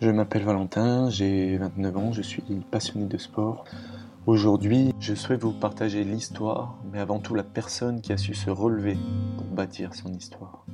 Je 0.00 0.10
m'appelle 0.10 0.44
Valentin, 0.44 1.10
j'ai 1.10 1.56
29 1.56 1.96
ans, 1.96 2.12
je 2.12 2.22
suis 2.22 2.44
passionné 2.70 3.06
de 3.06 3.18
sport. 3.18 3.64
Aujourd'hui, 4.26 4.94
je 5.00 5.12
souhaite 5.12 5.42
vous 5.42 5.50
partager 5.50 6.04
l'histoire, 6.04 6.78
mais 6.92 7.00
avant 7.00 7.18
tout 7.18 7.34
la 7.34 7.42
personne 7.42 8.00
qui 8.00 8.12
a 8.12 8.16
su 8.16 8.32
se 8.32 8.48
relever 8.48 8.96
pour 9.36 9.46
bâtir 9.46 9.96
son 9.96 10.12
histoire. 10.14 10.64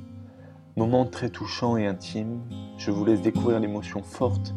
Moment 0.77 1.05
très 1.05 1.29
touchant 1.29 1.75
et 1.75 1.87
intime, 1.87 2.39
je 2.77 2.91
vous 2.91 3.03
laisse 3.03 3.23
découvrir 3.23 3.59
l'émotion 3.59 4.03
forte 4.03 4.53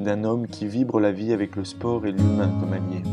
d'un 0.00 0.24
homme 0.24 0.48
qui 0.48 0.66
vibre 0.66 0.98
la 0.98 1.12
vie 1.12 1.32
avec 1.32 1.54
le 1.54 1.64
sport 1.64 2.06
et 2.06 2.10
l'humain 2.10 2.50
comme 2.58 2.72
allié. 2.72 3.04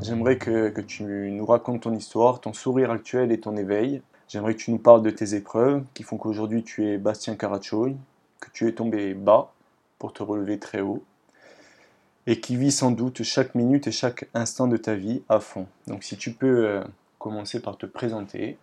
J'aimerais 0.00 0.38
que, 0.38 0.70
que, 0.70 0.80
tu 0.80 1.04
nous 1.04 1.44
racontes 1.44 1.82
ton 1.82 1.92
histoire, 1.92 2.40
ton 2.40 2.54
sourire 2.54 2.90
actuel 2.90 3.30
et 3.30 3.40
ton 3.40 3.58
éveil. 3.58 4.00
J'aimerais 4.28 4.54
que 4.54 4.60
tu 4.60 4.70
nous 4.70 4.78
parles 4.78 5.02
de 5.02 5.10
tes 5.10 5.34
épreuves 5.34 5.84
qui 5.94 6.02
font 6.02 6.18
qu'aujourd'hui 6.18 6.62
tu 6.62 6.86
es 6.86 6.98
Bastien 6.98 7.34
Carachoy, 7.34 7.96
que 8.40 8.50
tu 8.52 8.68
es 8.68 8.72
tombé 8.72 9.14
bas 9.14 9.52
pour 9.98 10.12
te 10.12 10.22
relever 10.22 10.58
très 10.58 10.82
haut 10.82 11.02
et 12.26 12.38
qui 12.38 12.56
vit 12.56 12.70
sans 12.70 12.90
doute 12.90 13.22
chaque 13.22 13.54
minute 13.54 13.86
et 13.86 13.90
chaque 13.90 14.28
instant 14.34 14.66
de 14.66 14.76
ta 14.76 14.94
vie 14.94 15.22
à 15.30 15.40
fond. 15.40 15.66
Donc 15.86 16.04
si 16.04 16.18
tu 16.18 16.32
peux 16.32 16.66
euh, 16.66 16.84
commencer 17.18 17.58
par 17.58 17.78
te 17.78 17.86
présenter. 17.86 18.58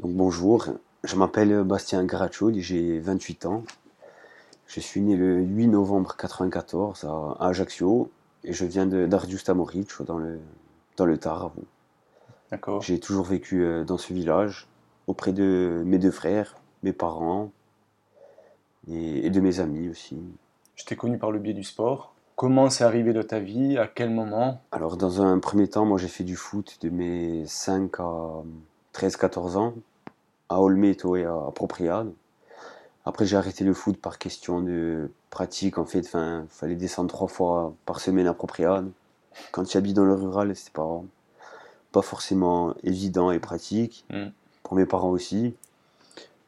Donc 0.00 0.12
bonjour, 0.14 0.66
je 1.04 1.14
m'appelle 1.14 1.62
Bastien 1.62 2.04
Carachoy, 2.08 2.60
j'ai 2.60 2.98
28 2.98 3.46
ans. 3.46 3.62
Je 4.66 4.80
suis 4.80 5.00
né 5.00 5.14
le 5.14 5.40
8 5.42 5.68
novembre 5.68 6.16
1994 6.18 7.04
à 7.04 7.46
Ajaccio 7.46 8.10
et 8.42 8.52
je 8.52 8.64
viens 8.64 8.86
d'Ardius 8.86 9.44
Tamoric 9.44 10.02
dans 10.02 10.18
le, 10.18 10.40
dans 10.96 11.06
le 11.06 11.18
Tarn. 11.18 11.52
D'accord. 12.50 12.82
J'ai 12.82 12.98
toujours 12.98 13.26
vécu 13.26 13.62
euh, 13.62 13.84
dans 13.84 13.98
ce 13.98 14.12
village 14.12 14.66
auprès 15.06 15.32
de 15.32 15.82
mes 15.84 15.98
deux 15.98 16.10
frères, 16.10 16.56
mes 16.82 16.92
parents 16.92 17.50
et, 18.88 19.30
de 19.30 19.40
mes 19.40 19.60
amis 19.60 19.88
aussi. 19.88 20.18
Je 20.76 20.84
t'ai 20.84 20.96
connu 20.96 21.18
par 21.18 21.30
le 21.30 21.38
biais 21.38 21.54
du 21.54 21.64
sport. 21.64 22.14
Comment 22.36 22.68
c'est 22.68 22.84
arrivé 22.84 23.12
dans 23.12 23.22
ta 23.22 23.38
vie? 23.38 23.78
À 23.78 23.86
quel 23.86 24.10
moment? 24.10 24.60
Alors, 24.72 24.96
dans 24.96 25.22
un 25.22 25.38
premier 25.38 25.68
temps, 25.68 25.84
moi 25.84 25.98
j'ai 25.98 26.08
fait 26.08 26.24
du 26.24 26.36
foot 26.36 26.78
de 26.82 26.90
mes 26.90 27.46
5 27.46 28.00
à 28.00 28.42
13-14 28.94 29.56
ans 29.56 29.74
à 30.48 30.60
Olmeto 30.60 31.16
et 31.16 31.24
à 31.24 31.50
Propriade. 31.54 32.12
Après, 33.06 33.24
j'ai 33.24 33.36
arrêté 33.36 33.64
le 33.64 33.74
foot 33.74 33.98
par 33.98 34.18
question 34.18 34.60
de 34.60 35.10
pratique. 35.30 35.78
En 35.78 35.84
fait, 35.84 36.10
il 36.14 36.46
fallait 36.48 36.74
descendre 36.74 37.08
trois 37.08 37.28
fois 37.28 37.74
par 37.86 38.00
semaine 38.00 38.26
à 38.26 38.34
Propriade. 38.34 38.90
Quand 39.52 39.64
tu 39.64 39.76
habites 39.76 39.94
dans 39.94 40.04
le 40.04 40.14
rural, 40.14 40.54
c'était 40.56 40.72
pas, 40.72 41.02
pas 41.92 42.02
forcément 42.02 42.74
évident 42.82 43.30
et 43.30 43.38
pratique. 43.38 44.04
Mm 44.10 44.28
pour 44.64 44.74
mes 44.74 44.86
parents 44.86 45.10
aussi. 45.10 45.54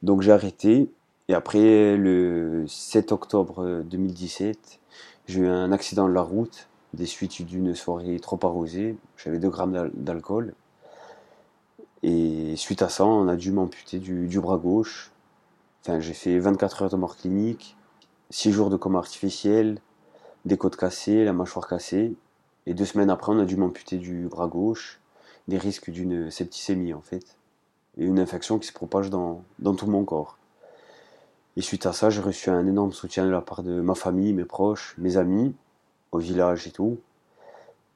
Donc 0.03 0.23
j'ai 0.23 0.33
arrêté. 0.33 0.91
Et 1.29 1.35
après, 1.35 1.97
le 1.97 2.65
7 2.67 3.13
octobre 3.13 3.83
2017, 3.85 4.81
j'ai 5.27 5.41
eu 5.41 5.49
un 5.49 5.71
accident 5.71 6.09
de 6.09 6.13
la 6.13 6.23
route, 6.23 6.69
des 6.95 7.07
suites 7.07 7.43
d'une 7.43 7.75
soirée 7.75 8.19
trop 8.19 8.39
arrosée. 8.43 8.97
J'avais 9.17 9.39
2 9.39 9.49
grammes 9.49 9.91
d'alcool. 9.95 10.55
Et 12.03 12.55
suite 12.57 12.83
à 12.83 12.89
ça, 12.89 13.05
on 13.05 13.29
a 13.29 13.37
dû 13.37 13.53
m'amputer 13.53 13.99
du, 13.99 14.41
bras 14.41 14.59
gauche. 14.59 15.11
Enfin, 15.83 16.01
j'ai 16.01 16.15
fait 16.15 16.39
24 16.39 16.83
heures 16.83 16.91
de 16.91 16.97
mort 16.97 17.17
clinique, 17.17 17.77
6 18.31 18.53
jours 18.53 18.71
de 18.71 18.77
coma 18.77 18.99
artificiel, 18.99 19.79
des 20.45 20.57
côtes 20.57 20.77
cassées, 20.77 21.25
la 21.25 21.33
mâchoire 21.33 21.67
cassée. 21.67 22.15
Et 22.67 22.75
deux 22.75 22.85
semaines 22.85 23.11
après, 23.11 23.33
on 23.33 23.39
a 23.39 23.45
dû 23.45 23.57
m'amputer 23.57 23.99
du 23.99 24.29
bras 24.29 24.47
gauche, 24.47 25.01
des 25.49 25.59
risques 25.59 25.91
d'une 25.91 26.31
septicémie 26.31 26.95
en 26.95 27.01
fait 27.01 27.37
et 27.97 28.05
une 28.05 28.19
infection 28.19 28.59
qui 28.59 28.67
se 28.67 28.73
propage 28.73 29.11
dans, 29.11 29.43
dans 29.59 29.75
tout 29.75 29.87
mon 29.87 30.05
corps. 30.05 30.39
Et 31.57 31.63
suite 31.63 31.87
à 31.87 31.93
ça, 31.93 32.11
j'ai 32.11 32.21
reçu 32.21 32.51
un 32.51 32.67
énorme 32.67 32.93
soutien 32.93 33.25
de 33.25 33.31
la 33.31 33.41
part 33.41 33.63
de 33.63 33.81
ma 33.81 33.95
famille, 33.95 34.35
mes 34.35 34.45
proches, 34.45 34.95
mes 34.99 35.17
amis, 35.17 35.55
au 36.13 36.19
village 36.19 36.67
et 36.67 36.71
tout. 36.71 36.99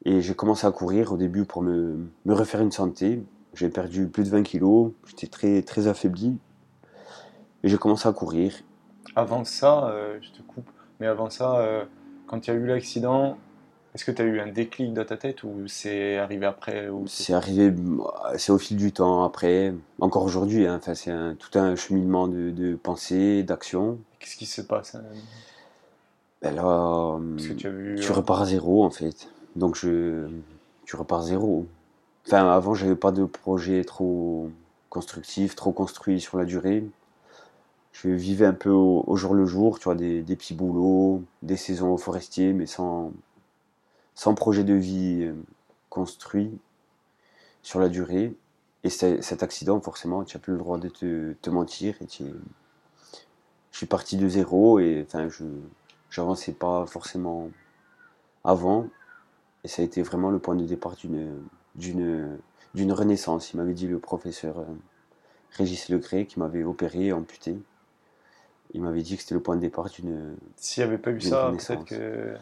Et 0.06 0.22
j'ai 0.22 0.34
commencé 0.34 0.66
à 0.66 0.70
courir 0.70 1.12
au 1.12 1.18
début 1.18 1.44
pour 1.44 1.62
me, 1.62 2.08
me 2.24 2.34
refaire 2.34 2.62
une 2.62 2.72
santé. 2.72 3.22
J'ai 3.52 3.68
perdu 3.68 4.06
plus 4.06 4.24
de 4.24 4.30
20 4.30 4.44
kilos, 4.44 4.92
j'étais 5.06 5.26
très, 5.26 5.62
très 5.62 5.88
affaibli. 5.88 6.38
Et 7.62 7.68
j'ai 7.68 7.76
commencé 7.76 8.08
à 8.08 8.12
courir. 8.12 8.54
Avant 9.14 9.44
ça, 9.44 9.88
euh, 9.88 10.18
je 10.22 10.30
te 10.30 10.40
coupe, 10.42 10.70
mais 10.98 11.06
avant 11.06 11.28
ça, 11.28 11.58
euh, 11.58 11.84
quand 12.26 12.46
il 12.46 12.50
y 12.50 12.52
a 12.54 12.56
eu 12.56 12.66
l'accident, 12.66 13.36
est-ce 13.94 14.04
que 14.04 14.12
tu 14.12 14.22
as 14.22 14.24
eu 14.24 14.38
un 14.40 14.46
déclic 14.46 14.94
dans 14.94 15.04
ta 15.04 15.16
tête 15.16 15.42
ou 15.42 15.66
c'est 15.66 16.16
arrivé 16.16 16.46
après 16.46 16.88
C'est 17.06 17.32
arrivé, 17.32 17.74
c'est 18.36 18.52
au 18.52 18.58
fil 18.58 18.76
du 18.76 18.92
temps 18.92 19.24
après, 19.24 19.74
encore 20.00 20.22
aujourd'hui. 20.22 20.66
Hein, 20.66 20.80
c'est 20.94 21.12
tout 21.38 21.58
un 21.58 21.74
cheminement 21.74 22.28
de, 22.28 22.50
de 22.50 22.76
pensée, 22.76 23.42
d'action. 23.42 23.98
Qu'est-ce 24.20 24.36
qui 24.36 24.46
se 24.46 24.62
passe 24.62 24.94
hein? 24.94 25.02
Ben 26.40 26.54
là, 26.54 27.18
tu, 27.58 27.66
euh, 27.66 27.96
repars 28.10 28.42
à 28.42 28.46
zéro 28.46 28.84
en 28.84 28.90
fait. 28.90 29.28
Donc 29.56 29.76
je, 29.76 30.26
tu 30.86 30.96
repars 30.96 31.20
à 31.20 31.22
zéro. 31.24 31.66
Enfin, 32.26 32.48
avant, 32.48 32.74
j'avais 32.74 32.96
pas 32.96 33.12
de 33.12 33.24
projet 33.24 33.84
trop 33.84 34.50
constructif, 34.88 35.54
trop 35.54 35.72
construit 35.72 36.20
sur 36.20 36.38
la 36.38 36.44
durée. 36.44 36.84
Je 37.92 38.08
vivais 38.08 38.46
un 38.46 38.54
peu 38.54 38.70
au, 38.70 39.16
jour 39.16 39.34
le 39.34 39.44
jour, 39.44 39.78
tu 39.78 39.84
vois, 39.84 39.96
des, 39.96 40.22
des 40.22 40.36
petits 40.36 40.54
boulots, 40.54 41.22
des 41.42 41.56
saisons 41.56 41.96
forestiers, 41.98 42.52
mais 42.52 42.66
sans, 42.66 43.12
sans 44.20 44.34
projet 44.34 44.64
de 44.64 44.74
vie 44.74 45.22
euh, 45.22 45.32
construit 45.88 46.52
sur 47.62 47.80
la 47.80 47.88
durée. 47.88 48.34
Et 48.84 48.90
cet 48.90 49.42
accident, 49.42 49.80
forcément, 49.80 50.24
tu 50.24 50.36
n'as 50.36 50.42
plus 50.42 50.52
le 50.52 50.58
droit 50.58 50.76
de 50.76 50.90
te, 50.90 51.48
mentir. 51.48 51.94
Et 52.02 52.06
je 52.10 53.76
suis 53.76 53.86
parti 53.86 54.18
de 54.18 54.28
zéro 54.28 54.78
et 54.78 55.06
enfin, 55.06 55.30
je 55.30 55.44
n'avançais 56.18 56.52
pas 56.52 56.84
forcément 56.84 57.48
avant. 58.44 58.88
Et 59.64 59.68
ça 59.68 59.80
a 59.80 59.86
été 59.86 60.02
vraiment 60.02 60.30
le 60.30 60.38
point 60.38 60.54
de 60.54 60.66
départ 60.66 60.96
d'une, 60.96 61.40
d'une, 61.74 62.92
renaissance. 62.92 63.54
Il 63.54 63.56
m'avait 63.56 63.72
dit 63.72 63.88
le 63.88 63.98
professeur 63.98 64.58
euh, 64.58 64.64
Régis 65.52 65.88
Legré 65.88 66.26
qui 66.26 66.38
m'avait 66.40 66.64
opéré, 66.64 67.10
amputé. 67.10 67.58
Il 68.74 68.82
m'avait 68.82 69.02
dit 69.02 69.16
que 69.16 69.22
c'était 69.22 69.34
le 69.34 69.40
point 69.40 69.56
de 69.56 69.62
départ 69.62 69.88
d'une. 69.88 70.36
S'il 70.56 70.84
n'y 70.84 70.88
avait 70.88 70.98
pas 70.98 71.10
eu 71.10 71.22
ça, 71.22 71.54
peut-être 71.56 71.86
que 71.86 72.36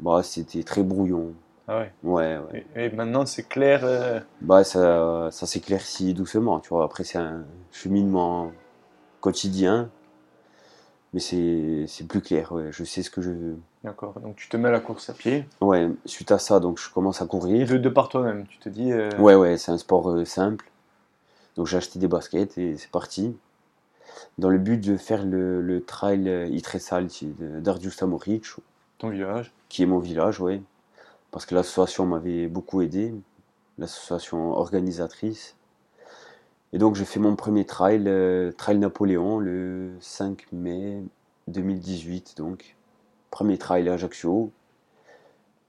bah, 0.00 0.22
c'était 0.22 0.62
très 0.62 0.82
brouillon. 0.82 1.34
Ah 1.68 1.78
ouais. 1.78 1.92
Ouais, 2.02 2.38
ouais. 2.52 2.66
Et, 2.74 2.90
maintenant, 2.90 3.26
c'est 3.26 3.44
clair 3.44 3.82
euh, 3.84 4.18
Bah, 4.40 4.64
ça, 4.64 5.28
ça 5.30 5.46
s'éclaircit 5.46 6.14
doucement, 6.14 6.58
tu 6.60 6.70
vois. 6.70 6.84
Après, 6.84 7.04
c'est 7.04 7.18
un 7.18 7.44
cheminement 7.70 8.50
quotidien, 9.20 9.90
mais 11.12 11.20
c'est 11.20 12.06
plus 12.08 12.22
clair, 12.22 12.52
ouais. 12.52 12.70
Je 12.72 12.82
sais 12.82 13.02
ce 13.02 13.10
que 13.10 13.20
je 13.20 13.30
veux. 13.30 13.56
D'accord. 13.84 14.18
Donc, 14.20 14.36
tu 14.36 14.48
te 14.48 14.56
mets 14.56 14.68
à 14.68 14.72
la 14.72 14.80
course 14.80 15.10
à 15.10 15.12
pied 15.12 15.46
Ouais, 15.60 15.88
suite 16.06 16.32
à 16.32 16.38
ça, 16.38 16.60
donc 16.60 16.80
je 16.80 16.90
commence 16.90 17.22
à 17.22 17.26
courir. 17.26 17.68
De, 17.68 17.76
de 17.76 17.88
par 17.88 18.08
toi-même, 18.08 18.46
tu 18.46 18.58
te 18.58 18.68
dis. 18.68 18.92
Euh, 18.92 19.10
ouais, 19.18 19.34
ouais, 19.34 19.56
c'est 19.56 19.70
un 19.70 19.78
sport 19.78 20.10
euh, 20.10 20.24
simple. 20.24 20.70
Donc, 21.56 21.66
j'ai 21.66 21.76
acheté 21.76 21.98
des 21.98 22.08
baskets 22.08 22.58
et 22.58 22.76
c'est 22.78 22.90
parti. 22.90 23.36
Dans 24.38 24.48
le 24.50 24.58
but 24.58 24.78
de 24.78 24.96
faire 24.96 25.24
le, 25.24 25.60
le 25.60 25.84
trail 25.84 26.48
Itressal 26.50 27.06
d'Ardius 27.38 27.96
Tamoric, 27.96 28.44
ton 29.00 29.08
village 29.08 29.52
Qui 29.68 29.82
est 29.82 29.86
mon 29.86 29.98
village, 29.98 30.40
oui. 30.40 30.62
Parce 31.32 31.46
que 31.46 31.54
l'association 31.54 32.06
m'avait 32.06 32.46
beaucoup 32.46 32.82
aidé, 32.82 33.14
l'association 33.78 34.52
organisatrice. 34.52 35.56
Et 36.72 36.78
donc 36.78 36.94
j'ai 36.94 37.04
fait 37.04 37.18
mon 37.18 37.34
premier 37.34 37.64
trail, 37.64 38.04
euh, 38.06 38.52
Trail 38.52 38.78
Napoléon, 38.78 39.38
le 39.38 39.90
5 40.00 40.46
mai 40.52 41.02
2018, 41.48 42.34
donc. 42.36 42.76
Premier 43.30 43.58
trail 43.58 43.88
à 43.88 43.94
Ajaccio. 43.94 44.50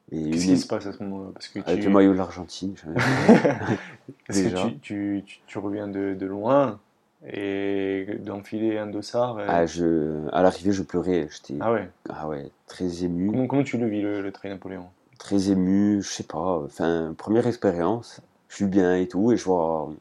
Qu'est-ce 0.10 0.46
qui 0.46 0.58
se 0.58 0.68
passe 0.68 0.88
à 0.88 0.94
ce 0.94 1.04
moment-là? 1.04 1.30
Avec 1.66 1.84
le 1.84 1.90
maillot 1.90 2.12
de 2.12 2.18
l'Argentine. 2.18 2.74
Parce 4.28 4.42
que 4.42 4.70
tu, 4.70 4.80
tu, 4.80 5.24
tu, 5.46 5.58
reviens 5.58 5.88
de, 5.88 6.16
de 6.16 6.26
loin? 6.26 6.80
Et 7.28 8.18
d'enfiler 8.20 8.78
un 8.78 8.88
dossard. 8.88 9.38
Ah, 9.48 9.66
je, 9.66 10.28
à 10.32 10.42
l'arrivée, 10.42 10.72
je 10.72 10.84
pleurais. 10.84 11.28
J'étais 11.30 11.58
ah 11.60 11.72
ouais. 11.72 11.90
ah 12.10 12.28
ouais, 12.28 12.50
très 12.68 13.04
ému. 13.04 13.32
Comment, 13.32 13.48
comment 13.48 13.64
tu 13.64 13.78
le 13.78 13.88
vis, 13.88 14.02
le, 14.02 14.22
le 14.22 14.32
Napoléon? 14.46 14.88
Très 15.20 15.52
ému, 15.52 16.02
je 16.02 16.10
sais 16.10 16.24
pas. 16.24 16.62
Enfin, 16.64 17.14
première 17.18 17.48
expérience. 17.48 18.22
Je 18.50 18.56
suis 18.56 18.66
bien 18.66 18.96
et 18.98 19.08
tout, 19.08 19.32
et 19.32 19.38
je 19.38 19.46
vois, 19.46 19.94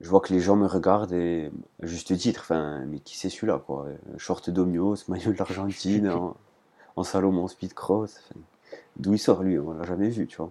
je 0.00 0.08
vois 0.08 0.20
que 0.20 0.32
les 0.32 0.40
gens 0.40 0.56
me 0.56 0.66
regardent 0.66 1.12
et 1.12 1.50
juste 1.82 2.16
titre. 2.16 2.40
Enfin, 2.40 2.84
mais 2.86 2.98
qui 2.98 3.16
c'est 3.16 3.28
celui-là, 3.28 3.62
quoi? 3.64 3.86
Short 4.16 4.50
d'Omios, 4.50 4.96
maillot 5.08 5.32
de 5.32 5.38
l'Argentine, 5.38 6.08
en, 6.10 6.36
en, 6.96 7.02
Salomon 7.04 7.46
Speedcross. 7.48 8.28
D'où 8.96 9.12
il 9.12 9.18
sort 9.18 9.42
lui? 9.42 9.58
On 9.58 9.72
l'a 9.72 9.84
jamais 9.84 10.08
vu, 10.08 10.26
tu 10.26 10.38
vois. 10.38 10.50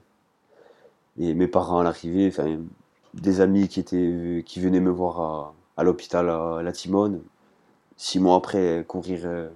Et 1.20 1.34
mes 1.34 1.48
parents 1.48 1.80
à 1.80 1.84
l'arrivée, 1.84 2.28
enfin, 2.28 2.60
des 3.14 3.42
amis 3.42 3.68
qui, 3.68 3.80
étaient, 3.80 4.44
qui 4.46 4.60
venaient 4.60 4.80
me 4.80 4.92
voir 4.92 5.54
à, 5.78 5.84
l'hôpital 5.84 6.30
à 6.30 6.62
La 6.64 6.72
Timone. 6.72 7.22
Six 7.98 8.20
mois 8.20 8.36
après, 8.36 8.86
courir, 8.88 9.22
euh, 9.26 9.50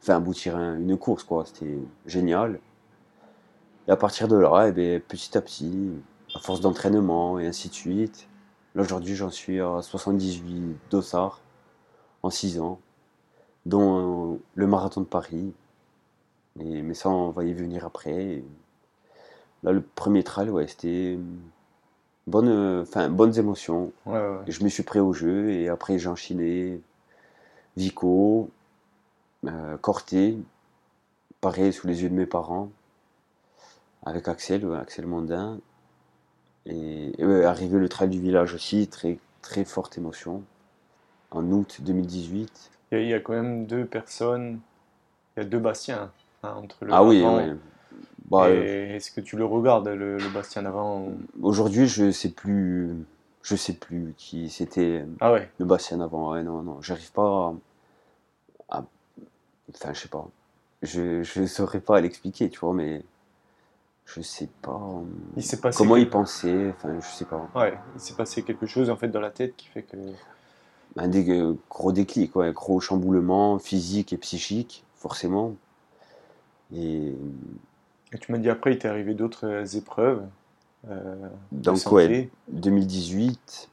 enfin 0.00 0.16
aboutir 0.16 0.56
à 0.56 0.60
une 0.76 0.96
course, 0.96 1.24
quoi. 1.24 1.44
C'était 1.46 1.78
génial. 2.06 2.58
Et 3.88 3.90
à 3.90 3.96
partir 3.96 4.28
de 4.28 4.36
là, 4.36 4.66
eh 4.68 4.72
bien, 4.72 5.00
petit 5.00 5.36
à 5.36 5.42
petit, 5.42 5.90
à 6.34 6.38
force 6.40 6.60
d'entraînement 6.60 7.38
et 7.38 7.46
ainsi 7.46 7.68
de 7.68 7.74
suite, 7.74 8.28
là 8.74 8.82
aujourd'hui 8.82 9.14
j'en 9.14 9.30
suis 9.30 9.60
à 9.60 9.82
78 9.82 10.76
dossards 10.90 11.40
en 12.22 12.30
6 12.30 12.60
ans. 12.60 12.80
dont 13.66 14.40
le 14.54 14.66
marathon 14.66 15.02
de 15.02 15.06
Paris. 15.06 15.52
Et, 16.60 16.82
mais 16.82 16.94
ça, 16.94 17.10
on 17.10 17.30
va 17.30 17.44
y 17.44 17.52
venir 17.54 17.84
après. 17.86 18.42
Là, 19.62 19.72
le 19.72 19.82
premier 19.82 20.24
trail, 20.24 20.50
ouais, 20.50 20.66
c'était 20.66 21.18
bonne, 22.26 22.80
enfin, 22.82 23.08
bonnes 23.08 23.38
émotions. 23.38 23.92
Ouais, 24.06 24.18
ouais. 24.18 24.38
Je 24.48 24.64
me 24.64 24.68
suis 24.68 24.82
prêt 24.82 25.00
au 25.00 25.12
jeu 25.12 25.50
et 25.50 25.68
après 25.68 25.98
j'ai 25.98 26.08
enchaîné 26.08 26.80
Vico, 27.76 28.50
euh, 29.46 29.76
Corté, 29.78 30.36
pareil 31.40 31.72
sous 31.72 31.86
les 31.86 32.02
yeux 32.02 32.10
de 32.10 32.14
mes 32.14 32.26
parents, 32.26 32.70
avec 34.04 34.28
Axel, 34.28 34.64
ouais, 34.64 34.78
Axel 34.78 35.06
Mondin. 35.06 35.58
Et, 36.66 37.20
et 37.20 37.26
ouais, 37.26 37.44
arrivé 37.44 37.78
le 37.78 37.88
trail 37.88 38.08
du 38.08 38.20
village 38.20 38.54
aussi, 38.54 38.86
très, 38.86 39.18
très 39.40 39.64
forte 39.64 39.98
émotion. 39.98 40.42
En 41.30 41.50
août 41.50 41.78
2018. 41.80 42.70
Il 42.90 42.98
y, 42.98 43.00
a, 43.00 43.04
il 43.04 43.08
y 43.08 43.14
a 43.14 43.20
quand 43.20 43.32
même 43.32 43.66
deux 43.66 43.86
personnes, 43.86 44.60
il 45.36 45.42
y 45.42 45.46
a 45.46 45.48
deux 45.48 45.58
Bastiens 45.58 46.12
hein, 46.42 46.54
entre 46.62 46.84
le 46.84 46.92
ah 46.92 47.02
oui, 47.02 47.22
ouais. 47.22 47.56
Bah, 48.32 48.46
euh, 48.46 48.96
est-ce 48.96 49.10
que 49.10 49.20
tu 49.20 49.36
le 49.36 49.44
regardes, 49.44 49.88
le, 49.88 50.16
le 50.18 50.28
Bastien 50.30 50.62
d'avant 50.62 51.02
ou- 51.02 51.18
Aujourd'hui, 51.42 51.86
je 51.86 52.10
sais 52.10 52.30
plus, 52.30 52.90
je 53.42 53.56
sais 53.56 53.74
plus 53.74 54.14
qui 54.16 54.48
c'était 54.48 55.04
Ah 55.20 55.32
ouais, 55.32 55.48
le 55.58 55.66
Bastien 55.66 56.00
avant. 56.00 56.32
Ouais, 56.32 56.42
non, 56.42 56.62
non, 56.62 56.80
j'arrive 56.80 57.12
pas 57.12 57.54
à, 58.70 58.78
à- 58.78 58.84
enfin, 59.74 59.92
je 59.94 60.00
sais 60.00 60.08
pas. 60.08 60.28
Je, 60.82 61.22
je 61.22 61.46
saurais 61.46 61.80
pas 61.80 62.00
l'expliquer, 62.00 62.50
tu 62.50 62.58
vois, 62.60 62.74
mais 62.74 63.02
je 64.06 64.20
sais 64.20 64.48
pas 64.62 64.72
euh, 64.72 65.02
il 65.36 65.42
s'est 65.42 65.60
passé 65.60 65.78
comment 65.78 65.96
il 65.96 66.08
pensait. 66.08 66.70
Enfin, 66.76 66.94
je 67.00 67.06
sais 67.06 67.24
pas. 67.24 67.46
Ouais, 67.54 67.74
il 67.94 68.00
s'est 68.00 68.14
passé 68.14 68.42
quelque 68.42 68.66
chose 68.66 68.90
en 68.90 68.96
fait 68.96 69.08
dans 69.08 69.20
la 69.20 69.30
tête 69.30 69.56
qui 69.56 69.68
fait 69.68 69.82
que. 69.82 69.96
Un 70.96 71.08
des 71.08 71.28
euh, 71.30 71.54
gros 71.70 71.92
déclics, 71.92 72.36
ouais, 72.36 72.52
gros 72.52 72.80
chamboulement 72.80 73.58
physique 73.58 74.12
et 74.12 74.18
psychique, 74.18 74.84
forcément. 74.96 75.54
Et 76.74 77.14
Et 78.12 78.18
tu 78.18 78.30
m'as 78.32 78.38
dit 78.38 78.50
après, 78.50 78.72
il 78.72 78.78
t'est 78.78 78.88
arrivé 78.88 79.14
d'autres 79.14 79.46
euh, 79.46 79.64
épreuves. 79.76 80.24
euh, 80.88 81.28
donc, 81.52 81.90
ouais, 81.92 82.16
2018, 82.48 83.70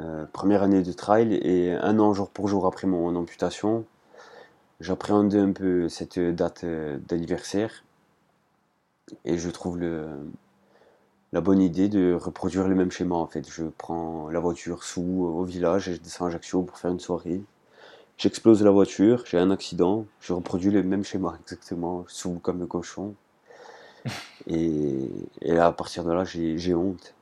euh, 0.00 0.26
première 0.32 0.62
année 0.62 0.82
de 0.82 0.92
trail, 0.92 1.34
et 1.34 1.72
un 1.72 1.98
an 1.98 2.14
jour 2.14 2.30
pour 2.30 2.48
jour 2.48 2.66
après 2.66 2.86
mon 2.86 3.16
amputation, 3.16 3.84
j'appréhendais 4.80 5.38
un 5.40 5.52
peu 5.52 5.88
cette 5.88 6.18
date 6.18 6.64
euh, 6.64 6.98
d'anniversaire, 7.08 7.84
et 9.24 9.38
je 9.38 9.50
trouve 9.50 9.78
le, 9.78 10.08
la 11.32 11.40
bonne 11.40 11.60
idée 11.60 11.88
de 11.88 12.14
reproduire 12.14 12.68
le 12.68 12.74
même 12.76 12.90
schéma 12.92 13.16
en 13.16 13.26
fait. 13.26 13.48
Je 13.50 13.64
prends 13.78 14.28
la 14.30 14.40
voiture 14.40 14.84
sous 14.84 15.02
au 15.02 15.44
village 15.44 15.88
et 15.88 15.94
je 15.94 16.00
descends 16.00 16.26
à 16.26 16.28
Ajaccio 16.28 16.62
pour 16.62 16.78
faire 16.78 16.90
une 16.92 17.00
soirée. 17.00 17.42
J'explose 18.18 18.62
la 18.62 18.70
voiture, 18.70 19.24
j'ai 19.26 19.38
un 19.38 19.50
accident, 19.50 20.06
je 20.20 20.32
reproduis 20.34 20.70
le 20.70 20.82
même 20.84 21.04
schéma 21.04 21.38
exactement, 21.42 22.04
sous 22.08 22.38
comme 22.40 22.60
le 22.60 22.66
cochon. 22.66 23.14
Et, 24.46 25.10
et 25.42 25.52
là, 25.52 25.66
à 25.66 25.72
partir 25.72 26.04
de 26.04 26.12
là, 26.12 26.24
j'ai 26.24 26.74
honte. 26.74 27.14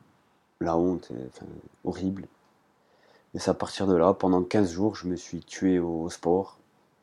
La 0.60 0.76
honte, 0.76 1.08
euh, 1.12 1.26
enfin, 1.28 1.46
horrible. 1.84 2.26
Et 3.34 3.38
c'est 3.38 3.50
à 3.50 3.54
partir 3.54 3.86
de 3.86 3.94
là, 3.94 4.12
pendant 4.14 4.42
15 4.42 4.72
jours, 4.72 4.94
je 4.96 5.06
me 5.06 5.16
suis 5.16 5.40
tué 5.40 5.78
au, 5.78 6.02
au 6.04 6.10
sport, 6.10 6.58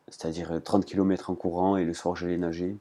c'est-à-dire 0.10 0.52
euh, 0.52 0.60
30 0.60 0.86
km 0.86 1.30
en 1.30 1.36
courant 1.36 1.78
et 1.78 1.86
le 1.86 1.94
soir, 1.94 2.16
j'allais 2.16 2.38
nager. 2.38 2.76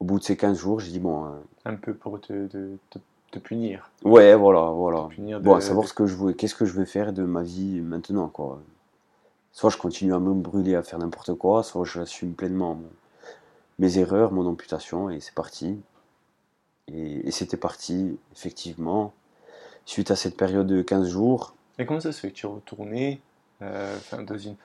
Au 0.00 0.04
bout 0.04 0.18
de 0.18 0.24
ces 0.24 0.36
15 0.36 0.58
jours, 0.58 0.80
j'ai 0.80 0.90
dit, 0.90 0.98
bon, 0.98 1.26
euh, 1.26 1.30
un 1.66 1.74
peu 1.74 1.94
pour 1.94 2.20
te, 2.20 2.46
te, 2.46 2.76
te- 2.90 2.98
te 3.32 3.38
punir. 3.38 3.90
ouais, 4.04 4.34
voilà, 4.34 4.70
voilà. 4.70 5.08
De- 5.38 5.44
Bon, 5.44 5.54
à 5.54 5.60
savoir 5.60 5.86
ce 5.86 5.94
que 5.94 6.06
je 6.06 6.14
veux, 6.16 6.32
qu'est-ce 6.32 6.54
que 6.54 6.64
je 6.64 6.72
veux 6.72 6.84
faire 6.86 7.12
de 7.12 7.22
ma 7.22 7.42
vie 7.42 7.80
maintenant, 7.80 8.28
quoi. 8.28 8.60
Soit 9.52 9.70
je 9.70 9.76
continue 9.78 10.14
à 10.14 10.18
me 10.18 10.32
brûler 10.32 10.74
à 10.74 10.82
faire 10.82 10.98
n'importe 10.98 11.34
quoi, 11.34 11.62
soit 11.62 11.84
j'assume 11.84 12.32
pleinement 12.34 12.74
mon- 12.74 12.90
mes 13.80 13.98
erreurs, 13.98 14.32
mon 14.32 14.46
amputation, 14.46 15.10
et 15.10 15.20
c'est 15.20 15.34
parti. 15.34 15.80
Et, 16.88 17.28
et 17.28 17.30
c'était 17.30 17.56
parti, 17.56 18.18
effectivement. 18.32 19.12
Suite 19.86 20.10
à 20.10 20.16
cette 20.16 20.36
période 20.36 20.66
de 20.68 20.82
15 20.82 21.08
jours, 21.08 21.54
Et 21.78 21.86
comment 21.86 22.00
ça 22.00 22.12
se 22.12 22.20
fait 22.20 22.30
que 22.30 22.34
tu 22.36 22.46
es 22.46 22.48
retourné 22.48 23.20
euh, 23.62 23.96
dans, 24.26 24.38
une, 24.38 24.56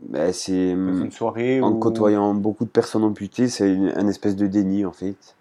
ben, 0.00 0.32
c'est 0.32 0.74
dans 0.74 1.04
une 1.04 1.12
soirée 1.12 1.60
en 1.60 1.72
où... 1.72 1.78
côtoyant 1.78 2.34
beaucoup 2.34 2.64
de 2.64 2.70
personnes 2.70 3.04
amputées, 3.04 3.48
c'est 3.48 3.72
une- 3.72 3.92
un 3.96 4.08
espèce 4.08 4.36
de 4.36 4.46
déni 4.46 4.84
en 4.84 4.92
fait, 4.92 5.36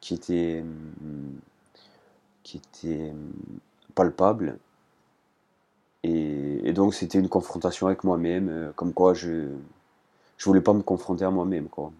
qui 0.00 0.14
était, 0.14 0.62
hum, 1.02 1.32
qui 2.42 2.58
était 2.58 3.10
hum, 3.10 3.32
palpable. 3.94 4.58
Et, 6.04 6.68
et 6.68 6.72
donc 6.72 6.94
c'était 6.94 7.18
une 7.18 7.28
confrontation 7.28 7.86
avec 7.88 8.04
moi-même, 8.04 8.48
euh, 8.48 8.72
comme 8.76 8.92
quoi 8.92 9.14
je 9.14 9.48
je 10.38 10.44
voulais 10.46 10.60
pas 10.62 10.72
me 10.74 10.82
confronter 10.82 11.24
à 11.24 11.30
moi-même 11.30 11.68
quoi. 11.68 11.92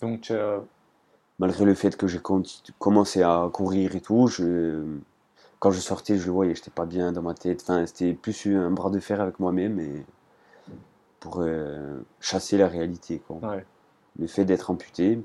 Donc 0.00 0.30
as- 0.30 0.62
Malgré 1.40 1.64
le 1.64 1.74
fait 1.74 1.96
que 1.96 2.06
j'ai 2.06 2.20
commencé 2.78 3.22
à 3.22 3.48
courir 3.52 3.96
et 3.96 4.00
tout, 4.00 4.28
je, 4.28 4.84
quand 5.58 5.70
je 5.72 5.80
sortais, 5.80 6.18
je 6.18 6.26
le 6.26 6.32
voyais, 6.32 6.54
j'étais 6.54 6.70
pas 6.70 6.86
bien 6.86 7.12
dans 7.12 7.22
ma 7.22 7.34
tête. 7.34 7.62
Enfin, 7.62 7.84
c'était 7.86 8.12
plus 8.14 8.46
un 8.56 8.70
bras 8.70 8.90
de 8.90 9.00
fer 9.00 9.20
avec 9.20 9.40
moi-même 9.40 9.80
et 9.80 10.04
pour 11.20 11.40
euh, 11.40 12.00
chasser 12.20 12.56
la 12.56 12.68
réalité 12.68 13.20
quoi 13.26 13.36
ouais. 13.42 13.64
le 14.18 14.26
fait 14.26 14.44
d'être 14.44 14.70
amputé. 14.70 15.20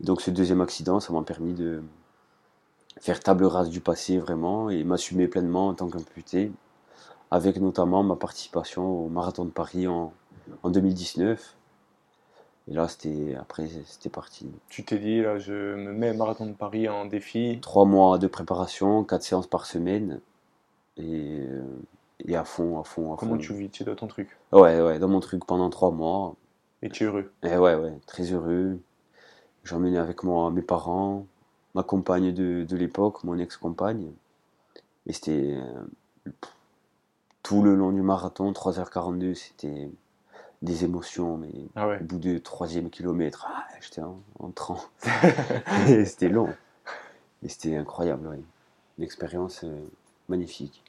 Donc 0.00 0.20
ce 0.20 0.30
deuxième 0.30 0.60
accident, 0.60 1.00
ça 1.00 1.12
m'a 1.12 1.22
permis 1.22 1.54
de 1.54 1.82
faire 3.00 3.20
table 3.20 3.44
rase 3.44 3.70
du 3.70 3.80
passé 3.80 4.18
vraiment 4.18 4.70
et 4.70 4.84
m'assumer 4.84 5.28
pleinement 5.28 5.68
en 5.68 5.74
tant 5.74 5.88
qu'amputé, 5.88 6.52
avec 7.30 7.56
notamment 7.58 8.02
ma 8.02 8.16
participation 8.16 8.84
au 9.06 9.08
marathon 9.08 9.44
de 9.44 9.50
Paris 9.50 9.86
en, 9.86 10.12
en 10.62 10.70
2019. 10.70 11.56
Et 12.68 12.72
là, 12.74 12.88
c'était 12.88 13.34
après, 13.38 13.68
c'était 13.86 14.08
parti. 14.08 14.50
Tu 14.68 14.84
t'es 14.84 14.98
dit, 14.98 15.20
là, 15.20 15.38
je 15.38 15.74
me 15.74 15.92
mets 15.92 16.14
marathon 16.14 16.46
de 16.46 16.54
Paris 16.54 16.88
en 16.88 17.04
défi. 17.04 17.58
Trois 17.60 17.84
mois 17.84 18.18
de 18.18 18.26
préparation, 18.26 19.04
quatre 19.04 19.22
séances 19.22 19.46
par 19.46 19.66
semaine, 19.66 20.20
et, 20.96 21.40
euh, 21.40 21.62
et 22.26 22.36
à 22.36 22.44
fond, 22.44 22.80
à 22.80 22.84
fond, 22.84 23.12
à 23.12 23.16
Comment 23.16 23.32
fond. 23.34 23.38
tu 23.38 23.52
vis 23.54 23.68
Tu 23.68 23.82
es 23.82 23.86
dans 23.86 23.94
ton 23.96 24.06
truc? 24.06 24.28
Ouais, 24.52 24.80
ouais, 24.80 24.98
dans 24.98 25.08
mon 25.08 25.20
truc 25.20 25.44
pendant 25.44 25.68
trois 25.68 25.90
mois. 25.90 26.36
Et 26.80 26.88
tu 26.88 27.04
es 27.04 27.06
heureux? 27.06 27.30
Et 27.42 27.56
ouais, 27.56 27.74
ouais, 27.74 27.98
très 28.06 28.32
heureux. 28.32 28.78
Emmené 29.70 29.98
avec 29.98 30.22
moi 30.22 30.50
mes 30.50 30.62
parents, 30.62 31.26
ma 31.74 31.82
compagne 31.82 32.32
de, 32.32 32.64
de 32.68 32.76
l'époque, 32.76 33.24
mon 33.24 33.38
ex-compagne. 33.38 34.12
Et 35.06 35.12
c'était 35.12 35.56
euh, 36.26 36.30
tout 37.42 37.62
le 37.62 37.74
long 37.74 37.92
du 37.92 38.02
marathon, 38.02 38.52
3h42, 38.52 39.34
c'était 39.34 39.90
des 40.64 40.84
émotions, 40.84 41.36
mais 41.36 41.50
Ah 41.76 41.86
ouais. 41.88 41.98
au 42.00 42.04
bout 42.04 42.18
du 42.18 42.40
troisième 42.40 42.90
kilomètre, 42.90 43.46
ah, 43.48 43.64
j'étais 43.80 44.00
en. 44.02 44.18
Et 45.88 46.04
c'était 46.04 46.28
long. 46.28 46.48
Et 47.42 47.48
c'était 47.48 47.76
incroyable, 47.76 48.26
ouais. 48.28 48.40
Une 48.98 49.04
expérience 49.04 49.64
euh, 49.64 49.76
magnifique. 50.28 50.82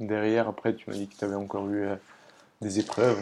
Derrière, 0.00 0.48
après, 0.48 0.74
tu 0.74 0.88
m'as 0.88 0.96
dit 0.96 1.08
que 1.08 1.14
tu 1.16 1.24
avais 1.24 1.34
encore 1.34 1.68
eu 1.68 1.82
euh, 1.86 1.96
des 2.60 2.78
épreuves. 2.78 3.18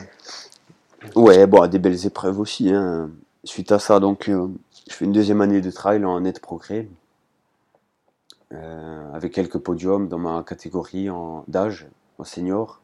Ouais, 1.14 1.46
bon, 1.46 1.66
des 1.66 1.78
belles 1.78 2.06
épreuves 2.06 2.38
aussi. 2.38 2.72
hein. 2.72 3.10
Suite 3.44 3.72
à 3.72 3.78
ça, 3.78 4.00
donc, 4.00 4.28
euh, 4.28 4.48
je 4.88 4.94
fais 4.94 5.04
une 5.04 5.12
deuxième 5.12 5.40
année 5.40 5.60
de 5.60 5.70
trail 5.70 6.04
en 6.04 6.20
net 6.20 6.40
progrès, 6.40 6.88
avec 9.12 9.32
quelques 9.32 9.58
podiums 9.58 10.08
dans 10.08 10.18
ma 10.18 10.42
catégorie 10.42 11.10
en 11.10 11.44
d'âge, 11.48 11.86
en 12.18 12.24
senior. 12.24 12.80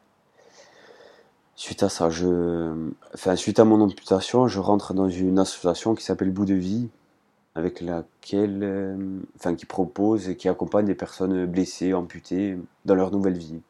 Suite 1.55 1.83
à 1.83 1.89
ça, 1.89 2.09
je, 2.09 2.89
enfin, 3.13 3.35
suite 3.35 3.59
à 3.59 3.63
mon 3.63 3.79
amputation, 3.81 4.47
je 4.47 4.59
rentre 4.59 4.93
dans 4.93 5.07
une 5.07 5.37
association 5.37 5.93
qui 5.93 6.03
s'appelle 6.03 6.31
Bout 6.31 6.45
de 6.45 6.55
Vie, 6.55 6.89
avec 7.55 7.79
laquelle, 7.81 8.63
euh, 8.63 9.19
enfin, 9.35 9.55
qui 9.55 9.65
propose 9.67 10.29
et 10.29 10.35
qui 10.35 10.49
accompagne 10.49 10.85
des 10.85 10.95
personnes 10.95 11.45
blessées, 11.45 11.93
amputées 11.93 12.57
dans 12.85 12.95
leur 12.95 13.11
nouvelle 13.11 13.37
vie. 13.37 13.61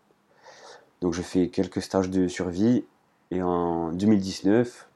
Donc, 1.01 1.13
je 1.13 1.21
fais 1.21 1.49
quelques 1.49 1.81
stages 1.81 2.09
de 2.09 2.29
survie 2.29 2.85
et 3.31 3.41
en 3.41 3.91
2019, 3.91 4.87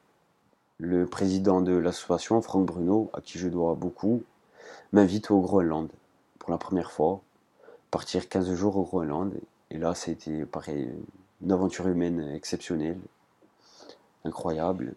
le 0.79 1.05
président 1.05 1.59
de 1.59 1.73
l'association, 1.73 2.41
Franck 2.41 2.65
Bruno, 2.67 3.09
à 3.13 3.19
qui 3.19 3.37
je 3.39 3.49
dois 3.49 3.75
beaucoup, 3.75 4.23
m'invite 4.93 5.31
au 5.31 5.41
Groenland 5.41 5.89
pour 6.39 6.51
la 6.51 6.57
première 6.57 6.91
fois. 6.91 7.21
Partir 7.91 8.29
15 8.29 8.53
jours 8.53 8.77
au 8.77 8.83
Groenland. 8.83 9.33
Et 9.71 9.77
là, 9.77 9.93
été 10.07 10.45
pareil, 10.45 10.89
une 11.41 11.51
aventure 11.51 11.87
humaine 11.87 12.19
exceptionnelle, 12.33 12.99
incroyable. 14.25 14.93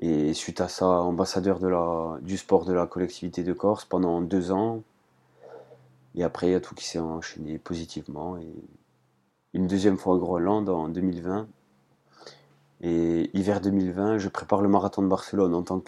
Et 0.00 0.32
suite 0.32 0.60
à 0.60 0.68
ça, 0.68 0.86
ambassadeur 0.86 1.58
du 2.20 2.36
sport 2.38 2.64
de 2.64 2.72
la 2.72 2.86
collectivité 2.86 3.42
de 3.42 3.52
Corse 3.52 3.84
pendant 3.84 4.20
deux 4.20 4.52
ans. 4.52 4.82
Et 6.14 6.22
après, 6.22 6.48
il 6.48 6.52
y 6.52 6.54
a 6.54 6.60
tout 6.60 6.74
qui 6.74 6.84
s'est 6.84 6.98
enchaîné 7.00 7.58
positivement. 7.58 8.38
Et 8.38 8.48
une 9.54 9.66
deuxième 9.66 9.96
fois 9.96 10.14
au 10.14 10.18
Groenland 10.18 10.68
en 10.68 10.88
2020. 10.88 11.48
Et 12.80 13.28
hiver 13.36 13.60
2020, 13.60 14.18
je 14.18 14.28
prépare 14.28 14.60
le 14.60 14.68
marathon 14.68 15.02
de 15.02 15.08
Barcelone 15.08 15.52
en 15.52 15.62
tant 15.62 15.80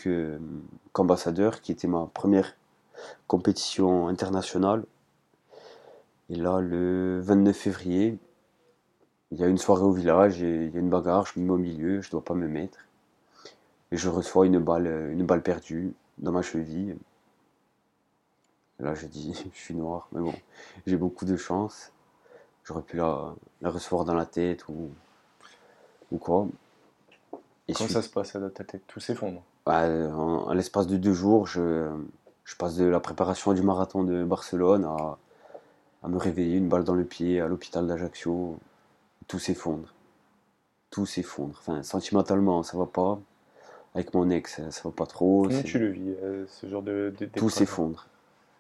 qu'ambassadeur, 0.93 1.61
qui 1.61 1.71
était 1.71 1.87
ma 1.87 2.09
première 2.13 2.57
compétition 3.29 4.09
internationale. 4.09 4.85
Et 6.31 6.35
là, 6.35 6.61
le 6.61 7.21
29 7.21 7.57
février, 7.57 8.19
il 9.33 9.39
y 9.39 9.45
a 9.45 9.47
une 9.47 9.59
soirée 9.59 9.85
au 9.85 9.93
village 9.93 10.43
et 10.43 10.67
il 10.67 10.75
y 10.75 10.77
a 10.77 10.81
une 10.81 10.91
bagarre, 10.91 11.27
je 11.27 11.39
me 11.39 11.45
mets 11.45 11.53
au 11.53 11.59
milieu, 11.59 12.01
je 12.01 12.11
dois 12.11 12.25
pas 12.25 12.35
me 12.35 12.49
mettre. 12.49 12.79
Et 13.93 13.97
je 13.97 14.09
reçois 14.09 14.47
une 14.47 14.59
balle, 14.59 14.87
une 15.13 15.25
balle 15.25 15.43
perdue 15.43 15.93
dans 16.19 16.33
ma 16.33 16.43
cheville. 16.43 16.97
là, 18.79 18.95
je 18.95 19.07
dis, 19.07 19.35
je 19.55 19.59
suis 19.59 19.75
noir, 19.75 20.09
mais 20.13 20.21
bon, 20.21 20.35
j'ai 20.87 20.97
beaucoup 20.97 21.25
de 21.25 21.37
chance. 21.37 21.93
J'aurais 22.65 22.83
pu 22.83 22.97
la, 22.97 23.35
la, 23.63 23.71
recevoir 23.71 24.05
dans 24.05 24.15
la 24.15 24.27
tête 24.27 24.69
ou, 24.69 24.91
ou 26.13 26.19
quoi. 26.19 26.47
Et 27.69 27.73
Comment 27.73 27.89
ça 27.89 28.03
se 28.03 28.09
passe 28.09 28.37
dans 28.37 28.51
ta 28.51 28.65
tête? 28.65 28.83
Tout 28.87 29.01
s'effondre 29.01 29.43
bah, 29.65 29.89
En, 29.89 30.53
l'espace 30.53 30.87
de 30.87 30.97
deux 30.97 31.15
jours, 31.15 31.47
je, 31.47 31.89
je 32.45 32.57
passe 32.57 32.77
de 32.77 32.85
la 32.85 33.01
préparation 33.01 33.55
du 33.55 33.63
marathon 33.63 34.05
de 34.05 34.25
Barcelone 34.25 34.85
à, 34.85 35.19
à 36.03 36.09
me 36.09 36.19
réveiller, 36.19 36.57
une 36.57 36.69
balle 36.69 36.85
dans 36.85 36.95
le 36.95 37.05
pied, 37.05 37.41
à 37.41 37.49
l'hôpital 37.49 37.87
d'Ajaccio. 37.87 38.59
Tout 39.29 39.39
s'effondre. 39.39 39.95
Tout 40.91 41.07
s'effondre. 41.07 41.57
Enfin, 41.59 41.83
sentimentalement, 41.83 42.63
ça 42.63 42.77
va 42.77 42.87
pas. 42.87 43.19
Avec 43.95 44.15
mon 44.15 44.31
ex, 44.31 44.61
ça 44.71 44.83
va 44.85 44.91
pas 44.91 45.07
trop. 45.07 45.47
Comment 45.49 45.63
tu 45.63 45.79
le 45.79 45.89
vis, 45.89 46.15
euh, 46.23 46.45
ce 46.49 46.69
genre 46.69 46.83
de. 46.83 47.13
de 47.19 47.27
tout 47.27 47.51
s'effondre. 47.51 48.07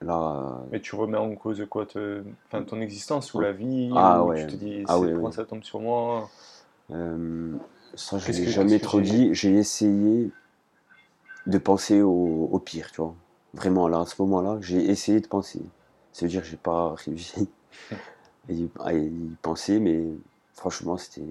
Là, 0.02 0.60
euh, 0.62 0.66
Mais 0.72 0.80
tu 0.80 0.94
remets 0.94 1.18
en 1.18 1.34
cause 1.34 1.64
quoi 1.68 1.84
enfin, 1.84 2.62
Ton 2.64 2.80
existence 2.80 3.34
ou 3.34 3.40
la 3.40 3.52
vie 3.52 3.90
Ah 3.94 4.24
ouais. 4.24 4.46
Tu 4.46 4.52
te 4.52 4.64
dis, 4.64 4.84
ah, 4.88 4.98
oui, 4.98 5.10
ça 5.32 5.44
tombe 5.44 5.62
sur 5.62 5.80
moi 5.80 6.30
euh, 6.90 7.54
Ça, 7.94 8.18
je 8.18 8.32
l'ai 8.32 8.46
jamais 8.46 8.78
trop 8.78 9.00
dit. 9.00 9.34
J'ai 9.34 9.52
essayé 9.52 10.30
de 11.46 11.58
penser 11.58 12.00
au, 12.00 12.48
au, 12.50 12.58
pire, 12.58 12.90
tu 12.92 13.02
vois. 13.02 13.14
Vraiment, 13.52 13.88
là, 13.88 14.00
à 14.00 14.06
ce 14.06 14.20
moment-là, 14.22 14.58
j'ai 14.60 14.82
essayé 14.88 15.20
de 15.20 15.26
penser. 15.26 15.60
Ça 16.12 16.24
veut 16.24 16.30
dire 16.30 16.42
que 16.42 16.48
j'ai 16.48 16.56
pas 16.56 16.94
réussi 16.94 17.48
à 18.80 18.94
y 18.94 19.10
penser, 19.42 19.80
mais 19.80 20.04
franchement, 20.60 20.98
c'était 20.98 21.24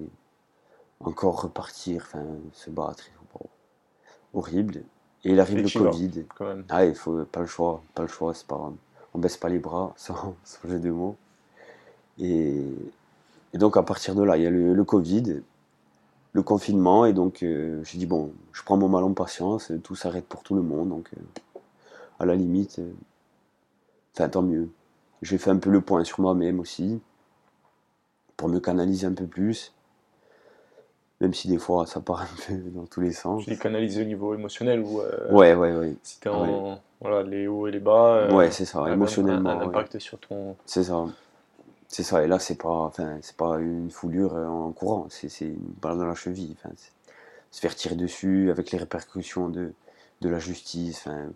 encore 0.98 1.42
repartir, 1.42 2.02
enfin, 2.06 2.24
se 2.52 2.68
battre. 2.68 3.04
Horrible. 4.34 4.82
Et 5.24 5.32
il 5.32 5.40
arrive 5.40 5.62
le 5.62 5.78
Covid. 5.78 6.26
Ah, 6.68 6.84
il 6.84 6.94
faut 6.94 7.24
pas 7.24 7.40
le 7.40 7.46
choix, 7.46 7.82
pas 7.94 8.02
le 8.02 8.08
choix, 8.08 8.34
c'est 8.34 8.46
pas, 8.46 8.72
on 9.14 9.18
baisse 9.18 9.36
pas 9.36 9.48
les 9.48 9.58
bras, 9.58 9.92
sans, 9.96 10.34
sans 10.44 10.68
jeu 10.68 10.78
de 10.80 10.90
mots. 10.90 11.16
Et, 12.18 12.62
et, 13.54 13.58
donc 13.58 13.76
à 13.76 13.82
partir 13.82 14.14
de 14.14 14.22
là, 14.22 14.36
il 14.36 14.42
y 14.42 14.46
a 14.46 14.50
le, 14.50 14.84
Covid, 14.84 15.42
le 16.32 16.42
confinement, 16.42 17.06
et 17.06 17.12
donc 17.12 17.42
euh, 17.42 17.82
j'ai 17.84 17.98
dit 17.98 18.06
bon, 18.06 18.32
je 18.52 18.62
prends 18.62 18.76
mon 18.76 18.88
mal 18.88 19.04
en 19.04 19.14
patience, 19.14 19.72
tout 19.82 19.94
s'arrête 19.94 20.26
pour 20.26 20.42
tout 20.42 20.54
le 20.54 20.62
monde, 20.62 20.90
donc 20.90 21.08
euh, 21.16 21.60
à 22.18 22.26
la 22.26 22.34
limite, 22.34 22.78
euh, 22.80 22.92
enfin 24.14 24.28
tant 24.28 24.42
mieux. 24.42 24.68
J'ai 25.22 25.38
fait 25.38 25.50
un 25.50 25.58
peu 25.58 25.70
le 25.70 25.80
point 25.80 26.04
sur 26.04 26.20
moi-même 26.20 26.60
aussi, 26.60 27.00
pour 28.40 28.48
me 28.48 28.58
canaliser 28.58 29.06
un 29.06 29.12
peu 29.12 29.26
plus. 29.26 29.74
Même 31.20 31.34
si 31.34 31.46
des 31.46 31.58
fois 31.58 31.84
ça 31.84 32.00
part 32.00 32.22
un 32.22 32.28
peu 32.46 32.54
dans 32.70 32.86
tous 32.86 33.02
les 33.02 33.12
sens. 33.12 33.44
Tu 33.44 33.50
les 33.50 33.58
canalises 33.58 33.98
au 33.98 34.04
niveau 34.04 34.34
émotionnel 34.34 34.80
ou 34.80 35.02
euh, 35.02 35.30
Ouais, 35.30 35.54
ouais, 35.54 35.76
ouais. 35.76 35.94
Si 36.02 36.18
t'es 36.20 36.30
en 36.30 36.80
voilà, 37.02 37.22
les 37.22 37.46
hauts 37.46 37.66
et 37.66 37.70
les 37.70 37.80
bas. 37.80 38.14
Euh, 38.14 38.32
ouais, 38.32 38.50
c'est 38.50 38.64
ça, 38.64 38.90
émotionnellement. 38.90 39.50
Un, 39.50 39.60
impact 39.60 39.98
sur 39.98 40.18
ton. 40.18 40.56
C'est 40.64 40.84
ça. 40.84 41.04
C'est 41.86 42.02
ça, 42.02 42.22
et 42.22 42.28
là 42.28 42.38
c'est 42.38 42.54
pas, 42.54 42.70
enfin, 42.70 43.18
c'est 43.20 43.36
pas 43.36 43.58
une 43.58 43.90
foulure 43.90 44.34
en 44.34 44.70
courant, 44.70 45.06
c'est 45.10 45.28
une 45.40 45.74
balle 45.82 45.98
dans 45.98 46.06
la 46.06 46.14
cheville. 46.14 46.56
Enfin, 46.56 46.72
se 47.50 47.60
faire 47.60 47.74
tirer 47.74 47.96
dessus 47.96 48.50
avec 48.50 48.70
les 48.70 48.78
répercussions 48.78 49.48
de, 49.48 49.72
de 50.20 50.28
la 50.28 50.38
justice, 50.38 51.04
enfin, 51.04 51.26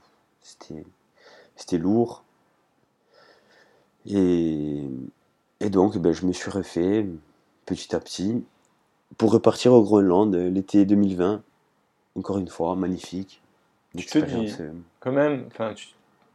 c'était 0.41 1.79
lourd. 1.79 2.23
Et, 4.07 4.85
et 5.65 5.71
donc, 5.71 5.97
ben, 5.97 6.13
je 6.13 6.27
me 6.27 6.33
suis 6.33 6.51
refait 6.51 7.07
petit 7.65 7.97
à 7.97 8.01
petit 8.01 8.45
pour 9.17 9.33
repartir 9.33 9.73
au 9.73 9.83
Groenland 9.83 10.35
euh, 10.35 10.51
l'été 10.51 10.85
2020. 10.85 11.43
Encore 12.17 12.37
une 12.37 12.49
fois, 12.49 12.77
magnifique. 12.77 13.41
Tu 13.97 14.05
te 14.05 14.19
dis, 14.19 14.55
euh, 14.61 14.73
quand 15.01 15.13
même, 15.13 15.49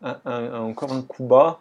encore 0.01 0.93
un 0.93 1.01
coup 1.03 1.25
bas. 1.25 1.59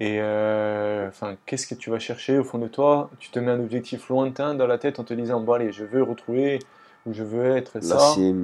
Et 0.00 0.18
euh, 0.20 1.08
enfin, 1.08 1.36
qu'est-ce 1.46 1.66
que 1.66 1.74
tu 1.74 1.88
vas 1.90 1.98
chercher 1.98 2.38
au 2.38 2.44
fond 2.44 2.58
de 2.58 2.68
toi? 2.68 3.08
Tu 3.20 3.30
te 3.30 3.38
mets 3.38 3.52
un 3.52 3.60
objectif 3.60 4.08
lointain 4.08 4.54
dans 4.54 4.66
la 4.66 4.76
tête 4.76 4.98
en 4.98 5.04
te 5.04 5.14
disant 5.14 5.40
bon 5.40 5.54
allez, 5.54 5.72
je 5.72 5.84
veux 5.84 6.02
retrouver 6.02 6.58
ou 7.06 7.14
je 7.14 7.22
veux 7.22 7.56
être. 7.56 7.78
Là, 7.78 7.98
c'est 7.98 8.34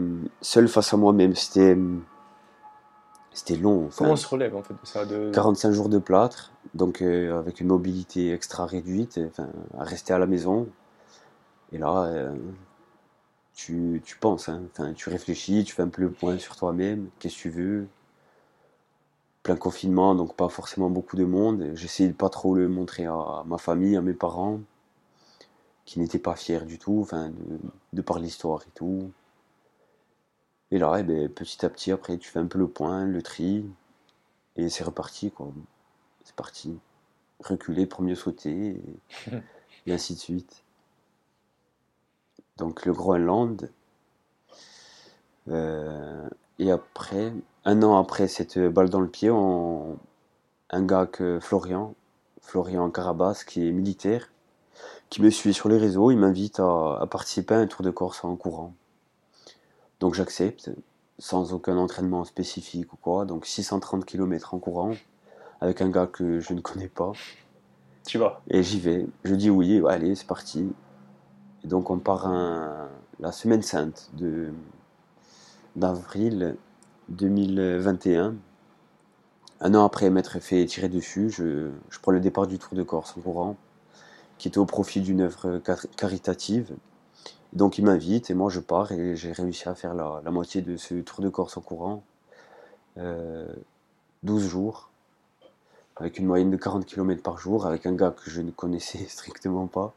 seul 0.41 0.69
face 0.69 0.95
à 0.95 0.97
moi-même. 0.97 1.35
C'était 1.35 1.77
c'était 3.39 3.57
long. 3.57 3.89
Comment 3.97 4.13
on 4.13 4.17
se 4.17 4.27
relève 4.27 4.57
en 4.57 4.63
fait 4.63 4.75
de 4.75 4.87
ça 4.87 5.07
de... 5.07 5.31
45 5.31 5.71
jours 5.73 5.89
de 5.89 5.99
plâtre, 5.99 6.53
donc 6.75 7.03
euh, 7.03 7.39
avec 7.39 7.61
une 7.61 7.69
mobilité 7.69 8.33
extra 8.33 8.67
réduite, 8.67 9.21
enfin, 9.29 9.49
à 9.79 9.85
rester 9.85 10.13
à 10.13 10.19
la 10.19 10.27
maison. 10.27 10.69
Et 11.73 11.79
là, 11.79 12.05
euh, 12.07 12.35
tu, 13.55 14.03
tu, 14.05 14.17
penses, 14.17 14.49
hein, 14.49 14.63
enfin, 14.73 14.93
tu 14.93 15.09
réfléchis, 15.09 15.63
tu 15.65 15.73
fais 15.75 15.83
un 15.83 15.89
peu 15.89 16.03
le 16.03 16.11
point 16.11 16.39
sur 16.39 16.57
toi-même, 16.57 17.11
qu'est-ce 17.21 17.37
que 17.37 17.43
tu 17.43 17.51
veux? 17.51 17.87
Plein 19.45 19.57
confinement, 19.57 20.17
donc 20.17 20.35
pas 20.35 20.49
forcément 20.49 20.91
beaucoup 20.91 21.17
de 21.17 21.25
monde. 21.25 21.71
J'essayais 21.75 22.09
de 22.09 22.15
pas 22.15 22.31
trop 22.31 22.57
le 22.57 22.69
montrer 22.69 23.07
à, 23.07 23.45
ma 23.47 23.59
famille, 23.59 23.97
à 23.97 24.03
mes 24.03 24.15
parents, 24.15 24.59
qui 25.85 26.01
n'étaient 26.01 26.19
pas 26.19 26.35
fiers 26.35 26.63
du 26.63 26.79
tout, 26.79 26.99
enfin, 27.03 27.29
de, 27.29 27.59
de 27.93 28.03
par 28.03 28.19
l'histoire 28.19 28.63
et 28.63 28.71
tout. 28.75 29.13
Et 30.71 30.79
là, 30.79 30.97
eh 30.99 31.03
ben, 31.03 31.29
petit 31.29 31.65
à 31.65 31.71
petit, 31.71 31.93
après, 31.93 32.19
tu 32.19 32.29
fais 32.29 32.39
un 32.39 32.47
peu 32.47 32.59
le 32.59 32.69
point, 32.69 33.07
le 33.07 33.23
tri, 33.23 33.65
et 34.57 34.69
c'est 34.69 34.85
reparti, 34.85 35.31
quoi. 35.31 35.51
C'est 36.25 36.37
parti. 36.37 36.79
Reculer 37.41 37.87
pour 37.87 38.03
mieux 38.03 38.15
sauter, 38.15 38.83
et, 39.87 39.93
ainsi 39.93 40.15
de 40.15 40.19
suite. 40.19 40.65
Donc 42.59 42.85
le 42.85 42.93
Groenland. 42.93 43.71
Euh, 45.49 46.29
et 46.59 46.71
après, 46.71 47.33
un 47.65 47.83
an 47.83 47.99
après 47.99 48.29
cette 48.29 48.59
balle 48.59 48.91
dans 48.91 49.01
le 49.01 49.09
pied, 49.09 49.31
on, 49.31 49.99
un 50.71 50.85
gars 50.85 51.07
que 51.07 51.39
Florian, 51.41 51.95
Florian 52.43 52.91
Carabas, 52.91 53.45
qui 53.47 53.67
est 53.67 53.73
militaire, 53.73 54.31
qui 55.11 55.23
me 55.23 55.31
suit 55.31 55.55
sur 55.55 55.69
les 55.69 55.79
réseaux, 55.79 56.11
il 56.11 56.19
m'invite 56.19 56.61
à, 56.61 56.99
à 57.01 57.07
participer 57.07 57.55
à 57.55 57.59
un 57.59 57.67
tour 57.67 57.83
de 57.83 57.91
Corse 57.91 58.25
en 58.25 58.37
courant. 58.37 58.75
Donc 60.01 60.15
j'accepte, 60.15 60.71
sans 61.19 61.53
aucun 61.53 61.77
entraînement 61.77 62.25
spécifique 62.25 62.93
ou 62.93 62.97
quoi. 62.97 63.25
Donc 63.25 63.47
630 63.47 64.05
km 64.05 64.55
en 64.55 64.59
courant, 64.59 64.93
avec 65.61 65.81
un 65.81 65.91
gars 65.91 66.07
que 66.07 66.41
je 66.41 66.53
ne 66.55 66.61
connais 66.61 66.89
pas. 66.89 67.13
Tu 68.07 68.19
vas 68.19 68.41
Et 68.49 68.63
j'y 68.63 68.81
vais. 68.81 69.07
Je 69.25 69.35
dis 69.35 69.51
oui, 69.51 69.83
allez, 69.89 70.15
c'est 70.15 70.27
parti. 70.27 70.73
Et 71.65 71.67
donc 71.67 71.91
on 71.91 71.99
part 71.99 72.27
un, 72.27 72.89
la 73.19 73.33
semaine 73.33 73.63
sainte 73.63 74.11
de 74.15 74.53
d'avril 75.77 76.57
2021. 77.09 78.37
Un 79.61 79.75
an 79.75 79.85
après 79.85 80.11
m'être 80.11 80.39
fait 80.39 80.65
tirer 80.67 80.89
dessus, 80.89 81.31
je, 81.31 81.71
je 81.91 81.99
prends 81.99 82.13
le 82.13 82.21
départ 82.21 82.47
du 82.47 82.59
Tour 82.59 82.75
de 82.77 82.85
Corse 82.85 83.17
en 83.19 83.21
courant, 83.21 83.57
qui 84.39 84.47
était 84.47 84.59
au 84.59 84.67
profit 84.67 85.01
d'une 85.01 85.23
œuvre 85.23 85.61
caritative 85.97 86.77
donc 87.53 87.79
il 87.79 87.85
m'invite 87.85 88.31
et 88.31 88.35
moi 88.35 88.51
je 88.51 88.61
pars 88.61 88.93
et 88.93 89.17
j'ai 89.17 89.33
réussi 89.33 89.69
à 89.69 89.75
faire 89.75 89.95
la, 89.95 90.31
moitié 90.31 90.63
de 90.63 90.77
ce 90.77 90.95
tour 90.97 91.21
de 91.23 91.29
Corse 91.29 91.57
en 91.57 91.61
courant. 91.61 92.03
12 92.97 93.05
euh, 93.05 94.49
jours, 94.49 94.91
avec 95.97 96.19
une 96.19 96.27
moyenne 96.27 96.51
de 96.51 96.57
40 96.57 96.85
km 96.85 97.23
par 97.23 97.39
jour, 97.39 97.67
avec 97.67 97.87
un 97.87 97.93
gars 97.93 98.11
que 98.11 98.31
je 98.31 98.41
ne 98.41 98.51
connaissais 98.51 99.05
strictement 99.09 99.67
pas, 99.67 99.95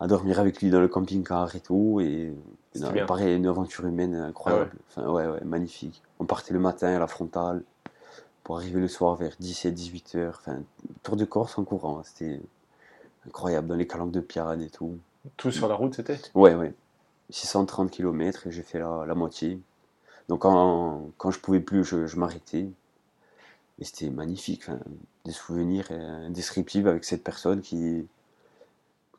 à 0.00 0.06
dormir 0.06 0.38
avec 0.38 0.60
lui 0.60 0.70
dans 0.70 0.80
le 0.80 0.88
camping-car 0.88 1.54
et 1.56 1.60
tout, 1.60 2.00
et 2.00 2.34
pareil, 3.06 3.36
une 3.36 3.46
aventure 3.46 3.86
humaine 3.86 4.14
incroyable, 4.14 4.70
ah 4.74 4.82
enfin, 4.90 5.10
ouais, 5.10 5.26
ouais, 5.26 5.44
magnifique. 5.44 6.02
On 6.18 6.24
partait 6.24 6.52
le 6.52 6.60
matin 6.60 6.88
à 6.88 6.98
la 6.98 7.06
frontale, 7.06 7.62
pour 8.44 8.56
arriver 8.56 8.80
le 8.80 8.88
soir 8.88 9.16
vers 9.16 9.32
17-18 9.40 10.16
heures, 10.18 10.40
enfin, 10.40 10.60
tour 11.02 11.16
de 11.16 11.24
Corse 11.24 11.58
en 11.58 11.64
courant, 11.64 12.02
c'était 12.04 12.40
incroyable, 13.26 13.66
dans 13.66 13.74
les 13.74 13.86
calanques 13.86 14.12
de 14.12 14.20
Piane 14.20 14.62
et 14.62 14.70
tout. 14.70 14.98
Tout 15.36 15.50
sur 15.50 15.68
la 15.68 15.74
route, 15.74 15.94
c'était 15.94 16.18
Ouais, 16.34 16.54
ouais. 16.54 16.74
630 17.30 17.90
km 17.90 18.46
et 18.46 18.50
j'ai 18.50 18.62
fait 18.62 18.78
la, 18.78 19.04
la, 19.06 19.14
moitié. 19.14 19.60
Donc 20.28 20.40
quand, 20.42 21.10
quand 21.18 21.30
je 21.30 21.38
pouvais 21.38 21.60
plus, 21.60 21.84
je, 21.84 22.16
m'arrêtais. 22.16 22.68
Et 23.80 23.84
c'était 23.84 24.10
magnifique, 24.10 24.64
des 25.24 25.32
souvenirs 25.32 25.90
indescriptibles 25.90 26.88
avec 26.88 27.04
cette 27.04 27.22
personne 27.22 27.60
qui 27.60 28.06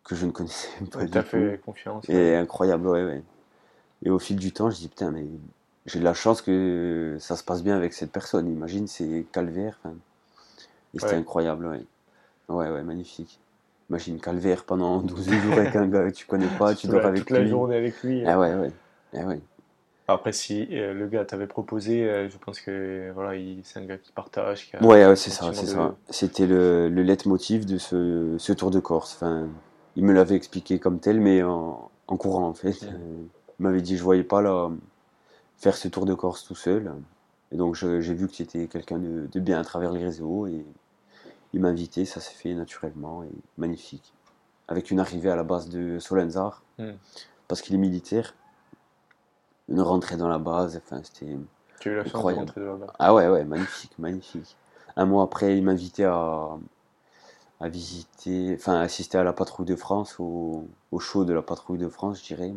que 0.04 0.16
je 0.16 0.26
ne 0.26 0.32
connaissais 0.32 0.70
pas 0.92 1.06
du 1.06 1.12
tout. 1.12 1.22
fait 1.22 1.62
confiance. 1.64 2.10
Et 2.10 2.36
incroyable, 2.36 2.88
ouais, 2.88 3.04
ouais. 3.04 3.24
Et 4.04 4.10
au 4.10 4.18
fil 4.20 4.38
du 4.38 4.52
temps, 4.52 4.70
je 4.70 4.78
dis 4.78 4.88
putain, 4.88 5.12
mais 5.12 5.26
j'ai 5.86 6.00
de 6.00 6.04
la 6.04 6.14
chance 6.14 6.42
que 6.42 7.18
ça 7.20 7.36
se 7.36 7.44
passe 7.44 7.64
bien 7.64 7.76
avec 7.76 7.94
cette 7.94 8.12
personne. 8.12 8.52
Imagine, 8.52 8.88
c'est 8.88 9.26
calvaire. 9.32 9.80
Et 10.94 11.00
c'était 11.00 11.16
incroyable, 11.16 11.68
ouais. 11.68 11.86
Ouais, 12.50 12.70
ouais, 12.70 12.84
magnifique. 12.84 13.40
Imagine 13.90 14.20
calvaire 14.20 14.64
pendant 14.66 14.98
12 15.02 15.30
jours 15.32 15.54
avec 15.54 15.76
un 15.76 15.88
gars 15.88 16.10
que 16.10 16.16
tu 16.16 16.26
connais 16.26 16.48
pas, 16.58 16.76
tu 16.76 16.88
dors 16.88 17.06
avec 17.06 17.22
toute 17.26 17.32
lui. 17.32 17.38
la 17.44 17.48
journée 17.48 17.76
avec 17.76 18.02
lui. 18.04 18.24
Ah 18.26 18.40
ouais, 18.40 18.54
ouais. 18.54 18.72
Ah 19.16 19.26
ouais. 19.26 19.40
Après, 20.08 20.32
si 20.32 20.68
euh, 20.72 20.94
le 20.94 21.08
gars 21.08 21.24
t'avait 21.26 21.46
proposé, 21.48 22.04
euh, 22.04 22.30
je 22.30 22.38
pense 22.38 22.60
que 22.62 23.12
voilà, 23.14 23.40
c'est 23.64 23.80
un 23.80 23.86
gars 23.86 23.98
qui 23.98 24.12
partage. 24.12 24.72
ouais, 24.82 25.06
ouais 25.06 25.16
c'est 25.16 25.30
ça, 25.30 25.52
c'est 25.54 25.68
ça. 25.68 25.96
C'était 26.10 26.48
le, 26.48 26.90
le 26.90 27.04
leitmotiv 27.04 27.66
de 27.66 27.78
ce, 27.78 28.36
ce, 28.40 28.54
tour 28.54 28.72
de 28.72 28.80
Corse. 28.80 29.14
Enfin, 29.16 29.48
il 29.96 30.04
me 30.06 30.14
l'avait 30.14 30.36
expliqué 30.36 30.80
comme 30.80 31.00
tel, 31.00 31.20
mais 31.20 31.44
en, 31.44 31.92
en 32.08 32.18
courant 32.18 32.48
en 32.48 32.54
fait. 32.56 32.82
Ouais. 32.82 32.90
Euh, 32.92 33.24
Il 33.60 33.64
m'avait 33.64 33.82
dit 33.82 33.98
je 33.98 34.04
voyais 34.04 34.24
pas 34.24 34.42
là 34.42 34.70
faire 35.58 35.76
ce 35.76 35.88
tour 35.88 36.06
de 36.06 36.14
Corse 36.16 36.44
tout 36.46 36.56
seul. 36.56 36.92
Et 37.52 37.58
donc 37.58 37.76
j'ai 37.76 38.14
vu 38.14 38.28
que 38.28 38.34
tu 38.34 38.44
étais 38.44 38.68
quelqu'un 38.68 38.98
de, 39.00 39.28
de 39.32 39.40
bien 39.40 39.60
à 39.60 39.64
travers 39.64 39.92
les 39.92 40.04
réseaux 40.04 40.48
et 40.48 40.66
il 41.54 41.62
m'a 41.62 41.70
invité, 41.70 42.06
ça 42.06 42.20
s'est 42.20 42.34
fait 42.36 42.54
naturellement 42.54 43.24
et 43.24 43.32
magnifique. 43.58 44.14
Avec 44.68 44.92
une 44.92 45.00
arrivée 45.00 45.30
à 45.32 45.36
la 45.36 45.44
base 45.44 45.70
de 45.70 46.00
Solenzar, 46.00 46.64
Mm. 46.78 46.92
parce 47.48 47.62
qu'il 47.62 47.76
est 47.76 47.80
militaire. 47.80 48.36
Une 49.68 49.82
rentrée 49.82 50.16
dans 50.18 50.28
la 50.30 50.40
base, 50.40 50.78
enfin 50.78 51.02
c'était. 51.04 51.38
Tu 51.80 51.90
as 51.90 51.92
eu 51.92 51.96
la 51.98 52.04
chance 52.04 52.12
de 52.14 52.18
Incroyable. 52.18 52.40
rentrer 52.46 52.62
de 52.62 52.66
là-bas. 52.66 52.94
Ah 53.00 53.14
ouais, 53.14 53.28
ouais, 53.28 53.44
magnifique, 53.46 53.98
magnifique. 54.00 54.56
Un 54.96 55.06
mois 55.06 55.24
après, 55.24 55.58
il 55.58 55.64
m'invitait 55.64 56.04
à, 56.06 56.50
à 57.60 57.70
visiter, 57.70 58.56
enfin, 58.56 58.80
assister 58.80 59.18
à 59.18 59.24
la 59.24 59.34
patrouille 59.34 59.66
de 59.66 59.76
France, 59.76 60.20
au, 60.20 60.68
au 60.92 61.00
show 61.00 61.26
de 61.26 61.34
la 61.34 61.42
patrouille 61.42 61.78
de 61.78 61.88
France, 61.90 62.20
je 62.22 62.26
dirais. 62.36 62.54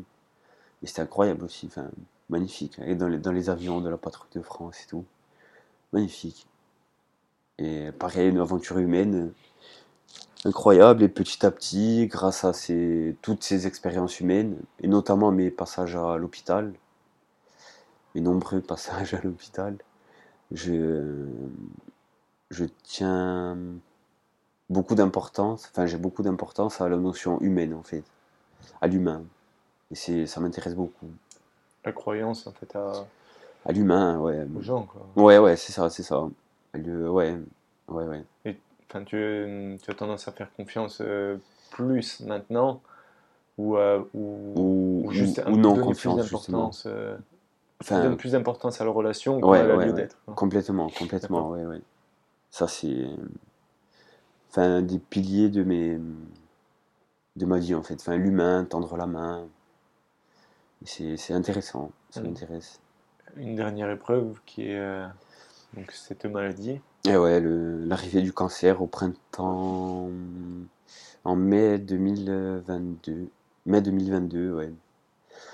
Et 0.83 0.87
c'était 0.87 1.03
incroyable 1.03 1.45
aussi, 1.45 1.67
enfin, 1.67 1.89
magnifique. 2.31 2.79
Et 2.85 2.95
dans 2.95 3.09
les, 3.09 3.19
dans 3.19 3.33
les 3.33 3.51
avions 3.51 3.81
de 3.81 3.89
la 3.89 3.97
patrouille 3.99 4.31
de 4.35 4.43
France 4.43 4.81
et 4.83 4.87
tout. 4.89 5.05
Magnifique. 5.93 6.47
Et 7.59 7.93
pareil, 7.93 8.29
une 8.31 8.39
aventure 8.39 8.79
humaine 8.79 9.33
incroyable. 10.45 11.03
Et 11.03 11.09
petit 11.09 11.45
à 11.47 11.51
petit, 11.51 12.07
grâce 12.07 12.45
à 12.45 12.53
ces, 12.53 13.17
toutes 13.23 13.43
ces 13.43 13.67
expériences 13.67 14.21
humaines, 14.21 14.59
et 14.81 14.89
notamment 14.89 15.31
mes 15.33 15.51
passages 15.51 15.97
à 15.97 16.17
l'hôpital, 16.17 16.73
mes 18.15 18.21
nombreux 18.21 18.61
passages 18.73 19.15
à 19.15 19.21
l'hôpital, 19.23 19.77
je, 20.51 21.27
je 22.51 22.65
tiens 22.83 23.57
beaucoup 24.69 24.95
d'importance, 24.95 25.69
enfin 25.71 25.87
j'ai 25.87 25.99
beaucoup 25.99 26.23
d'importance 26.23 26.81
à 26.81 26.89
la 26.89 26.97
notion 26.97 27.41
humaine 27.41 27.75
en 27.75 27.83
fait, 27.83 28.05
à 28.81 28.87
l'humain. 28.87 29.23
Et 29.91 29.95
c'est, 29.95 30.27
ça 30.27 30.41
m'intéresse 30.41 30.75
beaucoup. 30.75 31.07
La 31.85 31.93
croyance, 31.93 32.47
en 32.47 32.53
fait, 32.53 32.75
à... 32.77 33.07
À 33.65 33.73
l'humain, 33.73 34.19
ouais. 34.19 34.47
aux 34.57 34.63
gens, 34.63 34.85
quoi. 34.85 35.07
Ouais, 35.17 35.39
ouais, 35.39 35.57
c'est 35.57 35.73
ça, 35.73 35.91
c'est 35.91 36.03
ça. 36.03 36.25
Le, 36.75 37.11
ouais, 37.11 37.39
ouais, 37.89 38.05
ouais. 38.05 38.25
Enfin, 38.89 39.05
tu, 39.05 39.79
tu 39.83 39.91
as 39.91 39.95
tendance 39.95 40.29
à 40.29 40.33
faire 40.33 40.53
confiance 40.53 41.01
euh, 41.01 41.39
plus 41.71 42.21
maintenant 42.21 42.83
ou, 43.57 43.77
euh, 43.77 44.03
ou, 44.15 44.53
Ou, 44.57 45.03
ou 45.07 45.13
juste 45.13 45.39
ou- 45.39 45.43
un- 45.47 45.53
non 45.57 45.75
donner 45.75 45.87
confiance, 45.87 46.17
plus 46.17 46.25
d'importance 46.25 46.85
euh, 46.87 47.17
Enfin, 47.81 48.15
plus 48.15 48.33
d'importance 48.33 48.81
à 48.81 48.85
la 48.85 48.91
relation 48.91 49.41
Ouais, 49.41 49.61
qu'à 49.61 49.67
la 49.67 49.77
ouais, 49.77 49.85
lieu 49.87 49.93
ouais. 49.93 49.97
d'être. 49.97 50.19
quoi. 50.25 50.35
Complètement, 50.35 50.89
complètement, 50.91 51.51
ouais, 51.51 51.65
ouais. 51.65 51.81
Ça, 52.51 52.69
c'est. 52.69 53.07
Enfin, 54.51 54.77
un 54.79 54.83
des 54.83 54.99
piliers 54.99 55.49
de 55.49 55.65
mes. 55.65 55.99
de 57.37 57.47
ma 57.47 57.59
vie, 57.59 57.75
en 57.75 57.83
fait. 57.83 57.95
Enfin, 57.95 58.17
l'humain, 58.17 58.65
tendre 58.65 58.97
la 58.97 59.07
main. 59.07 59.49
Et 60.85 61.17
C'est 61.17 61.33
intéressant, 61.33 61.91
ça 62.11 62.21
Mm. 62.21 62.25
m'intéresse. 62.27 62.81
Une 63.37 63.57
dernière 63.57 63.91
épreuve 63.91 64.39
qui 64.45 64.69
est 64.69 64.79
euh, 64.79 65.07
donc 65.75 65.91
cette 65.93 66.25
maladie. 66.27 66.81
Et 67.09 67.17
ouais, 67.17 67.41
le- 67.41 67.85
l'arrivée 67.85 68.23
du 68.23 68.33
cancer 68.33 68.81
au 68.83 68.87
printemps. 68.87 70.09
en 71.25 71.37
mai 71.37 71.79
2022. 71.79 73.29
Mai 73.67 73.81
2022, 73.81 74.53
ouais. 74.55 74.73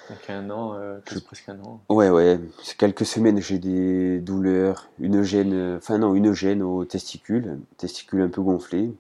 Donc 0.09 0.31
un 0.31 0.49
an, 0.49 0.75
euh, 0.75 0.99
Je- 1.07 1.19
presque 1.19 1.49
un 1.51 1.61
an. 1.61 1.81
Ouais, 1.91 2.09
ouais, 2.09 2.41
c'est 2.63 2.77
quelques 2.79 3.05
semaines, 3.05 3.39
j'ai 3.41 3.59
des 3.59 4.19
douleurs, 4.21 4.89
une 4.99 5.23
gêne, 5.23 5.77
enfin 5.77 5.99
non, 5.99 6.15
une 6.15 6.33
gêne 6.33 6.63
aux 6.63 6.87
testicules, 6.87 7.59
testicules 7.77 8.23
un 8.23 8.29
peu 8.31 8.41
gonflés. 8.41 8.95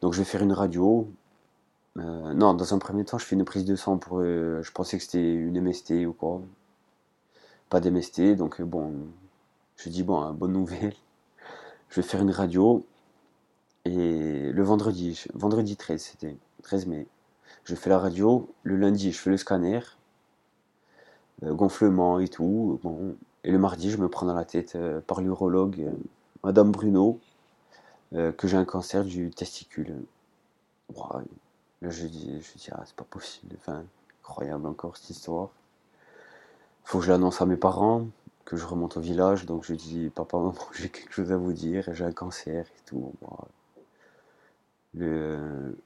Donc 0.00 0.12
je 0.12 0.18
vais 0.20 0.24
faire 0.24 0.42
une 0.42 0.52
radio. 0.52 1.10
Euh, 1.98 2.32
non, 2.32 2.54
dans 2.54 2.72
un 2.74 2.78
premier 2.78 3.04
temps, 3.04 3.18
je 3.18 3.24
fais 3.26 3.34
une 3.34 3.44
prise 3.44 3.64
de 3.64 3.74
sang 3.76 3.98
pour. 3.98 4.20
euh, 4.20 4.62
je 4.62 4.70
pensais 4.72 4.96
que 4.98 5.02
c'était 5.02 5.34
une 5.34 5.56
MST 5.60 6.06
ou 6.06 6.12
quoi. 6.12 6.40
Pas 7.70 7.80
d'MST, 7.80 8.36
donc 8.36 8.62
bon, 8.62 8.92
je 9.84 9.88
dis 9.88 10.04
bon, 10.04 10.20
hein, 10.20 10.32
bonne 10.32 10.52
nouvelle. 10.52 10.94
Je 11.88 12.00
vais 12.00 12.06
faire 12.06 12.22
une 12.22 12.30
radio. 12.30 12.86
Et 13.84 14.52
le 14.52 14.62
vendredi, 14.62 15.24
vendredi 15.34 15.76
13, 15.76 16.00
c'était 16.00 16.36
13 16.62 16.86
mai. 16.86 17.06
Je 17.64 17.74
fais 17.74 17.90
la 17.90 17.98
radio. 17.98 18.48
Le 18.62 18.76
lundi, 18.76 19.10
je 19.10 19.18
fais 19.18 19.30
le 19.30 19.36
scanner 19.36 19.80
euh, 21.42 21.52
gonflement 21.52 22.20
et 22.20 22.28
tout. 22.28 22.78
Bon. 22.84 23.16
Et 23.42 23.50
le 23.50 23.58
mardi, 23.58 23.90
je 23.90 23.96
me 23.96 24.08
prends 24.08 24.24
dans 24.26 24.34
la 24.34 24.44
tête 24.44 24.76
euh, 24.76 25.00
par 25.00 25.20
l'urologue, 25.20 25.80
euh, 25.80 25.92
Madame 26.44 26.70
Bruno, 26.70 27.18
que 28.12 28.46
j'ai 28.46 28.58
un 28.58 28.66
cancer 28.66 29.04
du 29.04 29.30
testicule. 29.30 29.96
Là, 30.94 31.22
je 31.80 32.06
dis, 32.06 32.40
je 32.42 32.58
dis 32.58 32.68
ah, 32.70 32.82
c'est 32.84 32.94
pas 32.94 33.04
possible. 33.04 33.56
Enfin, 33.58 33.84
incroyable 34.20 34.66
encore 34.66 34.96
cette 34.96 35.10
histoire. 35.10 35.48
Faut 36.84 36.98
que 36.98 37.06
je 37.06 37.10
l'annonce 37.10 37.40
à 37.40 37.46
mes 37.46 37.56
parents, 37.56 38.06
que 38.44 38.56
je 38.56 38.64
remonte 38.66 38.96
au 38.96 39.00
village. 39.00 39.46
Donc 39.46 39.64
je 39.64 39.74
dis, 39.74 40.10
papa, 40.14 40.36
maman, 40.38 40.54
j'ai 40.74 40.88
quelque 40.88 41.12
chose 41.12 41.32
à 41.32 41.36
vous 41.36 41.52
dire, 41.52 41.88
j'ai 41.92 42.04
un 42.04 42.12
cancer 42.12 42.66
et 42.66 42.82
tout. 42.86 43.12
Le, 44.94 45.76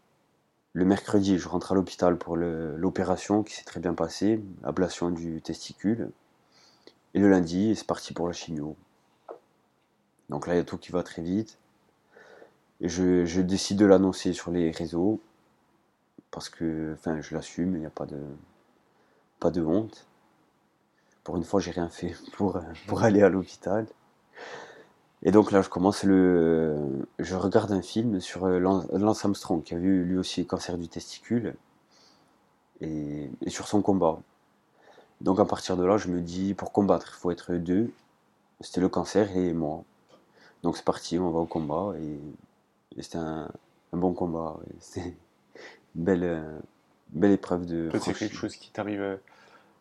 le 0.77 0.85
mercredi, 0.85 1.39
je 1.39 1.49
rentre 1.49 1.73
à 1.73 1.75
l'hôpital 1.75 2.19
pour 2.19 2.37
l'opération 2.37 3.43
qui 3.43 3.55
s'est 3.55 3.65
très 3.65 3.81
bien 3.81 3.95
passée, 3.95 4.43
ablation 4.63 5.11
du 5.11 5.41
testicule. 5.41 6.11
Et 7.15 7.19
le 7.19 7.31
lundi, 7.31 7.75
c'est 7.75 7.87
parti 7.87 8.13
pour 8.13 8.27
la 8.27 8.35
chimio. 8.35 8.77
Donc 10.29 10.47
là, 10.47 10.53
il 10.55 10.59
y 10.59 10.61
a 10.61 10.65
tout 10.65 10.77
qui 10.77 10.93
va 10.93 11.03
très 11.03 11.23
vite. 11.23 11.57
Et 12.83 12.91
je, 12.91 13.41
décide 13.41 13.79
de 13.79 13.87
l'annoncer 13.87 14.35
sur 14.35 14.51
les 14.51 14.71
réseaux. 14.71 15.19
Parce 16.31 16.51
que, 16.51 16.95
je 17.23 17.35
l'assume, 17.35 17.77
il 17.77 17.81
n'y 17.81 17.87
a 17.87 17.91
pas 17.91 18.05
de, 18.05 18.21
pas 19.41 19.51
de 19.51 19.63
honte. 19.63 20.07
Pour 21.27 21.37
une 21.37 21.43
fois, 21.43 21.59
j'ai 21.59 21.73
rien 21.73 21.89
fait 21.89 22.15
pour, 22.35 22.61
pour 22.87 23.03
aller 23.03 23.21
à 23.21 23.29
l'hôpital. 23.29 23.85
Et 25.25 25.33
donc 25.33 25.51
là, 25.51 25.61
je 25.61 25.69
commence 25.69 26.05
le. 26.05 27.05
Je 27.19 27.35
regarde 27.35 27.73
un 27.73 27.83
film 27.83 28.21
sur 28.21 28.45
euh, 28.45 28.61
Lance 28.61 29.25
Armstrong, 29.25 29.61
qui 29.65 29.75
a 29.75 29.77
eu 29.77 30.05
lui 30.05 30.19
aussi 30.19 30.47
cancer 30.47 30.79
du 30.79 30.87
testicule, 30.87 31.57
et, 32.81 33.29
et 33.43 33.51
sur 33.51 33.67
son 33.67 33.83
combat. 33.83 34.21
Donc 35.21 35.41
à 35.41 35.45
partir 35.45 35.77
de 35.77 35.85
là, 35.85 35.97
je 35.97 36.07
me 36.07 36.21
dis, 36.21 36.55
pour 36.55 36.71
combattre, 36.71 37.15
il 37.17 37.19
faut 37.19 37.33
être 37.33 37.55
deux. 37.55 37.91
C'était 38.61 38.81
le 38.81 38.89
cancer 38.89 39.37
et 39.37 39.53
moi. 39.53 39.83
Donc 40.63 40.77
c'est 40.77 40.85
parti, 40.85 41.19
on 41.19 41.31
va 41.31 41.41
au 41.41 41.47
combat, 41.47 41.95
et, 42.01 42.21
et 42.97 43.03
c'était 43.03 43.19
un, 43.19 43.51
un 43.93 43.97
bon 43.97 44.13
combat. 44.13 44.59
C'était 44.79 45.09
une 45.97 46.05
belle, 46.05 46.23
euh, 46.23 46.59
belle 47.09 47.33
épreuve 47.33 47.67
de. 47.67 47.91
C'est 48.01 48.15
quelque 48.15 48.37
chose 48.37 48.55
qui 48.55 48.71
t'arrive 48.71 49.01
euh, 49.01 49.17
euh, 49.17 49.17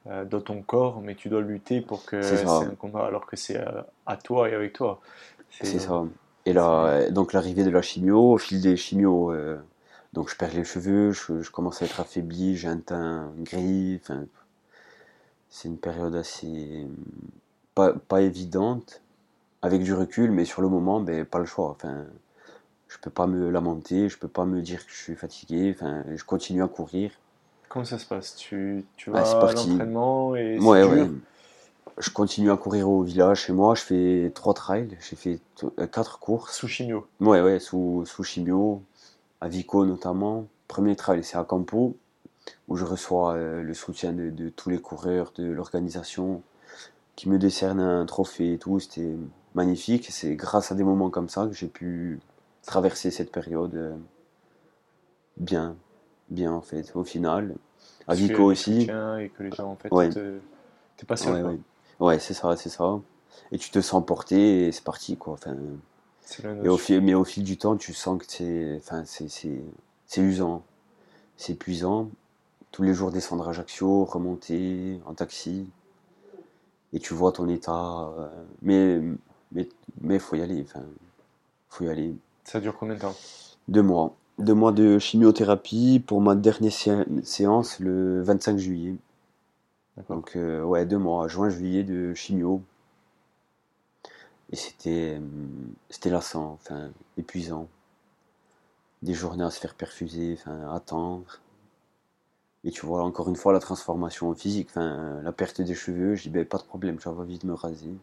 dans 0.05 0.41
ton 0.41 0.61
corps, 0.61 1.01
mais 1.01 1.15
tu 1.15 1.29
dois 1.29 1.41
lutter 1.41 1.81
pour 1.81 2.05
que 2.05 2.21
C'est 2.21 2.45
un 2.45 2.75
combat, 2.75 3.05
alors 3.05 3.25
que 3.25 3.35
c'est 3.35 3.57
euh, 3.57 3.81
à 4.05 4.17
toi 4.17 4.49
et 4.49 4.53
avec 4.53 4.73
toi. 4.73 5.01
C'est 5.49 5.79
ça. 5.79 6.03
Et 6.45 6.53
là, 6.53 6.85
euh, 6.85 7.11
donc 7.11 7.33
l'arrivée 7.33 7.63
de 7.63 7.71
la 7.71 7.81
chimio, 7.81 8.33
au 8.33 8.37
fil 8.37 8.61
des 8.61 8.77
chimios, 8.77 9.31
euh, 9.31 9.57
donc 10.13 10.29
je 10.29 10.35
perds 10.35 10.53
les 10.53 10.63
cheveux, 10.63 11.11
je, 11.11 11.41
je 11.41 11.49
commence 11.49 11.81
à 11.81 11.85
être 11.85 11.99
affaibli, 11.99 12.55
j'ai 12.55 12.67
un 12.67 12.77
teint 12.77 13.31
gris. 13.39 13.99
C'est 15.49 15.67
une 15.67 15.77
période 15.77 16.15
assez 16.15 16.85
pas, 17.73 17.93
pas 17.93 18.21
évidente, 18.21 19.01
avec 19.61 19.81
du 19.81 19.93
recul, 19.93 20.31
mais 20.31 20.45
sur 20.45 20.61
le 20.61 20.69
moment, 20.69 20.99
ben, 20.99 21.25
pas 21.25 21.39
le 21.39 21.45
choix. 21.45 21.69
Enfin, 21.69 22.05
je 22.87 22.97
peux 22.99 23.09
pas 23.09 23.25
me 23.25 23.49
lamenter, 23.49 24.07
je 24.09 24.17
peux 24.17 24.27
pas 24.27 24.45
me 24.45 24.61
dire 24.61 24.85
que 24.85 24.91
je 24.91 24.97
suis 24.97 25.15
fatigué. 25.15 25.73
Enfin, 25.75 26.03
je 26.15 26.23
continue 26.23 26.63
à 26.63 26.67
courir. 26.67 27.11
Comment 27.75 27.83
ça 27.83 27.99
se 27.99 28.05
passe? 28.05 28.37
Tu, 28.37 28.85
tu 28.95 29.11
Ah, 29.11 29.25
vas 29.25 29.25
c'est 29.25 29.35
à 29.35 29.51
l'entraînement 29.51 30.33
et 30.37 30.57
Ouais, 30.61 31.09
Je 31.97 32.09
continue 32.09 32.49
à 32.49 32.55
courir 32.55 32.89
au 32.89 33.03
village 33.03 33.41
chez 33.41 33.51
moi. 33.51 33.75
Je 33.75 33.81
fais 33.81 34.31
trois 34.33 34.53
trails, 34.53 34.97
j'ai 35.01 35.17
fait 35.17 35.41
euh, 35.77 35.85
quatre 35.85 36.19
courses. 36.19 36.57
sous 36.57 36.69
chimio. 36.69 37.05
Ouais, 37.19 37.41
ouais, 37.41 37.59
sous, 37.59 38.03
sous 38.05 38.23
chimio, 38.23 38.81
à 39.41 39.49
Vico 39.49 39.85
notamment. 39.85 40.47
Premier 40.69 40.95
trail, 40.95 41.21
c'est 41.21 41.37
à 41.37 41.43
Campo, 41.43 41.97
où 42.69 42.77
je 42.77 42.85
reçois 42.85 43.33
euh, 43.33 43.61
le 43.61 43.73
soutien 43.73 44.13
de, 44.13 44.29
de 44.29 44.47
tous 44.47 44.69
les 44.69 44.79
coureurs, 44.79 45.33
de 45.35 45.43
l'organisation, 45.45 46.41
qui 47.17 47.27
me 47.27 47.37
décernent 47.37 47.81
un 47.81 48.05
trophée 48.05 48.53
et 48.53 48.57
tout. 48.57 48.79
C'était 48.79 49.17
magnifique. 49.53 50.07
C'est 50.11 50.35
grâce 50.37 50.71
à 50.71 50.75
des 50.75 50.85
moments 50.85 51.09
comme 51.09 51.27
ça 51.27 51.45
que 51.45 51.53
j'ai 51.53 51.67
pu 51.67 52.21
traverser 52.65 53.11
cette 53.11 53.33
période 53.33 53.75
euh, 53.75 53.95
bien, 55.37 55.75
bien 56.29 56.51
en 56.51 56.61
fait, 56.61 56.91
au 56.95 57.03
final. 57.03 57.55
À 58.07 58.15
Vico 58.15 58.43
aussi. 58.43 58.81
Et 58.83 59.29
que 59.29 59.43
les 59.43 59.51
gens, 59.51 59.71
en 59.71 59.75
fait, 59.75 59.89
Ouais. 59.89 60.09
te- 60.09 60.39
t'es 60.97 61.05
pas 61.05 61.17
seul. 61.17 61.57
Ouais, 61.99 62.19
c'est 62.19 62.33
ça, 62.33 62.55
c'est 62.55 62.69
ça. 62.69 62.99
Et 63.51 63.57
tu 63.57 63.69
te 63.69 63.79
sens 63.81 64.05
porté 64.05 64.67
et 64.67 64.71
c'est 64.71 64.83
parti, 64.83 65.17
quoi. 65.17 65.33
Enfin, 65.33 65.55
Et 66.63 66.67
au 66.67 66.77
fil, 66.77 67.01
mais 67.01 67.13
au 67.13 67.23
fil 67.23 67.43
du 67.43 67.57
temps, 67.57 67.77
tu 67.77 67.93
sens 67.93 68.17
que 68.19 68.25
c'est, 68.27 68.77
enfin, 68.77 69.03
usant, 70.17 70.63
c'est 71.37 71.53
épuisant. 71.53 72.09
Tous 72.71 72.83
les 72.83 72.93
jours 72.93 73.11
descendre 73.11 73.47
à 73.47 73.51
Ajaccio, 73.51 74.05
remonter 74.05 74.99
en 75.05 75.13
taxi, 75.13 75.67
et 76.93 76.99
tu 76.99 77.13
vois 77.13 77.31
ton 77.31 77.47
état. 77.49 78.09
euh, 78.17 78.27
mais, 78.61 78.99
mais, 79.51 79.67
mais 80.01 80.19
faut 80.19 80.35
y 80.35 80.41
aller. 80.41 80.63
Enfin, 80.67 80.83
faut 81.69 81.83
y 81.83 81.89
aller. 81.89 82.15
Ça 82.43 82.59
dure 82.59 82.77
combien 82.77 82.95
de 82.95 83.01
temps? 83.01 83.15
Deux 83.67 83.81
mois. 83.81 84.15
Deux 84.37 84.53
mois 84.53 84.71
de 84.71 84.99
chimiothérapie 84.99 86.03
pour 86.05 86.21
ma 86.21 86.35
dernière 86.35 86.73
séance 87.23 87.79
le 87.79 88.21
25 88.21 88.57
juillet. 88.57 88.95
Donc, 90.09 90.35
euh, 90.35 90.61
ouais, 90.63 90.85
deux 90.85 90.97
mois, 90.97 91.27
juin, 91.27 91.49
juillet 91.49 91.83
de 91.83 92.13
chimio. 92.13 92.61
Et 94.51 94.55
c'était, 94.55 95.19
c'était 95.89 96.09
lassant, 96.09 96.59
enfin, 96.61 96.89
épuisant. 97.17 97.67
Des 99.01 99.13
journées 99.13 99.43
à 99.43 99.51
se 99.51 99.59
faire 99.59 99.73
perfuser, 99.73 100.37
enfin, 100.39 100.73
attendre. 100.73 101.39
Et 102.65 102.71
tu 102.71 102.85
vois 102.85 103.03
encore 103.03 103.29
une 103.29 103.35
fois 103.35 103.53
la 103.53 103.59
transformation 103.59 104.33
physique, 104.33 104.69
enfin, 104.71 105.21
la 105.23 105.31
perte 105.31 105.61
des 105.61 105.75
cheveux, 105.75 106.15
je 106.15 106.23
dis 106.23 106.29
ben, 106.29 106.45
pas 106.45 106.57
de 106.57 106.63
problème, 106.63 106.99
j'avais 106.99 107.19
envie 107.19 107.37
de 107.37 107.45
me 107.45 107.53
raser. 107.53 107.93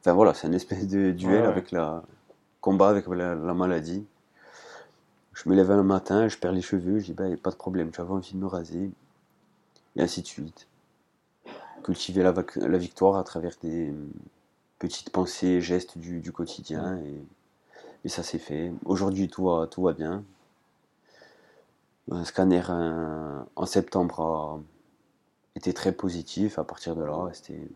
Enfin 0.00 0.14
voilà, 0.14 0.32
c'est 0.34 0.46
une 0.46 0.54
espèce 0.54 0.88
de 0.88 1.10
duel 1.10 1.44
avec 1.44 1.70
la 1.70 2.02
combat 2.62 2.88
avec 2.88 3.06
la, 3.08 3.34
maladie. 3.36 4.06
Je 5.36 5.50
me 5.50 5.54
lève 5.54 5.70
un 5.70 5.82
matin, 5.82 6.28
je 6.28 6.38
perds 6.38 6.52
les 6.52 6.62
cheveux, 6.62 6.98
je 6.98 7.04
dis 7.04 7.12
ben, 7.12 7.36
pas 7.36 7.50
de 7.50 7.56
problème, 7.56 7.92
j'avais 7.94 8.10
envie 8.10 8.32
de 8.32 8.38
me 8.38 8.46
raser. 8.46 8.90
Et 9.94 10.00
ainsi 10.02 10.22
de 10.22 10.26
suite. 10.26 10.66
Cultiver 11.84 12.22
la, 12.22 12.32
la 12.56 12.78
victoire 12.78 13.16
à 13.16 13.22
travers 13.22 13.52
des 13.62 13.92
petites 14.78 15.10
pensées, 15.10 15.60
gestes 15.60 15.98
du, 15.98 16.32
quotidien. 16.32 16.98
Et, 17.04 17.22
et 18.04 18.08
ça 18.08 18.22
s'est 18.22 18.38
fait. 18.38 18.72
Aujourd'hui, 18.86 19.28
tout 19.28 19.44
va, 19.44 19.66
tout 19.66 19.82
va 19.82 19.92
bien. 19.92 20.24
Un 22.10 22.24
scanner 22.24 22.62
en 23.56 23.66
septembre 23.66 24.20
a 24.20 24.60
été 25.54 25.74
très 25.74 25.92
positif. 25.92 26.58
À 26.58 26.64
partir 26.64 26.96
de 26.96 27.04
là, 27.04 27.28
c'était, 27.34 27.68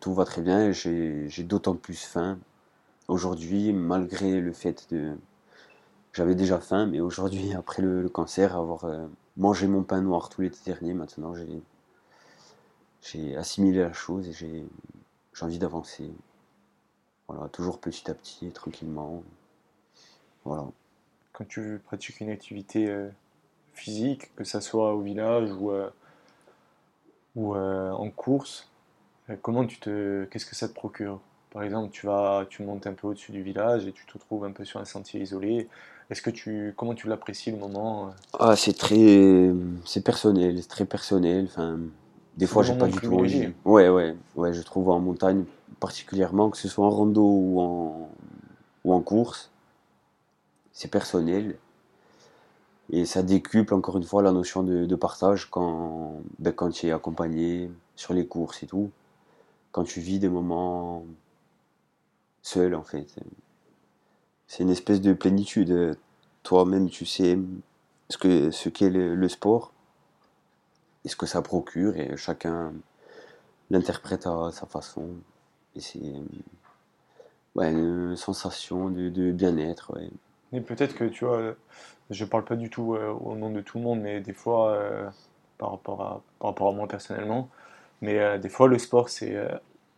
tout 0.00 0.12
va 0.12 0.26
très 0.26 0.42
bien. 0.42 0.70
J'ai, 0.72 1.28
d'autant 1.44 1.76
plus 1.76 2.04
faim 2.04 2.38
aujourd'hui, 3.08 3.72
malgré 3.72 4.38
le 4.38 4.52
fait 4.52 4.86
de. 4.92 5.16
J'avais 6.12 6.34
déjà 6.34 6.58
faim, 6.58 6.86
mais 6.86 7.00
aujourd'hui, 7.00 7.52
après 7.54 7.82
le, 7.82 8.08
cancer, 8.08 8.56
avoir 8.56 8.84
euh, 8.84 9.06
mangé 9.36 9.68
mon 9.68 9.82
pain 9.82 10.00
noir 10.00 10.28
tout 10.28 10.42
l'été 10.42 10.58
dernier, 10.64 10.94
maintenant 10.94 11.34
j'ai, 11.34 11.62
assimilé 13.36 13.80
la 13.80 13.92
chose 13.92 14.28
et 14.28 14.32
j'ai, 14.32 14.64
envie 15.40 15.58
d'avancer. 15.58 16.10
Voilà, 17.28 17.48
toujours 17.48 17.78
petit 17.78 18.10
à 18.10 18.14
petit, 18.14 18.50
tranquillement. 18.50 19.22
Voilà 20.44 20.66
quand 21.38 21.46
tu 21.46 21.80
pratiques 21.84 22.20
une 22.20 22.30
activité 22.30 22.90
euh, 22.90 23.08
physique, 23.72 24.34
que 24.34 24.42
ce 24.42 24.58
soit 24.58 24.94
au 24.94 25.02
village 25.02 25.52
ou, 25.52 25.70
euh, 25.70 25.88
ou 27.36 27.54
en 27.54 28.10
course, 28.10 28.68
comment 29.40 29.64
tu 29.64 29.78
te, 29.78 30.24
qu'est-ce 30.24 30.46
que 30.46 30.56
ça 30.56 30.68
te 30.68 30.74
procure? 30.74 31.20
Par 31.50 31.62
exemple, 31.62 31.92
tu 31.92 32.06
vas, 32.06 32.44
tu 32.50 32.64
montes 32.64 32.88
un 32.88 32.92
peu 32.92 33.06
au-dessus 33.06 33.30
du 33.30 33.42
village 33.42 33.86
et 33.86 33.92
tu 33.92 34.04
te 34.04 34.18
trouves 34.18 34.44
un 34.44 34.50
peu 34.50 34.64
sur 34.64 34.80
un 34.80 34.84
sentier 34.84 35.20
isolé. 35.20 35.68
Est-ce 36.10 36.22
que 36.22 36.30
tu, 36.30 36.72
comment 36.76 36.94
tu 36.94 37.06
l'apprécies 37.06 37.50
le 37.50 37.58
moment 37.58 38.12
Ah, 38.38 38.56
c'est 38.56 38.72
très, 38.72 39.50
c'est 39.84 40.02
personnel, 40.02 40.56
c'est 40.60 40.68
très 40.68 40.86
personnel. 40.86 41.46
Enfin, 41.46 41.78
des 42.36 42.46
fois, 42.46 42.62
j'ai 42.62 42.76
pas 42.76 42.88
du 42.88 42.98
tout 42.98 43.14
envie. 43.14 43.52
Ouais, 43.64 43.88
ouais, 43.88 44.16
ouais. 44.36 44.54
Je 44.54 44.62
trouve 44.62 44.88
en 44.88 45.00
montagne 45.00 45.44
particulièrement, 45.80 46.48
que 46.48 46.56
ce 46.56 46.68
soit 46.68 46.86
en 46.86 46.90
rando 46.90 47.22
ou 47.22 47.60
en, 47.60 48.10
ou 48.84 48.94
en 48.94 49.00
course, 49.00 49.50
c'est 50.72 50.90
personnel. 50.90 51.56
Et 52.90 53.04
ça 53.04 53.22
décuple 53.22 53.74
encore 53.74 53.98
une 53.98 54.04
fois 54.04 54.22
la 54.22 54.32
notion 54.32 54.62
de, 54.62 54.94
partage 54.94 55.50
quand, 55.50 56.22
ben, 56.38 56.52
quand 56.52 56.70
tu 56.70 56.86
es 56.86 56.92
accompagné 56.92 57.70
sur 57.96 58.14
les 58.14 58.26
courses 58.26 58.62
et 58.62 58.66
tout. 58.66 58.90
Quand 59.72 59.84
tu 59.84 60.00
vis 60.00 60.18
des 60.18 60.30
moments 60.30 61.04
seul 62.42 62.74
en 62.74 62.82
fait. 62.82 63.06
C'est 64.48 64.62
une 64.62 64.70
espèce 64.70 65.00
de 65.00 65.12
plénitude. 65.12 65.96
Toi-même 66.42 66.88
tu 66.88 67.04
sais 67.04 67.38
ce 68.08 68.16
que 68.16 68.50
ce 68.50 68.70
qu'est 68.70 68.88
le, 68.90 69.28
sport 69.28 69.72
et 71.04 71.08
ce 71.08 71.16
que 71.16 71.26
ça 71.26 71.42
procure 71.42 71.96
et 71.96 72.16
chacun 72.16 72.72
l'interprète 73.70 74.26
à 74.26 74.50
sa 74.50 74.66
façon. 74.66 75.10
Et 75.76 75.80
c'est 75.80 76.00
une 77.56 78.16
sensation 78.16 78.88
de, 78.88 79.32
bien-être. 79.32 79.94
Ouais. 79.94 80.08
Mais 80.52 80.62
peut-être 80.62 80.94
que, 80.94 81.04
tu 81.04 81.26
vois, 81.26 81.54
je 82.10 82.24
parle 82.24 82.44
pas 82.44 82.56
du 82.56 82.70
tout 82.70 82.94
euh, 82.94 83.10
au 83.10 83.36
nom 83.36 83.50
de 83.50 83.60
tout 83.60 83.78
le 83.78 83.84
monde, 83.84 84.00
mais 84.00 84.20
des 84.20 84.32
fois, 84.32 84.70
euh, 84.70 85.08
par, 85.58 85.72
rapport 85.72 86.00
à, 86.00 86.22
par 86.38 86.50
rapport 86.50 86.68
à 86.68 86.72
moi 86.72 86.88
personnellement, 86.88 87.50
mais 88.00 88.18
euh, 88.18 88.38
des 88.38 88.48
fois, 88.48 88.68
le 88.68 88.78
sport, 88.78 89.10
c'est 89.10 89.36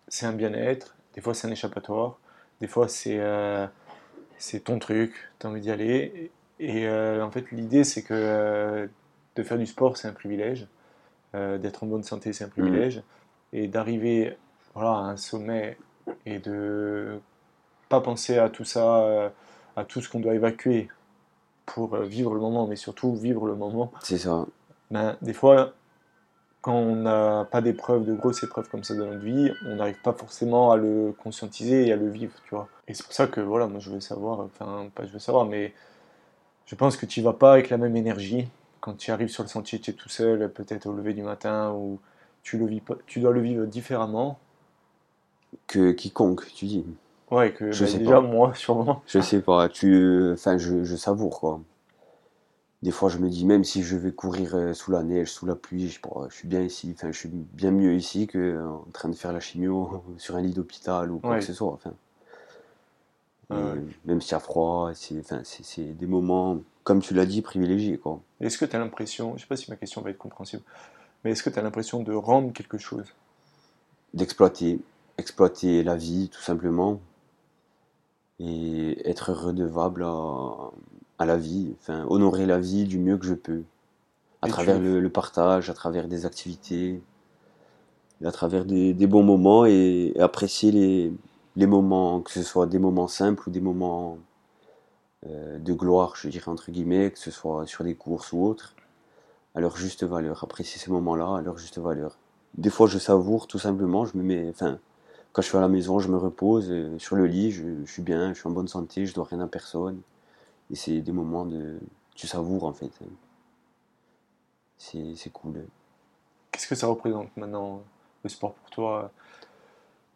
c'est 0.08 0.26
un 0.26 0.32
bien-être, 0.32 0.96
des 1.14 1.20
fois, 1.20 1.34
c'est 1.34 1.46
un 1.46 1.52
échappatoire, 1.52 2.18
des 2.60 2.66
fois, 2.66 2.88
c'est 2.88 3.20
c'est 4.40 4.64
ton 4.64 4.78
truc, 4.78 5.14
tu 5.38 5.46
as 5.46 5.50
envie 5.50 5.60
d'y 5.60 5.70
aller. 5.70 6.30
Et, 6.58 6.88
en 6.88 7.30
fait, 7.30 7.50
l'idée, 7.52 7.84
c'est 7.84 8.02
que 8.02 8.88
de 9.36 9.42
faire 9.42 9.58
du 9.58 9.66
sport, 9.66 9.96
c'est 9.96 10.08
un 10.08 10.12
privilège, 10.12 10.66
d'être 11.34 11.84
en 11.84 11.86
bonne 11.86 12.02
santé, 12.02 12.32
c'est 12.32 12.44
un 12.44 12.48
privilège, 12.48 12.98
mmh. 12.98 13.56
et 13.56 13.68
d'arriver 13.68 14.36
voilà, 14.74 14.90
à 14.90 15.02
un 15.02 15.16
sommet 15.16 15.78
et 16.26 16.38
de 16.38 17.18
pas 17.88 18.00
penser 18.00 18.36
à 18.38 18.50
tout 18.50 18.64
ça 18.64 19.32
à 19.76 19.84
tout 19.84 20.00
ce 20.00 20.08
qu'on 20.08 20.20
doit 20.20 20.34
évacuer 20.34 20.88
pour 21.66 21.94
euh, 21.94 22.04
vivre 22.04 22.34
le 22.34 22.40
moment, 22.40 22.66
mais 22.66 22.76
surtout 22.76 23.14
vivre 23.14 23.46
le 23.46 23.54
moment. 23.54 23.92
C'est 24.02 24.18
ça. 24.18 24.46
Ben, 24.90 25.16
des 25.22 25.32
fois, 25.32 25.72
quand 26.60 26.74
on 26.74 26.96
n'a 26.96 27.46
pas 27.50 27.60
d'épreuves, 27.60 28.04
de 28.04 28.14
grosses 28.14 28.42
épreuves 28.42 28.68
comme 28.68 28.84
ça 28.84 28.94
dans 28.94 29.06
notre 29.06 29.24
vie, 29.24 29.50
on 29.66 29.76
n'arrive 29.76 30.00
pas 30.02 30.12
forcément 30.12 30.72
à 30.72 30.76
le 30.76 31.14
conscientiser 31.22 31.86
et 31.86 31.92
à 31.92 31.96
le 31.96 32.08
vivre, 32.10 32.34
tu 32.44 32.54
vois. 32.54 32.68
Et 32.86 32.94
c'est 32.94 33.04
pour 33.04 33.12
ça 33.12 33.26
que, 33.26 33.40
voilà, 33.40 33.66
moi 33.66 33.80
je 33.80 33.90
veux 33.90 34.00
savoir, 34.00 34.40
enfin, 34.40 34.88
pas 34.94 35.06
je 35.06 35.12
veux 35.12 35.18
savoir, 35.18 35.46
mais 35.46 35.72
je 36.66 36.74
pense 36.74 36.96
que 36.96 37.06
tu 37.06 37.22
vas 37.22 37.32
pas 37.32 37.54
avec 37.54 37.70
la 37.70 37.78
même 37.78 37.96
énergie 37.96 38.48
quand 38.80 38.96
tu 38.96 39.10
arrives 39.10 39.28
sur 39.28 39.42
le 39.42 39.48
sentier, 39.48 39.78
tu 39.78 39.90
es 39.90 39.94
tout 39.94 40.08
seul, 40.08 40.50
peut-être 40.52 40.86
au 40.86 40.92
lever 40.92 41.14
du 41.14 41.22
matin, 41.22 41.72
ou 41.72 42.00
tu, 42.42 42.58
le 42.58 42.66
vis 42.66 42.82
tu 43.06 43.20
dois 43.20 43.32
le 43.32 43.40
vivre 43.40 43.66
différemment. 43.66 44.38
Que 45.66 45.92
quiconque, 45.92 46.46
tu 46.54 46.66
dis. 46.66 46.86
Ouais, 47.30 47.52
que 47.52 47.70
je 47.70 47.84
bah, 47.84 47.90
sais 47.90 47.98
déjà 47.98 48.20
pas. 48.20 48.20
moi, 48.22 48.54
sûrement. 48.54 49.02
Je 49.06 49.20
sais 49.20 49.40
pas, 49.40 49.68
tu, 49.68 50.32
enfin, 50.32 50.58
je, 50.58 50.84
je, 50.84 50.96
savoure 50.96 51.38
quoi. 51.40 51.60
Des 52.82 52.90
fois, 52.90 53.10
je 53.10 53.18
me 53.18 53.28
dis, 53.28 53.44
même 53.44 53.62
si 53.62 53.82
je 53.82 53.96
vais 53.96 54.12
courir 54.12 54.54
euh, 54.54 54.72
sous 54.72 54.90
la 54.90 55.02
neige, 55.02 55.30
sous 55.30 55.44
la 55.44 55.54
pluie, 55.54 55.88
je, 55.88 56.00
je 56.28 56.34
suis 56.34 56.48
bien 56.48 56.62
ici, 56.62 56.94
enfin, 56.96 57.12
je 57.12 57.18
suis 57.18 57.28
bien 57.28 57.70
mieux 57.70 57.94
ici 57.94 58.26
que 58.26 58.64
en 58.66 58.90
train 58.92 59.10
de 59.10 59.14
faire 59.14 59.32
la 59.32 59.40
chimio 59.40 60.02
sur 60.18 60.36
un 60.36 60.40
lit 60.40 60.54
d'hôpital 60.54 61.10
ou 61.10 61.18
quoi 61.18 61.38
que 61.38 61.44
ce 61.44 61.52
soit. 61.52 61.72
Enfin. 61.72 61.92
Même 64.04 64.20
s'il 64.20 64.32
y 64.32 64.34
a 64.34 64.40
froid, 64.40 64.92
c'est 64.94 65.18
enfin, 65.18 65.42
des 65.76 66.06
moments, 66.06 66.58
comme 66.84 67.02
tu 67.02 67.14
l'as 67.14 67.26
dit, 67.26 67.42
privilégiés. 67.42 68.00
Est-ce 68.40 68.56
que 68.56 68.64
tu 68.64 68.76
as 68.76 68.78
l'impression, 68.78 69.36
je 69.36 69.42
sais 69.42 69.48
pas 69.48 69.56
si 69.56 69.70
ma 69.70 69.76
question 69.76 70.00
va 70.00 70.10
être 70.10 70.18
compréhensible, 70.18 70.62
mais 71.24 71.32
est-ce 71.32 71.42
que 71.42 71.50
tu 71.50 71.58
as 71.58 71.62
l'impression 71.62 72.02
de 72.02 72.12
rendre 72.12 72.52
quelque 72.52 72.78
chose? 72.78 73.06
D'exploiter. 74.14 74.78
Exploiter 75.18 75.82
la 75.82 75.96
vie, 75.96 76.30
tout 76.30 76.40
simplement 76.40 77.00
et 78.40 79.08
être 79.08 79.32
redevable 79.32 80.02
à, 80.02 80.70
la 81.26 81.36
vie, 81.36 81.74
enfin 81.80 82.06
honorer 82.08 82.46
la 82.46 82.58
vie 82.58 82.84
du 82.84 82.98
mieux 82.98 83.16
que 83.18 83.26
je 83.26 83.34
peux, 83.34 83.62
à 84.42 84.48
travers 84.48 84.78
le, 84.78 85.08
partage, 85.08 85.70
à 85.70 85.74
travers 85.74 86.08
des 86.08 86.26
activités, 86.26 87.02
à 88.24 88.32
travers 88.32 88.64
des, 88.64 89.06
bons 89.06 89.22
moments 89.22 89.66
et, 89.66 90.14
apprécier 90.18 90.72
les, 90.72 91.12
les, 91.56 91.66
moments, 91.66 92.20
que 92.20 92.30
ce 92.30 92.42
soit 92.42 92.66
des 92.66 92.78
moments 92.78 93.08
simples 93.08 93.48
ou 93.48 93.52
des 93.52 93.60
moments 93.60 94.18
euh, 95.26 95.58
de 95.58 95.72
gloire, 95.74 96.16
je 96.16 96.28
dirais 96.28 96.48
entre 96.48 96.70
guillemets, 96.70 97.10
que 97.10 97.18
ce 97.18 97.30
soit 97.30 97.66
sur 97.66 97.84
des 97.84 97.94
courses 97.94 98.32
ou 98.32 98.42
autres, 98.42 98.74
à 99.54 99.60
leur 99.60 99.76
juste 99.76 100.04
valeur, 100.04 100.42
apprécier 100.44 100.80
ces 100.80 100.90
moments-là 100.90 101.36
à 101.36 101.42
leur 101.42 101.58
juste 101.58 101.78
valeur. 101.78 102.16
Des 102.56 102.70
fois 102.70 102.86
je 102.86 102.98
savoure 102.98 103.46
tout 103.46 103.58
simplement, 103.58 104.06
je 104.06 104.16
me 104.16 104.22
mets, 104.22 104.48
enfin, 104.48 104.78
quand 105.32 105.42
je 105.42 105.48
suis 105.48 105.58
à 105.58 105.60
la 105.60 105.68
maison, 105.68 105.98
je 105.98 106.08
me 106.08 106.16
repose 106.16 106.68
euh, 106.70 106.98
sur 106.98 107.16
le 107.16 107.26
lit, 107.26 107.50
je, 107.50 107.84
suis 107.84 108.02
bien, 108.02 108.32
je 108.32 108.38
suis 108.38 108.48
en 108.48 108.52
bonne 108.52 108.68
santé, 108.68 109.06
je 109.06 109.14
dois 109.14 109.26
rien 109.30 109.40
à 109.40 109.46
personne. 109.46 110.00
Et 110.70 110.76
c'est 110.76 111.00
des 111.00 111.12
moments 111.12 111.44
de. 111.44 111.78
Tu 112.14 112.26
savoures 112.26 112.64
en 112.64 112.72
fait. 112.72 112.90
C'est 114.78 115.30
cool. 115.32 115.64
Qu'est-ce 116.50 116.66
que 116.66 116.74
ça 116.74 116.86
représente 116.86 117.36
maintenant, 117.36 117.82
le 118.24 118.30
sport 118.30 118.54
pour 118.54 118.70
toi? 118.70 119.12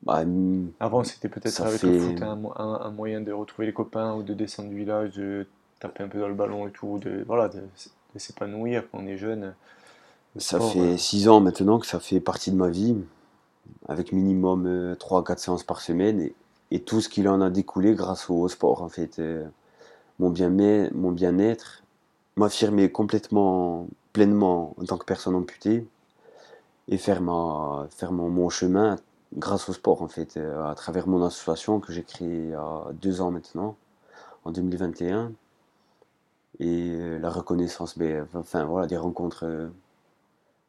Bah, 0.03 0.23
Avant, 0.81 1.05
c'était 1.05 1.29
peut-être 1.29 1.61
avec 1.63 1.83
le 1.83 1.99
foot 1.99 2.23
un, 2.23 2.91
moyen 2.91 3.21
de 3.21 3.33
retrouver 3.33 3.67
les 3.67 3.73
copains 3.73 4.15
ou 4.15 4.23
de 4.23 4.35
descendre 4.35 4.69
du 4.69 4.77
village, 4.77 5.15
de 5.15 5.47
taper 5.81 6.03
un 6.03 6.09
peu 6.09 6.21
dans 6.21 6.29
le 6.29 6.35
ballon 6.35 6.69
et 6.69 6.71
tout, 6.71 6.99
de, 6.99 7.25
voilà, 7.27 7.49
de, 7.49 7.63
s'épanouir 8.17 8.85
quand 8.91 8.99
on 8.99 9.07
est 9.07 9.17
jeune. 9.17 9.55
ça 10.37 10.61
fait 10.61 10.79
euh, 10.79 10.97
six 10.97 11.29
ans 11.29 11.41
maintenant 11.41 11.79
que 11.79 11.87
ça 11.87 12.01
fait 12.01 12.21
partie 12.21 12.51
de 12.53 12.57
ma 12.57 12.69
vie 12.69 12.97
avec 13.89 14.13
minimum 14.13 14.95
3 14.99 15.21
euh, 15.21 15.25
4 15.25 15.39
séances 15.39 15.65
par 15.65 15.81
semaine 15.81 16.31
et, 16.71 16.81
tout 16.81 17.01
ce 17.01 17.09
qu'il 17.09 17.29
en 17.29 17.41
a 17.41 17.51
découlé 17.51 17.95
grâce 17.95 18.29
au, 18.29 18.49
sport 18.49 18.83
en 18.83 18.89
fait. 18.89 19.21
Mon 20.19 20.31
bien-être, 20.31 21.83
m'affirmer 22.37 22.91
complètement, 22.91 23.89
pleinement 24.13 24.75
en 24.81 24.85
tant 24.85 24.99
que 24.99 25.05
personne 25.05 25.35
amputée 25.35 25.87
et 26.89 26.99
faire, 26.99 27.21
mon, 27.21 28.49
chemin 28.51 28.97
grâce 29.37 29.69
au 29.69 29.73
sport 29.73 30.03
en 30.03 30.09
fait, 30.09 30.37
euh, 30.37 30.71
à 30.71 30.75
travers 30.75 31.09
mon 31.09 31.25
association 31.25 31.81
que 31.81 31.93
j'ai 31.93 32.03
créée 32.05 32.45
il 32.45 32.51
y 32.51 32.55
a 32.55 32.85
deux 33.01 33.21
ans 33.21 33.31
maintenant, 33.31 33.77
en 34.45 34.53
2021. 34.53 35.33
Et 36.61 36.91
euh, 36.93 37.19
la 37.19 37.31
reconnaissance, 37.31 37.99
ben, 37.99 38.29
enfin 38.35 38.65
voilà, 38.65 38.87
des 38.87 38.97
rencontres 38.97 39.45
euh, 39.45 39.69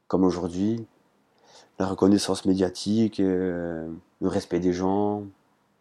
comme 0.08 0.24
aujourd'hui, 0.24 0.86
la 1.80 1.88
reconnaissance 1.88 2.46
médiatique, 2.46 3.18
le 3.20 3.90
respect 4.22 4.60
des 4.60 4.74
gens, 4.74 5.24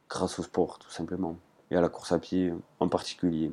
grâce 0.09 0.38
au 0.38 0.42
sport 0.42 0.79
tout 0.79 0.90
simplement, 0.90 1.37
et 1.70 1.77
à 1.77 1.81
la 1.81 1.88
course 1.88 2.12
à 2.12 2.18
pied 2.18 2.53
en 2.81 2.88
particulier. 2.88 3.53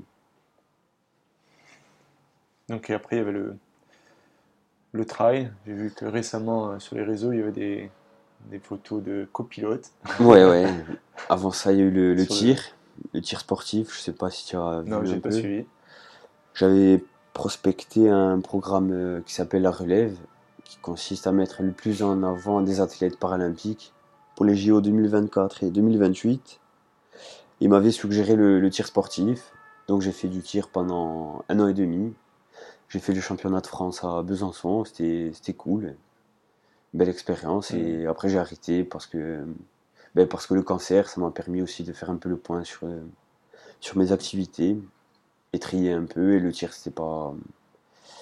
Donc 2.69 2.89
et 2.89 2.93
après 2.93 3.17
il 3.17 3.19
y 3.19 3.21
avait 3.21 3.31
le, 3.31 3.57
le 4.93 5.05
trail. 5.05 5.51
J'ai 5.65 5.73
vu 5.73 5.91
que 5.91 6.05
récemment 6.05 6.71
euh, 6.71 6.79
sur 6.79 6.95
les 6.95 7.03
réseaux 7.03 7.31
il 7.31 7.39
y 7.39 7.41
avait 7.41 7.51
des, 7.51 7.91
des 8.49 8.59
photos 8.59 9.03
de 9.03 9.27
copilotes. 9.31 9.91
Ouais, 10.19 10.45
ouais. 10.45 10.65
Avant 11.29 11.51
ça, 11.51 11.71
il 11.71 11.79
y 11.79 11.81
a 11.81 11.85
eu 11.85 11.91
le, 11.91 12.13
le 12.13 12.25
Sur 12.25 12.35
le- 12.35 12.39
tir, 12.41 12.61
le 13.13 13.21
tir 13.21 13.39
sportif. 13.39 13.93
Je 13.95 13.99
sais 13.99 14.13
pas 14.13 14.29
si 14.29 14.45
tu 14.45 14.55
as 14.55 14.81
vu 14.81 14.89
Non, 14.91 15.03
j'ai 15.05 15.17
pas 15.17 15.29
peu. 15.29 15.35
suivi. 15.37 15.65
J'avais 16.53 17.03
prospecté 17.33 18.09
un 18.09 18.39
programme 18.39 18.91
euh, 18.91 19.21
qui 19.25 19.33
s'appelle 19.33 19.61
la 19.63 19.71
relève, 19.71 20.17
qui 20.63 20.77
consiste 20.77 21.27
à 21.27 21.31
mettre 21.31 21.63
le 21.63 21.71
plus 21.71 22.03
en 22.03 22.23
avant 22.23 22.61
des 22.61 22.81
athlètes 22.81 23.17
paralympiques 23.19 23.93
pour 24.35 24.45
les 24.45 24.55
JO 24.55 24.81
2024 24.81 25.63
et 25.63 25.69
2028. 25.71 26.59
Il 27.61 27.69
m'avait 27.69 27.91
suggéré 27.91 28.35
le, 28.35 28.59
le 28.59 28.69
tir 28.69 28.87
sportif, 28.87 29.53
donc 29.87 30.01
j'ai 30.01 30.11
fait 30.11 30.27
du 30.27 30.41
tir 30.41 30.67
pendant 30.67 31.45
un 31.47 31.59
an 31.59 31.67
et 31.67 31.73
demi. 31.73 32.13
J'ai 32.89 32.99
fait 32.99 33.13
le 33.13 33.21
championnat 33.21 33.61
de 33.61 33.67
France 33.67 34.03
à 34.03 34.21
Besançon, 34.23 34.83
c'était 34.83 35.53
cool, 35.57 35.95
belle 36.93 37.09
expérience. 37.09 37.71
Et 37.71 38.05
après 38.07 38.29
j'ai 38.29 38.39
arrêté 38.39 38.83
parce 38.83 39.07
que 39.07 39.45
ben, 40.15 40.27
parce 40.27 40.45
que 40.47 40.53
le 40.53 40.63
cancer, 40.63 41.07
ça 41.09 41.21
m'a 41.21 41.31
permis 41.31 41.61
aussi 41.61 41.83
de 41.83 41.93
faire 41.93 42.09
un 42.09 42.17
peu 42.17 42.29
le 42.29 42.37
point 42.37 42.63
sur 42.65 42.81
sur 43.79 43.97
mes 43.97 44.11
activités 44.11 44.77
et 45.53 45.59
trier 45.59 45.93
un 45.93 46.05
peu. 46.05 46.33
Et 46.35 46.39
le 46.39 46.51
tir, 46.51 46.73
c'était 46.73 46.91
pas. 46.95 47.33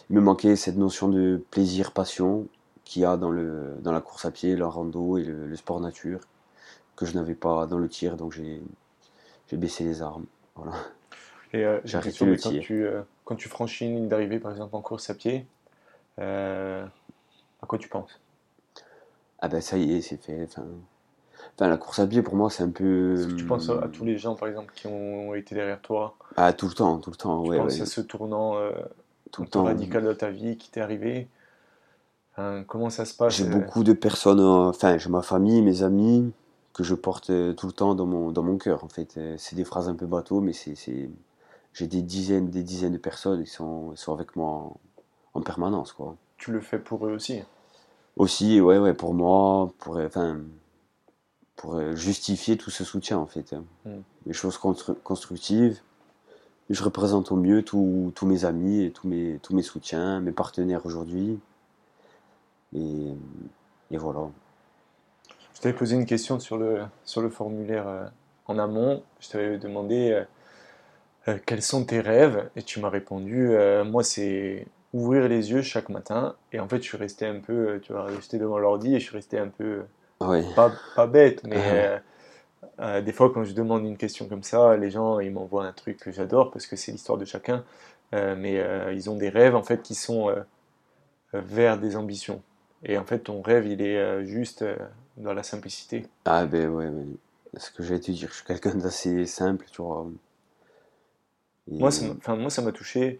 Il 0.10 0.15
me 0.15 0.21
manquait 0.21 0.56
cette 0.56 0.78
notion 0.78 1.08
de 1.10 1.41
plaisir, 1.52 1.91
passion 1.93 2.47
qu'il 2.86 3.04
y 3.04 3.06
a 3.06 3.17
dans, 3.17 3.32
le, 3.32 3.75
dans 3.82 3.91
la 3.91 4.02
course 4.02 4.25
à 4.25 4.32
pied, 4.32 4.56
la 4.56 4.67
rando 4.67 5.17
et 5.17 5.23
le, 5.23 5.47
le 5.47 5.56
sport 5.56 5.80
nature, 5.80 6.21
que 6.95 7.06
je 7.06 7.15
n'avais 7.15 7.36
pas 7.36 7.67
dans 7.67 7.78
le 7.78 7.88
tir, 7.89 8.17
donc 8.17 8.34
j'ai 8.34 8.62
j'ai 9.49 9.57
baissé 9.57 9.83
les 9.83 10.01
armes. 10.01 10.25
Voilà. 10.55 10.73
Et 11.53 11.65
euh, 11.65 11.79
J'ai 11.85 11.97
arrêté 11.97 12.25
le 12.25 12.35
quand 12.38 12.51
tu, 12.59 12.85
euh, 12.85 13.01
quand 13.25 13.35
tu 13.35 13.49
franchis 13.49 13.85
une 13.85 13.95
ligne 13.95 14.07
d'arrivée, 14.07 14.39
par 14.39 14.51
exemple 14.51 14.75
en 14.75 14.81
course 14.81 15.09
à 15.09 15.15
pied, 15.15 15.45
euh, 16.19 16.85
à 17.62 17.65
quoi 17.65 17.79
tu 17.79 17.89
penses? 17.89 18.19
Ah 19.39 19.47
ben 19.47 19.62
ça 19.62 19.77
y 19.77 19.95
est, 19.95 20.01
c'est 20.01 20.17
fait. 20.17 20.43
Enfin, 20.43 20.65
enfin, 21.55 21.67
la 21.69 21.77
course 21.77 21.99
à 21.99 22.07
pied, 22.07 22.21
pour 22.21 22.35
moi, 22.35 22.49
c'est 22.49 22.63
un 22.63 22.69
peu. 22.69 23.13
Est-ce 23.15 23.27
que 23.27 23.33
tu 23.33 23.45
penses 23.45 23.69
à, 23.69 23.79
à 23.79 23.88
tous 23.88 24.05
les 24.05 24.17
gens, 24.17 24.35
par 24.35 24.47
exemple, 24.47 24.73
qui 24.75 24.88
ont 24.88 25.33
été 25.33 25.55
derrière 25.55 25.81
toi? 25.81 26.15
Ah, 26.35 26.53
tout 26.53 26.67
le 26.67 26.73
temps, 26.73 26.99
tout 26.99 27.09
le 27.09 27.15
temps, 27.15 27.41
Tu 27.43 27.49
ouais, 27.49 27.57
penses 27.57 27.75
ouais, 27.75 27.81
à 27.81 27.85
ce 27.85 28.01
tournant 28.01 28.55
tout 29.31 29.41
le 29.41 29.47
un 29.47 29.49
peu 29.49 29.59
temps. 29.59 29.65
radical 29.65 30.03
de 30.03 30.13
ta 30.13 30.29
vie 30.29 30.57
qui 30.57 30.69
t'est 30.69 30.81
arrivé? 30.81 31.27
Comment 32.67 32.89
ça 32.89 33.05
se 33.05 33.13
passe? 33.13 33.35
J'ai 33.35 33.43
beaucoup 33.45 33.83
de 33.83 33.93
personnes, 33.93 34.39
enfin, 34.39 34.97
j'ai 34.97 35.09
ma 35.09 35.21
famille, 35.21 35.62
mes 35.62 35.83
amis, 35.83 36.31
que 36.80 36.86
je 36.86 36.96
porte 36.96 37.30
euh, 37.30 37.52
tout 37.52 37.68
le 37.68 37.74
temps 37.74 37.94
dans 37.94 38.06
mon, 38.06 38.32
dans 38.32 38.42
mon 38.42 38.58
cœur, 38.58 38.86
en 38.86 38.88
fait. 38.88 39.18
Euh, 39.18 39.36
C'est 39.38 39.58
des 39.58 39.65
phrases 39.65 39.89
un 39.89 39.96
peu 39.96 40.06
bateau, 40.06 40.39
mais 40.39 40.54
c'est, 40.54 40.76
j'ai 41.74 41.88
des 41.88 42.02
dizaines, 42.02 42.50
des 42.50 42.63
dizaines 42.63 42.94
de 42.94 42.98
personnes 42.98 43.44
qui 43.44 43.50
sont, 43.50 43.94
sont 43.98 44.13
avec 44.13 44.38
moi 44.38 44.50
en, 44.50 44.78
en 45.34 45.42
permanence, 45.42 45.92
quoi. 45.92 46.15
Tu 46.38 46.54
le 46.54 46.62
fais 46.62 46.80
pour 46.80 47.06
eux 47.06 47.12
aussi? 47.12 47.42
Aussi, 48.15 48.62
ouais, 48.62 48.78
ouais, 48.78 48.94
pour 48.94 49.13
moi, 49.13 49.74
pour, 49.80 49.98
euh, 49.98 50.08
enfin, 50.08 50.39
pour 51.58 51.82
justifier 51.98 52.56
tout 52.56 52.70
ce 52.70 52.86
soutien, 52.86 53.18
en 53.18 53.26
fait. 53.26 53.52
hein. 53.52 53.65
Mm. 53.84 54.00
Des 54.28 54.34
choses 54.34 54.58
constru- 54.58 54.96
constructives. 55.04 55.82
Je 56.70 56.82
représente 56.82 57.34
au 57.34 57.36
mieux 57.36 57.62
tous 57.63 58.13
tous 58.15 58.26
mes 58.26 58.46
amis 58.46 58.84
et 58.84 58.92
tous 58.92 59.08
mes, 59.08 59.38
tous 59.44 59.54
mes 59.54 59.63
soutiens, 59.63 60.22
mes 60.22 60.32
partenaires 60.32 60.86
aujourd'hui. 60.86 61.39
Et, 62.74 63.08
et 63.92 63.98
voilà. 63.98 64.30
Je 65.60 65.63
t'avais 65.63 65.76
posé 65.76 65.98
une 65.98 66.06
question 66.06 66.39
sur 66.39 66.58
le, 66.58 66.84
sur 67.04 67.22
le 67.22 67.30
formulaire 67.30 67.86
euh, 67.86 68.06
en 68.45 68.58
amont. 68.58 69.04
Je 69.19 69.28
t'avais 69.28 69.58
demandé 69.58 70.12
euh, 70.12 70.24
euh, 71.28 71.38
quels 71.45 71.62
sont 71.62 71.84
tes 71.84 72.00
rêves? 72.00 72.50
Et 72.56 72.63
tu 72.63 72.80
m'as 72.80 72.88
répondu 72.88 73.50
moi 73.86 74.02
c'est 74.02 74.65
ouvrir 74.93 75.28
les 75.28 75.52
yeux 75.52 75.62
chaque 75.62 75.89
matin. 75.89 76.36
Et 76.54 76.62
en 76.62 76.69
fait 76.69 76.78
je 76.78 76.88
suis 76.88 76.95
resté 76.95 77.26
un 77.26 77.41
peu 77.41 77.82
tu 77.84 77.91
vois 77.91 78.06
resté 78.06 78.38
devant 78.38 78.58
l'ordi 78.58 78.95
et 78.95 79.02
je 79.02 79.06
suis 79.08 79.15
resté 79.17 79.38
un 79.38 79.50
peu 79.50 79.84
pas, 80.56 80.72
pas 80.95 81.08
bête 81.08 81.43
mais 81.43 82.02
Ah 82.78 83.02
des 83.02 83.12
fois 83.12 83.30
quand 83.34 83.43
je 83.43 83.54
demande 83.54 83.84
une 83.84 83.98
question 83.98 84.30
comme 84.30 84.43
ça 84.43 84.78
les 84.78 84.89
gens 84.89 85.19
ils 85.19 85.32
m'envoient 85.32 85.65
un 85.65 85.74
truc 85.74 85.98
que 85.98 86.12
j'adore 86.13 86.52
parce 86.52 86.67
que 86.67 86.78
c'est 86.78 86.93
l'histoire 86.93 87.17
de 87.17 87.26
chacun. 87.26 87.65
Mais 88.13 88.63
ils 88.93 89.10
ont 89.10 89.17
des 89.17 89.28
rêves 89.28 89.56
en 89.56 89.63
fait 89.63 89.82
qui 89.82 89.95
sont 89.95 90.34
vers 91.34 91.78
des 91.78 91.98
ambitions. 91.98 92.41
Et 92.86 92.98
en 92.98 93.04
fait 93.04 93.19
ton 93.19 93.41
rêve 93.41 93.67
il 93.67 93.82
est 93.82 94.26
juste 94.26 94.63
dans 95.19 95.34
la 95.34 95.43
simplicité 95.43 96.08
Ah 96.23 96.45
ben 96.45 96.69
ouais, 96.69 96.88
ouais. 96.88 97.05
Ce 97.58 97.71
que 97.71 97.84
j'allais 97.84 97.99
te 97.99 98.12
dire, 98.12 98.29
je 98.29 98.36
suis 98.36 98.45
quelqu'un 98.45 98.75
d'assez 98.75 99.25
simple, 99.25 99.65
tu 99.69 99.82
vois. 99.82 100.08
Et- 101.71 101.75
Moi, 101.79 101.91
ça 101.91 102.03
moi, 102.36 102.49
ça 102.49 102.62
m'a 102.62 102.71
touché 102.71 103.19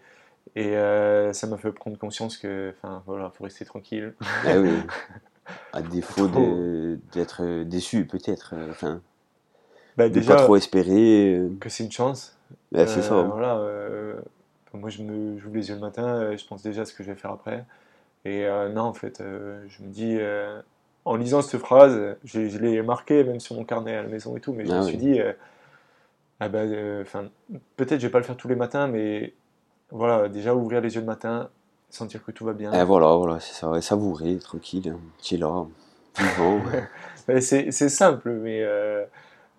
et 0.56 0.76
euh, 0.76 1.32
ça 1.32 1.46
m'a 1.46 1.58
fait 1.58 1.72
prendre 1.72 1.98
conscience 1.98 2.38
que, 2.38 2.74
enfin, 2.78 3.02
voilà, 3.06 3.30
faut 3.30 3.44
rester 3.44 3.64
tranquille. 3.64 4.14
Ah 4.44 4.58
oui. 4.60 4.86
À 5.72 5.82
défaut 5.82 6.28
d'être 6.28 7.64
déçu, 7.64 8.06
peut-être. 8.06 8.54
euh, 8.54 8.70
Enfin, 8.72 9.02
Bah, 9.96 10.08
de 10.10 10.20
déjà 10.20 10.36
pas 10.36 10.36
trop 10.36 10.56
espérer. 10.56 11.34
euh, 11.36 11.48
que 11.60 11.68
c'est 11.68 11.84
une 11.84 11.92
chance. 11.92 12.36
bah, 12.72 12.86
c'est 12.86 13.02
Euh, 13.02 13.02
ça. 13.02 13.32
Voilà. 13.32 13.58
euh, 13.58 14.20
moi, 14.74 14.90
je 14.90 15.02
me, 15.02 15.38
j'ouvre 15.38 15.56
les 15.56 15.68
yeux 15.68 15.74
le 15.74 15.80
matin, 15.80 16.36
je 16.36 16.44
pense 16.46 16.62
déjà 16.62 16.82
à 16.82 16.84
ce 16.84 16.94
que 16.94 17.02
je 17.02 17.10
vais 17.12 17.18
faire 17.18 17.32
après. 17.32 17.64
Et 18.24 18.46
non, 18.74 18.82
en 18.82 18.94
fait, 18.94 19.18
je 19.20 19.82
me 19.82 19.88
dis, 19.90 20.18
en 21.04 21.16
lisant 21.16 21.42
cette 21.42 21.60
phrase, 21.60 22.16
je, 22.24 22.48
je 22.48 22.58
l'ai 22.58 22.82
marquée 22.82 23.24
même 23.24 23.40
sur 23.40 23.56
mon 23.56 23.64
carnet 23.64 23.94
à 23.96 24.02
la 24.02 24.08
maison 24.08 24.36
et 24.36 24.40
tout, 24.40 24.52
mais 24.52 24.64
je 24.66 24.72
Ah 24.72 24.76
me 24.76 24.82
oui. 24.82 24.88
suis 24.88 24.98
dit, 24.98 25.20
euh, 25.20 25.32
ah 26.40 26.48
euh, 26.54 27.02
enfin, 27.02 27.28
peut-être 27.76 28.00
je 28.00 28.06
vais 28.06 28.10
pas 28.12 28.18
le 28.18 28.24
faire 28.24 28.36
tous 28.36 28.48
les 28.48 28.54
matins, 28.56 28.86
mais 28.86 29.34
voilà, 29.90 30.28
déjà 30.28 30.54
ouvrir 30.54 30.80
les 30.80 30.94
yeux 30.94 31.00
le 31.00 31.06
matin, 31.06 31.48
sentir 31.90 32.24
que 32.24 32.30
tout 32.32 32.44
va 32.44 32.52
bien. 32.52 32.72
Et 32.72 32.84
voilà, 32.84 33.14
voilà, 33.14 33.40
c'est 33.40 33.54
ça. 33.54 33.76
Et 33.76 33.80
savourer, 33.80 34.38
tranquille. 34.38 34.88
hein. 34.94 35.00
Tu 35.22 35.34
es 35.34 35.38
là, 35.38 35.66
vivant. 36.18 36.60
Ouais, 37.28 37.40
C'est 37.40 37.70
simple, 37.70 38.30
mais 38.30 38.62
euh, 38.62 39.04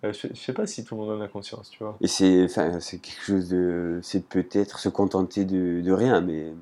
je, 0.02 0.10
je 0.12 0.34
sais 0.34 0.52
pas 0.52 0.66
si 0.66 0.84
tout 0.84 0.96
le 0.96 1.02
monde 1.02 1.20
en 1.20 1.24
a 1.24 1.28
conscience, 1.28 1.70
tu 1.70 1.82
vois. 1.82 1.96
Et 2.00 2.08
c'est 2.08 2.48
c'est 2.48 2.98
quelque 2.98 3.22
chose 3.22 3.48
de. 3.48 4.00
C'est 4.02 4.26
peut-être 4.26 4.78
se 4.78 4.88
contenter 4.88 5.44
de, 5.44 5.80
de 5.80 5.92
rien, 5.92 6.20
mais. 6.20 6.52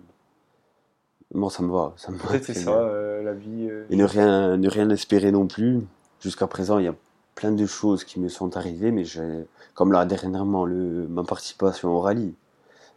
Moi, 1.35 1.51
ça 1.51 1.63
me 1.63 1.71
va. 1.73 1.93
Ça 1.97 2.11
me 2.13 2.19
va 2.19 2.39
c'est 2.41 2.55
ça, 2.55 2.71
euh, 2.73 3.23
la 3.23 3.33
vie. 3.33 3.69
euh, 3.71 3.85
Et 3.91 3.97
ne 3.97 4.05
rien, 4.05 4.57
ne 4.57 4.69
rien 4.69 4.91
espérer 4.91 5.33
non 5.33 5.47
plus. 5.47 5.81
Jusqu'à 6.21 6.47
présent, 6.47 6.79
il 6.79 6.85
y 6.85 6.89
a 6.89 6.95
plein 7.35 7.53
de 7.53 7.67
choses 7.67 8.05
qui 8.05 8.21
me 8.21 8.29
sont 8.29 8.57
arrivées, 8.57 8.91
mais 8.91 9.05
comme 9.75 9.93
là 9.93 10.05
dernièrement, 10.05 10.67
le, 10.67 11.07
ma 11.09 11.25
participation 11.25 11.91
au 11.91 12.01
rallye. 12.01 12.35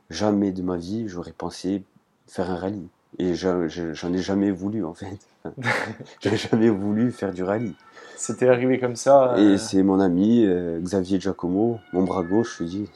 Jamais 0.09 0.51
de 0.51 0.61
ma 0.61 0.75
vie, 0.77 1.07
j'aurais 1.07 1.31
pensé 1.31 1.83
faire 2.27 2.49
un 2.51 2.55
rallye. 2.55 2.87
Et 3.19 3.35
j'en 3.35 3.67
je- 3.67 3.93
j'en 3.93 4.11
ai 4.11 4.17
jamais 4.17 4.51
voulu, 4.51 4.83
en 4.83 4.93
fait. 4.93 5.17
J'ai 6.21 6.35
jamais 6.37 6.69
voulu 6.69 7.11
faire 7.11 7.31
du 7.33 7.43
rallye. 7.43 7.75
C'était 8.17 8.49
arrivé 8.49 8.79
comme 8.79 8.95
ça. 8.95 9.33
euh, 9.35 9.53
Et 9.55 9.57
c'est 9.57 9.83
mon 9.83 9.99
ami 9.99 10.45
euh, 10.45 10.79
Xavier 10.81 11.19
Giacomo, 11.19 11.79
mon 11.93 12.03
bras 12.03 12.23
gauche, 12.23 12.57
je 12.59 12.63
dis, 12.65 12.89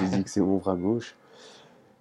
je 0.00 0.04
dis 0.16 0.24
que 0.24 0.30
c'est 0.30 0.40
mon 0.40 0.56
bras 0.56 0.76
gauche. 0.76 1.14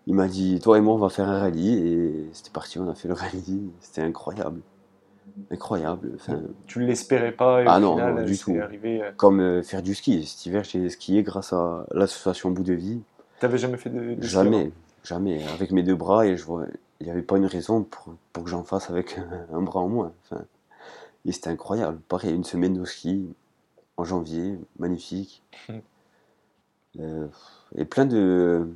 Il 0.08 0.16
m'a 0.16 0.28
dit, 0.28 0.60
toi 0.62 0.78
et 0.78 0.82
moi, 0.82 0.96
on 0.96 0.98
va 0.98 1.10
faire 1.10 1.28
un 1.30 1.40
rallye. 1.40 1.74
Et 1.78 2.30
c'était 2.34 2.50
parti, 2.50 2.80
on 2.80 2.90
a 2.90 2.96
fait 2.96 3.08
le 3.10 3.14
rallye. 3.14 3.70
C'était 3.82 4.02
incroyable. 4.02 4.62
Incroyable. 5.52 6.12
Enfin, 6.16 6.40
tu 6.66 6.80
l'espérais 6.86 7.32
pas, 7.34 7.62
et 7.62 7.66
Ah 7.68 7.78
au 7.78 7.82
non, 7.82 7.92
final, 7.92 8.16
non, 8.16 8.24
du 8.24 8.38
tout. 8.38 8.56
arrivé. 8.60 9.04
euh, 9.04 9.12
comme 9.18 9.40
euh, 9.40 9.62
faire 9.62 9.84
du 9.84 9.94
ski. 9.94 10.26
Cet 10.26 10.46
hiver, 10.46 10.64
j'ai 10.64 10.90
skié 10.90 11.22
grâce 11.24 11.54
à 11.54 11.86
l'association 11.92 12.50
Bout 12.50 12.64
de 12.64 12.74
Vie. 12.74 13.02
T'avais 13.40 13.58
jamais 13.60 13.78
fait 13.78 13.90
de, 13.92 14.16
de 14.16 14.22
ski 14.22 14.28
Jamais, 14.32 14.62
avant? 14.62 14.72
Jamais. 15.04 15.44
Avec 15.54 15.72
mes 15.72 15.84
deux 15.84 15.96
bras, 15.96 16.26
et 16.26 16.38
je 16.38 16.44
vois, 16.44 16.66
il 17.00 17.06
n'y 17.06 17.12
avait 17.12 17.22
pas 17.22 17.38
une 17.38 17.46
raison 17.46 17.84
pour, 17.84 18.16
pour 18.34 18.44
que 18.46 18.50
j'en 18.50 18.64
fasse 18.64 18.90
avec 18.90 19.18
un, 19.18 19.46
un 19.58 19.62
bras 19.62 19.82
en 19.82 19.90
moins. 19.90 20.12
Enfin, 20.24 20.42
et 21.26 21.32
c'était 21.34 21.50
incroyable. 21.50 22.00
Pareil, 22.08 22.34
une 22.34 22.46
semaine 22.46 22.74
de 22.74 22.86
ski 22.86 23.28
en 23.98 24.06
janvier, 24.06 24.58
magnifique. 24.80 25.44
Euh, 27.00 27.28
et 27.76 27.86
plein 27.86 28.06
de 28.06 28.68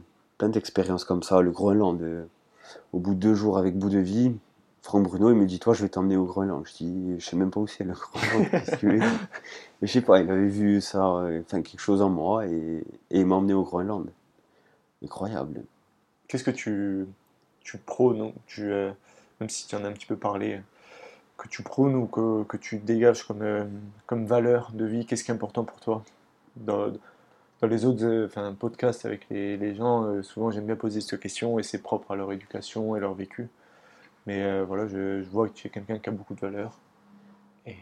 plein 0.42 0.50
d'expériences 0.50 1.04
comme 1.04 1.22
ça. 1.22 1.40
Le 1.42 1.52
Groenland, 1.52 2.02
euh, 2.02 2.26
au 2.94 3.00
bout 3.00 3.14
de 3.14 3.20
deux 3.20 3.36
jours 3.36 3.60
avec 3.60 3.78
Bout 3.78 3.92
de 3.92 4.00
Vie, 4.00 4.36
Franck 4.82 5.04
Bruno, 5.04 5.30
il 5.30 5.36
me 5.36 5.46
dit 5.46 5.60
Toi, 5.60 5.76
je 5.76 5.84
vais 5.84 5.90
t'emmener 5.90 6.18
au 6.18 6.26
Groenland. 6.26 6.66
Je 6.66 6.84
dis 6.84 7.16
Je 7.20 7.24
sais 7.24 7.36
même 7.36 7.52
pas 7.52 7.60
où 7.60 7.68
c'est 7.68 7.84
le 7.84 7.94
Groenland. 7.94 8.50
qu'est-ce 8.52 8.76
que 8.78 9.00
je 9.84 9.88
sais 9.88 10.02
pas, 10.02 10.20
il 10.20 10.32
avait 10.32 10.48
vu 10.48 10.82
ça, 10.82 11.06
euh, 11.06 11.42
enfin 11.46 11.62
quelque 11.62 11.80
chose 11.80 12.02
en 12.02 12.10
moi, 12.10 12.48
et, 12.48 12.84
il 13.12 13.26
m'a 13.28 13.36
emmené 13.36 13.54
au 13.54 13.62
Groenland. 13.62 14.08
Incroyable. 15.04 15.64
Qu'est-ce 16.28 16.44
que 16.44 16.50
tu, 16.50 17.06
tu 17.60 17.78
prônes, 17.78 18.34
tu, 18.48 18.64
euh, 18.72 18.92
même 19.40 19.50
si 19.50 19.68
tu 19.68 19.76
en 19.76 19.84
as 19.84 19.90
un 19.90 19.94
petit 19.94 20.08
peu 20.08 20.16
parlé, 20.16 20.60
que 21.38 21.48
tu 21.50 21.62
prônes 21.62 21.94
ou 21.94 22.08
que, 22.08 22.46
que 22.46 22.58
tu 22.58 22.80
dégages 22.80 23.28
comme, 23.28 23.70
comme 24.08 24.26
valeur 24.26 24.72
de 24.74 24.86
vie 24.86 25.06
Qu'est-ce 25.06 25.24
qui 25.24 25.30
est 25.30 25.36
important 25.36 25.66
pour 25.66 25.80
toi? 25.80 26.04
Dans 27.62 27.68
les 27.68 27.86
autres 27.86 28.04
euh, 28.04 28.52
podcasts 28.60 29.06
avec 29.06 29.28
les, 29.30 29.56
les 29.56 29.76
gens, 29.76 30.04
euh, 30.04 30.24
souvent 30.24 30.50
j'aime 30.52 30.66
bien 30.66 30.76
poser 30.76 31.00
cette 31.00 31.20
question 31.20 31.60
et 31.60 31.64
c'est 31.64 31.82
propre 31.82 32.12
à 32.12 32.16
leur 32.16 32.32
éducation 32.32 32.96
et 32.96 33.00
leur 33.00 33.14
vécu. 33.14 33.50
Mais 34.26 34.44
euh, 34.44 34.66
voilà, 34.68 34.88
je, 34.88 35.24
vois 35.30 35.48
que 35.48 35.54
tu 35.54 35.68
es 35.68 35.70
quelqu'un 35.70 36.00
qui 36.00 36.10
a 36.10 36.12
beaucoup 36.12 36.34
de 36.34 36.40
valeurs. 36.40 36.78
Et 37.68 37.76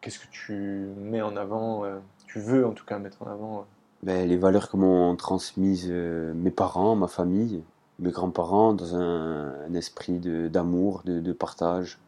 qu'est-ce 0.00 0.18
que 0.18 0.30
tu 0.30 0.54
mets 0.96 1.20
en 1.20 1.36
avant, 1.36 1.84
tu 2.26 2.40
veux 2.40 2.66
en 2.66 2.72
tout 2.72 2.86
cas 2.86 2.98
mettre 2.98 3.20
en 3.22 3.26
avant 3.26 3.66
Ben, 4.02 4.26
les 4.26 4.38
valeurs 4.38 4.70
que 4.70 4.78
m'ont 4.78 5.14
transmises 5.14 5.90
mes 5.90 6.50
parents, 6.50 6.96
ma 6.96 7.06
famille, 7.06 7.62
mes 7.98 8.10
grands-parents, 8.10 8.72
dans 8.72 8.96
un, 8.96 9.52
un 9.66 9.74
esprit 9.74 10.20
de- 10.20 10.48
d'amour, 10.48 11.02
de, 11.04 11.20
de 11.20 11.32
partage, 11.34 11.98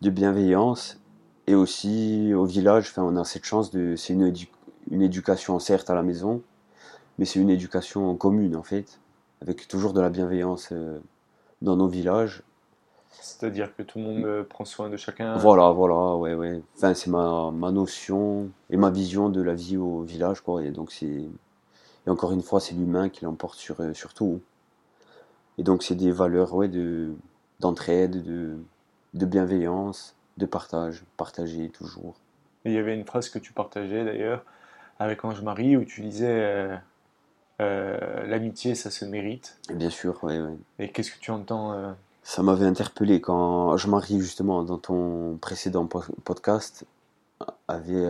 de 0.00 0.08
bienveillance. 0.08 0.98
Et 1.46 1.54
aussi 1.54 2.32
au 2.32 2.46
village, 2.46 2.94
on 2.96 3.16
a 3.16 3.24
cette 3.24 3.44
chance 3.44 3.70
de. 3.70 3.96
C'est 3.96 4.14
une, 4.14 4.32
une 4.90 5.02
éducation, 5.02 5.58
certes, 5.58 5.90
à 5.90 5.94
la 5.94 6.02
maison, 6.02 6.42
mais 7.18 7.24
c'est 7.24 7.38
une 7.38 7.50
éducation 7.50 8.14
commune, 8.16 8.56
en 8.56 8.62
fait, 8.62 9.00
avec 9.40 9.68
toujours 9.68 9.92
de 9.92 10.00
la 10.00 10.10
bienveillance 10.10 10.70
euh, 10.72 10.98
dans 11.62 11.76
nos 11.76 11.88
villages. 11.88 12.42
C'est-à-dire 13.10 13.74
que 13.76 13.82
tout 13.82 13.98
le 13.98 14.04
monde 14.04 14.24
euh, 14.24 14.42
prend 14.42 14.64
soin 14.64 14.90
de 14.90 14.96
chacun. 14.96 15.36
Voilà, 15.36 15.70
voilà, 15.70 16.16
ouais, 16.16 16.34
ouais. 16.34 16.60
Enfin, 16.76 16.94
c'est 16.94 17.10
ma, 17.10 17.50
ma 17.52 17.70
notion 17.70 18.50
et 18.70 18.76
ma 18.76 18.90
vision 18.90 19.28
de 19.28 19.40
la 19.40 19.54
vie 19.54 19.76
au 19.76 20.02
village, 20.02 20.40
quoi. 20.40 20.62
Et 20.64 20.70
donc, 20.70 20.90
c'est. 20.90 21.06
Et 22.06 22.10
encore 22.10 22.32
une 22.32 22.42
fois, 22.42 22.60
c'est 22.60 22.74
l'humain 22.74 23.08
qui 23.08 23.24
l'emporte 23.24 23.58
sur, 23.58 23.80
euh, 23.80 23.94
sur 23.94 24.12
tout. 24.12 24.40
Et 25.56 25.62
donc, 25.62 25.82
c'est 25.84 25.94
des 25.94 26.10
valeurs, 26.10 26.54
ouais, 26.54 26.68
de, 26.68 27.14
d'entraide, 27.60 28.24
de, 28.24 28.56
de 29.14 29.26
bienveillance, 29.26 30.16
de 30.36 30.46
partage. 30.46 31.04
Partager 31.16 31.70
toujours. 31.70 32.16
Et 32.64 32.70
il 32.70 32.74
y 32.74 32.78
avait 32.78 32.94
une 32.94 33.04
phrase 33.06 33.28
que 33.28 33.38
tu 33.38 33.52
partageais 33.52 34.04
d'ailleurs 34.04 34.44
avec 34.98 35.24
Ange-Marie 35.24 35.76
où 35.76 35.84
tu 35.84 36.00
disais 36.02 36.26
euh, 36.28 36.76
euh, 37.60 38.26
l'amitié 38.26 38.74
ça 38.74 38.90
se 38.90 39.04
mérite. 39.04 39.58
Bien 39.72 39.90
sûr, 39.90 40.22
ouais. 40.24 40.40
Et 40.78 40.90
qu'est-ce 40.90 41.10
que 41.12 41.18
tu 41.20 41.30
entends 41.30 41.72
euh, 41.72 41.92
Ça 42.22 42.42
m'avait 42.42 42.66
interpellé 42.66 43.20
quand 43.20 43.76
je 43.76 43.88
marie 43.88 44.20
justement 44.20 44.62
dans 44.62 44.78
ton 44.78 45.36
précédent 45.40 45.86
po- 45.86 46.02
podcast 46.24 46.84
avait 47.68 48.08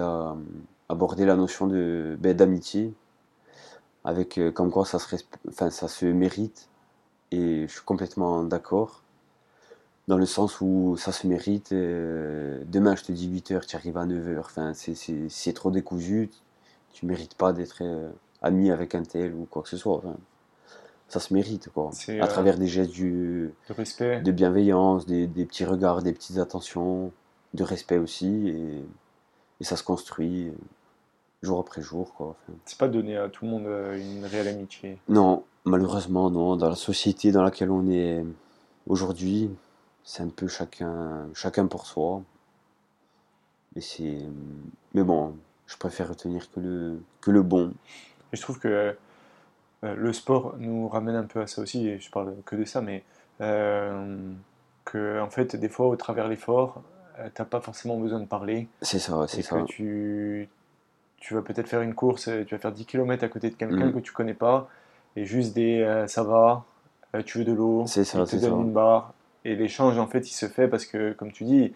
abordé 0.89 1.25
la 1.25 1.37
notion 1.37 1.67
de 1.67 2.17
ben, 2.21 2.37
d'amitié 2.37 2.93
avec 4.05 4.39
comme 4.55 4.71
quoi 4.71 4.85
ça 4.85 4.99
se 4.99 5.09
resp- 5.17 5.25
enfin 5.49 5.71
ça 5.71 5.89
se 5.89 6.05
mérite 6.07 6.69
et 7.33 7.67
je 7.67 7.73
suis 7.73 7.81
complètement 7.85 8.45
d'accord 8.45 9.03
dans 10.09 10.19
le 10.19 10.27
sens 10.27 10.61
où 10.61 10.97
ça 10.99 11.11
se 11.11 11.27
mérite 11.27 11.73
euh, 11.73 12.63
demain 12.67 12.95
je 12.97 13.05
te 13.05 13.13
dis 13.13 13.29
8h 13.31 13.67
tu 13.67 13.75
arrives 13.77 13.97
à 13.97 14.05
9h 14.05 14.41
enfin 14.41 14.73
c'est 14.75 15.53
trop 15.55 15.71
décousu 15.71 16.31
tu 16.95 17.05
mérites 17.07 17.35
pas 17.35 17.53
d'être 17.53 17.83
euh, 17.83 18.11
ami 18.41 18.71
avec 18.71 18.95
un 18.95 19.03
tel 19.03 19.35
ou 19.35 19.47
quoi 19.51 19.63
que 19.63 19.69
ce 19.69 19.77
soit 19.77 19.97
enfin, 19.97 20.17
ça 21.09 21.21
se 21.21 21.35
mérite 21.35 21.69
quoi 21.69 21.91
à 22.09 22.11
euh, 22.13 22.27
travers 22.27 22.57
des 22.57 22.67
gestes 22.67 22.91
du 22.93 23.53
de 23.69 23.75
respect 23.75 24.21
de 24.23 24.33
bienveillance, 24.33 25.05
des, 25.05 25.27
des 25.27 25.45
petits 25.45 25.65
regards, 25.67 26.03
des 26.03 26.13
petites 26.13 26.39
attentions, 26.39 27.13
de 27.53 27.63
respect 27.63 27.99
aussi, 27.99 28.49
et, 28.49 28.85
et 29.61 29.65
ça 29.65 29.77
se 29.77 29.83
construit 29.83 30.49
euh, 30.49 30.53
jour 31.43 31.61
après 31.61 31.83
jour, 31.83 32.15
quoi. 32.15 32.37
Enfin, 32.49 32.59
C'est 32.65 32.79
pas 32.79 32.89
donné 32.89 33.19
à 33.19 33.29
tout 33.29 33.45
le 33.45 33.51
monde 33.51 33.67
une 33.99 34.25
réelle 34.25 34.49
amitié. 34.49 34.99
non, 35.09 35.45
malheureusement, 35.65 36.31
non. 36.31 36.57
Dans 36.57 36.71
la 36.71 36.75
société 36.77 37.33
dans 37.33 37.43
laquelle 37.43 37.71
on 37.71 37.87
est 37.91 38.25
aujourd'hui, 38.87 39.51
c'est 40.05 40.23
un 40.23 40.29
peu 40.29 40.49
chacun, 40.49 41.29
chacun 41.35 41.67
pour 41.67 41.87
soi. 41.87 42.23
Mais 43.75 43.83
c'est, 43.83 44.19
mais 44.95 45.03
bon, 45.03 45.35
je 45.67 45.77
préfère 45.77 46.09
retenir 46.09 46.51
que 46.53 46.61
le, 46.61 47.03
que 47.21 47.31
le 47.31 47.43
bon. 47.43 47.73
Et 48.33 48.37
je 48.37 48.43
trouve 48.43 48.59
que 48.59 48.95
euh, 49.85 49.95
le 49.95 50.13
sport 50.13 50.55
nous 50.59 50.89
ramène 50.89 51.17
un 51.17 51.25
peu 51.25 51.41
à 51.41 51.47
ça 51.47 51.63
aussi, 51.63 51.89
et 51.89 51.99
je 51.99 52.11
parle 52.11 52.35
que 52.47 52.57
de 52.57 52.65
ça, 52.65 52.81
mais 52.81 53.03
euh, 53.41 54.17
que 54.85 55.21
en 55.21 55.31
fait, 55.31 55.57
des 55.57 55.69
fois, 55.69 55.87
au 55.89 55.97
travers 55.97 56.29
l'effort, 56.29 56.83
euh, 57.19 57.29
t'as 57.33 57.45
pas 57.45 57.61
forcément 57.61 57.97
besoin 57.99 58.21
de 58.21 58.27
parler, 58.27 58.69
C'est 58.83 58.99
ça, 58.99 59.25
c'est 59.29 59.43
que 59.43 59.49
ça. 59.49 59.65
tu, 59.67 60.49
tu 61.19 61.35
vas 61.35 61.43
peut-être 61.43 61.69
faire 61.69 61.83
une 61.83 61.95
course, 61.95 62.29
euh, 62.29 62.45
tu 62.45 62.55
vas 62.55 62.61
faire 62.61 62.73
10 62.73 62.87
km 62.87 63.25
à 63.25 63.29
côté 63.29 63.51
de 63.51 63.55
quelqu'un 63.57 63.87
Mhm. 63.87 63.93
que 63.95 63.99
tu 64.01 64.13
connais 64.13 64.35
pas, 64.35 64.69
et 65.17 65.25
juste 65.25 65.55
des 65.55 66.05
ça 66.09 66.23
va, 66.25 66.65
tu 67.25 67.39
veux 67.39 67.45
de 67.45 67.53
l'eau, 67.53 67.85
C'est 67.87 68.05
ça, 68.05 68.19
il 68.21 68.25
te 68.25 68.31
c'est 68.31 68.39
donne 68.41 68.51
ça. 68.51 68.57
une 68.63 68.73
barre, 68.73 69.15
et 69.45 69.55
l'échange, 69.55 69.97
en 69.99 70.07
fait, 70.09 70.29
il 70.29 70.35
se 70.35 70.47
fait 70.47 70.67
parce 70.69 70.87
que, 70.87 71.13
comme 71.13 71.31
tu 71.31 71.45
dis, 71.45 71.73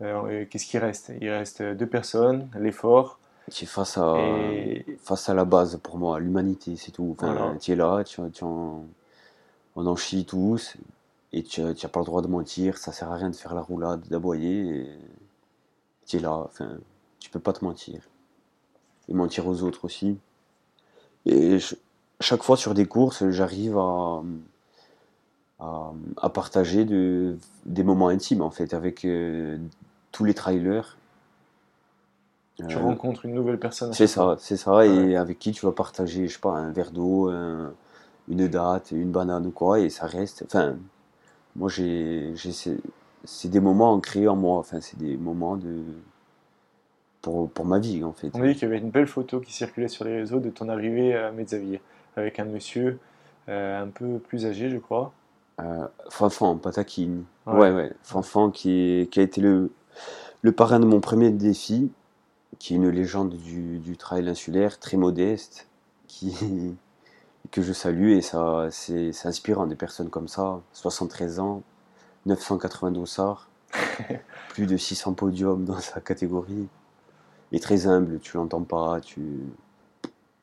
qu'est-ce 0.00 0.66
qui 0.66 0.78
reste? 0.78 1.10
Il 1.20 1.28
reste 1.30 1.62
deux 1.62 1.86
personnes, 1.86 2.48
l'effort, 2.58 3.18
Tu 3.50 3.64
es 3.64 3.66
face 3.66 3.96
à, 3.98 4.50
et 4.54 4.84
face 5.02 5.28
à 5.28 5.34
la 5.34 5.44
base 5.44 5.78
pour 5.82 5.98
moi, 5.98 6.18
l'humanité, 6.18 6.76
c'est 6.76 6.90
tout. 6.90 7.14
Enfin, 7.16 7.32
Voilà. 7.32 7.54
tu 7.60 7.72
es 7.72 7.76
là, 7.76 8.02
tu, 8.04 8.20
tu 8.32 8.44
en- 8.44 8.84
on 9.76 9.86
en 9.86 9.96
chie 9.96 10.24
tous, 10.24 10.74
et 11.32 11.42
tu 11.42 11.60
n'as 11.62 11.74
pas 11.88 12.00
le 12.00 12.06
droit 12.06 12.22
de 12.22 12.26
mentir, 12.28 12.78
ça 12.78 12.92
sert 12.92 13.10
à 13.12 13.16
rien 13.16 13.30
de 13.30 13.36
faire 13.36 13.54
la 13.54 13.60
roulade, 13.62 14.02
d'aboyer, 14.08 14.88
tu 16.06 16.16
es 16.16 16.20
là, 16.20 16.32
enfin, 16.32 16.70
tu 17.20 17.30
peux 17.30 17.40
pas 17.40 17.52
te 17.52 17.64
mentir. 17.64 18.00
Et 19.08 19.14
mentir 19.14 19.46
aux 19.46 19.62
autres 19.62 19.84
aussi. 19.84 20.18
Et 21.26 21.58
je- 21.58 21.76
chaque 22.20 22.42
fois 22.42 22.56
sur 22.56 22.74
des 22.74 22.86
courses, 22.86 23.28
j'arrive 23.30 23.78
à, 23.78 24.22
à, 25.60 25.92
à 26.18 26.28
partager 26.30 26.84
de, 26.84 27.36
des 27.64 27.82
moments 27.82 28.08
intimes, 28.08 28.42
en 28.42 28.50
fait, 28.50 28.74
avec 28.74 29.04
euh, 29.04 29.58
tous 30.12 30.24
les 30.24 30.34
trailers. 30.34 30.96
Tu 32.56 32.64
Euh, 32.64 32.80
rencontres 32.80 33.26
une 33.26 33.34
nouvelle 33.34 33.58
personne. 33.58 33.92
c'est 33.92 34.06
ça, 34.06 34.36
c'est 34.38 34.56
ça, 34.56 34.86
et 34.86 35.16
avec 35.16 35.38
qui 35.38 35.52
tu 35.52 35.66
vas 35.66 35.72
partager, 35.72 36.28
je 36.28 36.34
sais 36.34 36.40
pas, 36.40 36.52
un 36.52 36.72
verre 36.72 36.90
d'eau, 36.90 37.28
un- 37.28 37.72
une 38.28 38.48
date, 38.48 38.90
une 38.92 39.10
banane 39.12 39.46
ou 39.46 39.50
quoi, 39.50 39.78
et 39.80 39.90
ça 39.90 40.06
reste. 40.06 40.44
Enfin, 40.46 40.76
moi 41.56 41.68
j'ai, 41.70 42.32
j'ai 42.36 42.52
ces- 42.52 42.80
c'est 43.24 43.48
des 43.50 43.60
moments 43.60 43.92
ancrés 43.92 44.28
en 44.28 44.36
moi, 44.36 44.58
enfin, 44.58 44.80
c'est 44.80 44.98
des 44.98 45.16
moments 45.16 45.56
de. 45.56 45.82
Pour, 47.22 47.50
pour 47.50 47.64
ma 47.64 47.78
vie 47.80 48.04
en 48.04 48.12
fait. 48.12 48.30
On 48.34 48.44
dit 48.44 48.52
qu'il 48.54 48.62
y 48.62 48.66
avait 48.66 48.78
une 48.78 48.90
belle 48.90 49.08
photo 49.08 49.40
qui 49.40 49.52
circulait 49.52 49.88
sur 49.88 50.04
les 50.04 50.16
réseaux 50.16 50.38
de 50.38 50.50
ton 50.50 50.68
arrivée 50.68 51.14
à 51.16 51.32
Mezzaville, 51.32 51.80
avec 52.16 52.38
un 52.38 52.44
monsieur 52.44 52.98
euh, 53.48 53.82
un 53.82 53.88
peu 53.88 54.18
plus 54.18 54.46
âgé, 54.46 54.70
je 54.70 54.76
crois. 54.76 55.12
Euh, 55.60 55.86
Fanfan, 56.10 56.56
Patakine. 56.58 57.24
Ouais. 57.46 57.54
Ouais, 57.54 57.70
ouais. 57.72 57.92
Fanfan 58.02 58.50
qui, 58.50 58.70
est- 58.70 59.10
qui 59.10 59.20
a 59.20 59.22
été 59.22 59.40
le, 59.40 59.70
le 60.42 60.52
parrain 60.52 60.80
de 60.80 60.86
mon 60.86 61.00
premier 61.00 61.30
défi, 61.30 61.90
qui 62.58 62.74
est 62.74 62.76
une 62.76 62.88
légende 62.88 63.34
du, 63.34 63.78
du 63.78 63.96
trail 63.96 64.28
insulaire, 64.28 64.78
très 64.78 64.96
modeste, 64.96 65.68
qui, 66.06 66.76
que 67.50 67.62
je 67.62 67.72
salue 67.72 68.12
et 68.12 68.22
ça, 68.22 68.68
c'est 68.70 69.12
inspirant, 69.24 69.66
des 69.66 69.76
personnes 69.76 70.10
comme 70.10 70.28
ça, 70.28 70.60
73 70.72 71.40
ans, 71.40 71.62
980 72.26 72.92
dossards, 72.92 73.48
plus 74.50 74.66
de 74.66 74.76
600 74.76 75.14
podiums 75.14 75.64
dans 75.64 75.80
sa 75.80 76.00
catégorie, 76.00 76.68
et 77.52 77.60
très 77.60 77.86
humble, 77.86 78.18
tu 78.20 78.36
l'entends 78.36 78.62
pas, 78.62 79.00
tu... 79.00 79.22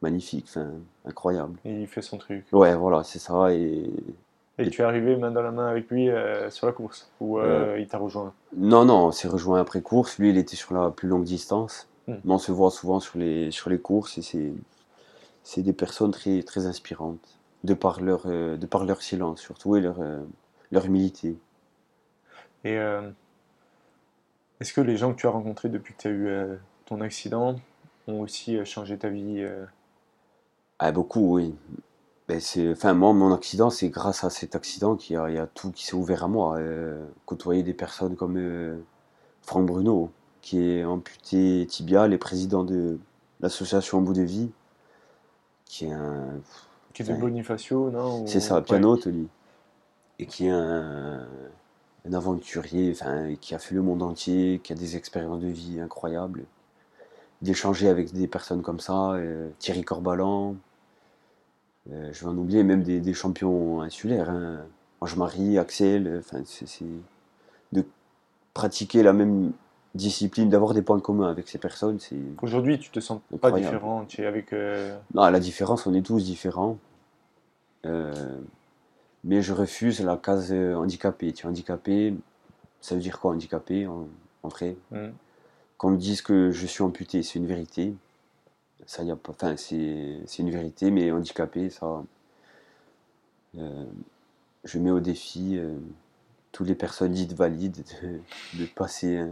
Magnifique, 0.01 0.47
enfin, 0.49 0.71
incroyable. 1.05 1.57
Et 1.63 1.83
il 1.83 1.87
fait 1.87 2.01
son 2.01 2.17
truc. 2.17 2.45
Ouais, 2.51 2.75
voilà, 2.75 3.05
c'est 3.05 3.19
ça, 3.19 3.53
et 3.53 3.89
Et 4.59 4.69
tu 4.69 4.81
es 4.81 4.83
arrivé 4.83 5.15
main 5.15 5.31
dans 5.31 5.41
la 5.41 5.51
main 5.51 5.67
avec 5.67 5.89
lui 5.89 6.09
euh, 6.09 6.49
sur 6.49 6.67
la 6.67 6.73
course, 6.73 7.09
ou 7.21 7.39
euh, 7.39 7.77
il 7.79 7.87
t'a 7.87 7.99
rejoint? 7.99 8.33
Non, 8.57 8.83
non, 8.83 9.05
on 9.05 9.11
s'est 9.13 9.29
rejoint 9.29 9.61
après 9.61 9.81
course. 9.81 10.19
Lui, 10.19 10.31
il 10.31 10.37
était 10.37 10.57
sur 10.57 10.73
la 10.73 10.89
plus 10.91 11.07
longue 11.07 11.23
distance. 11.23 11.87
Hmm. 12.07 12.15
Mais 12.23 12.33
on 12.33 12.37
se 12.37 12.51
voit 12.51 12.71
souvent 12.71 12.99
sur 12.99 13.17
les, 13.17 13.51
sur 13.51 13.69
les 13.69 13.79
courses 13.79 14.17
et 14.17 14.21
c'est, 14.21 14.53
c'est 15.43 15.61
des 15.61 15.73
personnes 15.73 16.11
très, 16.11 16.43
très 16.43 16.65
inspirantes, 16.65 17.39
de 17.63 17.73
par 17.73 18.01
leur, 18.01 18.23
euh, 18.25 18.57
de 18.57 18.65
par 18.65 18.85
leur 18.85 19.01
silence 19.01 19.39
surtout 19.39 19.75
et 19.75 19.81
leur, 19.81 20.01
euh, 20.01 20.21
leur 20.71 20.85
humilité. 20.85 21.37
Et 22.65 22.77
euh, 22.77 23.09
est-ce 24.59 24.73
que 24.73 24.81
les 24.81 24.97
gens 24.97 25.13
que 25.13 25.19
tu 25.19 25.27
as 25.27 25.31
rencontrés 25.31 25.69
depuis 25.69 25.93
que 25.93 26.01
tu 26.01 26.07
as 26.07 26.11
eu 26.11 26.57
ton 26.85 27.01
accident 27.01 27.55
ont 28.07 28.21
aussi 28.21 28.63
changé 28.65 28.97
ta 28.97 29.09
vie 29.09 29.45
Ah, 30.79 30.93
beaucoup, 30.93 31.35
oui. 31.35 31.53
Ben, 32.29 32.39
c'est, 32.39 32.71
enfin, 32.71 32.93
moi, 32.93 33.11
mon 33.11 33.33
accident, 33.33 33.69
c'est 33.69 33.89
grâce 33.89 34.23
à 34.23 34.29
cet 34.29 34.55
accident 34.55 34.95
qu'il 34.95 35.15
y 35.15 35.19
a, 35.19 35.29
il 35.29 35.35
y 35.35 35.39
a 35.39 35.47
tout 35.47 35.71
qui 35.71 35.85
s'est 35.85 35.95
ouvert 35.95 36.23
à 36.23 36.29
moi. 36.29 36.57
Côtoyer 37.25 37.63
des 37.63 37.73
personnes 37.73 38.15
comme 38.15 38.81
Franck 39.41 39.65
Bruno, 39.65 40.09
qui 40.43 40.59
est 40.61 40.85
amputé 40.85 41.65
tibial 41.67 42.13
et 42.13 42.19
président 42.19 42.63
de 42.65 42.99
l'association 43.41 44.01
bout 44.03 44.13
de 44.13 44.21
vie, 44.23 44.51
qui 45.65 45.85
est 45.85 45.91
un, 45.91 46.39
qui 46.93 47.03
de 47.03 47.13
Ouais. 47.13 47.19
Bonifacio, 47.19 47.89
non 47.91 48.25
C'est 48.27 48.39
ça, 48.39 48.61
pianote, 48.61 49.05
lui. 49.07 49.27
Et 50.19 50.25
qui 50.25 50.47
est 50.47 50.51
un, 50.51 51.27
un 52.05 52.13
aventurier, 52.13 52.91
enfin, 52.93 53.35
qui 53.41 53.55
a 53.55 53.59
fait 53.59 53.75
le 53.75 53.81
monde 53.81 54.03
entier, 54.03 54.59
qui 54.63 54.73
a 54.73 54.75
des 54.75 54.95
expériences 54.95 55.41
de 55.41 55.47
vie 55.47 55.79
incroyables. 55.79 56.45
D'échanger 57.41 57.89
avec 57.89 58.13
des 58.13 58.27
personnes 58.27 58.61
comme 58.63 58.79
ça, 58.79 59.13
euh, 59.13 59.49
Thierry 59.59 59.83
Corbalan, 59.83 60.55
euh, 61.91 62.09
je 62.13 62.23
vais 62.23 62.31
en 62.31 62.37
oublier, 62.37 62.63
même 62.63 62.83
des, 62.83 62.99
des 63.01 63.13
champions 63.13 63.81
insulaires, 63.81 64.29
hein, 64.29 64.65
Ange-Marie, 65.01 65.57
Axel, 65.57 66.17
enfin, 66.19 66.41
c'est- 66.45 66.85
de 67.73 67.85
pratiquer 68.53 69.03
la 69.03 69.13
même, 69.13 69.53
discipline, 69.95 70.49
d'avoir 70.49 70.73
des 70.73 70.81
points 70.81 70.99
communs 70.99 71.29
avec 71.29 71.47
ces 71.47 71.57
personnes, 71.59 71.99
c'est. 71.99 72.15
Aujourd'hui, 72.41 72.79
tu 72.79 72.89
te 72.89 72.99
sens 72.99 73.21
pas 73.41 73.51
différent. 73.51 74.05
Tu 74.05 74.21
es 74.21 74.25
avec. 74.25 74.53
euh, 74.53 74.97
Non, 75.13 75.29
la 75.29 75.39
différence, 75.39 75.85
on 75.87 75.93
est 75.93 76.01
tous 76.05 76.23
différents. 76.23 76.77
Euh, 77.85 78.39
mais 79.23 79.41
je 79.41 79.53
refuse 79.53 79.99
la 80.01 80.17
case 80.17 80.51
euh, 80.51 80.75
handicapé. 80.75 81.31
Tu 81.33 81.45
es 81.45 81.49
handicapé, 81.49 82.13
ça 82.81 82.95
veut 82.95 83.01
dire 83.01 83.19
quoi 83.19 83.31
handicapé 83.31 83.87
en, 83.87 84.07
en 84.43 84.47
vrai? 84.47 84.75
Hmm. 84.91 85.09
Qu'on 85.77 85.91
me 85.91 85.97
dise 85.97 86.21
que 86.21 86.51
je 86.51 86.65
suis 86.65 86.83
amputé, 86.83 87.23
c'est 87.23 87.39
une 87.39 87.45
vérité. 87.47 87.93
Ça 88.85 89.03
y 89.03 89.11
a 89.11 89.15
pas, 89.15 89.31
enfin, 89.31 89.55
c'est 89.57 90.17
c'est 90.25 90.41
une 90.43 90.51
vérité, 90.51 90.91
mais 90.91 91.11
handicapé, 91.11 91.69
ça. 91.69 92.03
euh, 93.57 93.85
je 94.63 94.79
mets 94.79 94.91
au 94.91 94.99
défi 95.01 95.59
toutes 96.51 96.67
les 96.67 96.75
personnes 96.75 97.11
dites 97.11 97.33
valides 97.33 97.83
de, 98.03 98.59
de 98.59 98.65
passer 98.65 99.17
un, 99.17 99.31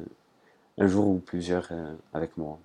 un 0.77 0.87
jour 0.87 1.07
ou 1.07 1.19
plusieurs 1.19 1.67
euh, 1.71 1.93
avec 2.13 2.37
moi. 2.37 2.59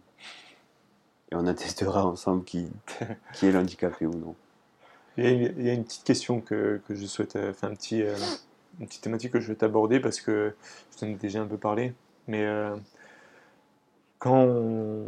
Et 1.31 1.35
on 1.35 1.47
attestera 1.47 2.07
ensemble 2.07 2.45
qui, 2.45 2.69
qui 3.35 3.47
est 3.47 3.53
l'handicapé 3.53 4.07
ou 4.07 4.15
non. 4.15 4.35
Il 5.17 5.25
y, 5.25 5.27
a 5.27 5.31
une, 5.31 5.55
il 5.59 5.67
y 5.67 5.71
a 5.71 5.73
une 5.73 5.85
petite 5.85 6.05
question 6.05 6.41
que, 6.41 6.81
que 6.87 6.95
je 6.95 7.07
souhaite, 7.07 7.37
euh, 7.37 7.51
enfin 7.51 7.69
un 7.69 7.75
petit, 7.75 8.03
euh, 8.03 8.15
une 8.81 8.87
petite 8.87 9.03
thématique 9.03 9.33
que 9.33 9.41
je 9.41 9.49
vais 9.49 9.55
t'aborder 9.55 9.99
parce 9.99 10.21
que 10.21 10.55
je 10.93 10.99
t'en 10.99 11.07
ai 11.07 11.15
déjà 11.15 11.41
un 11.41 11.47
peu 11.47 11.57
parlé. 11.57 11.95
Mais 12.29 12.45
euh, 12.45 12.77
quand 14.19 14.37
on, 14.37 15.07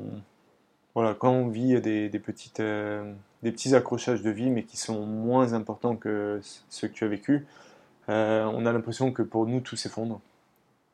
voilà, 0.95 1.15
quand 1.15 1.31
on 1.31 1.49
vit 1.49 1.81
des, 1.81 2.09
des 2.09 2.19
petites, 2.19 2.61
des 2.61 3.53
petits 3.53 3.75
accrochages 3.75 4.23
de 4.23 4.31
vie, 4.31 4.51
mais 4.51 4.65
qui 4.65 4.77
sont 4.77 5.05
moins 5.07 5.53
importants 5.53 5.97
que 5.97 6.41
ceux 6.71 6.89
que 6.89 6.95
tu 6.95 7.05
as 7.05 7.09
vécu, 7.09 7.47
on 8.09 8.67
a 8.67 8.73
l'impression 8.73 9.13
que 9.13 9.23
pour 9.23 9.47
nous 9.47 9.61
tout 9.61 9.77
s'effondre. 9.77 10.21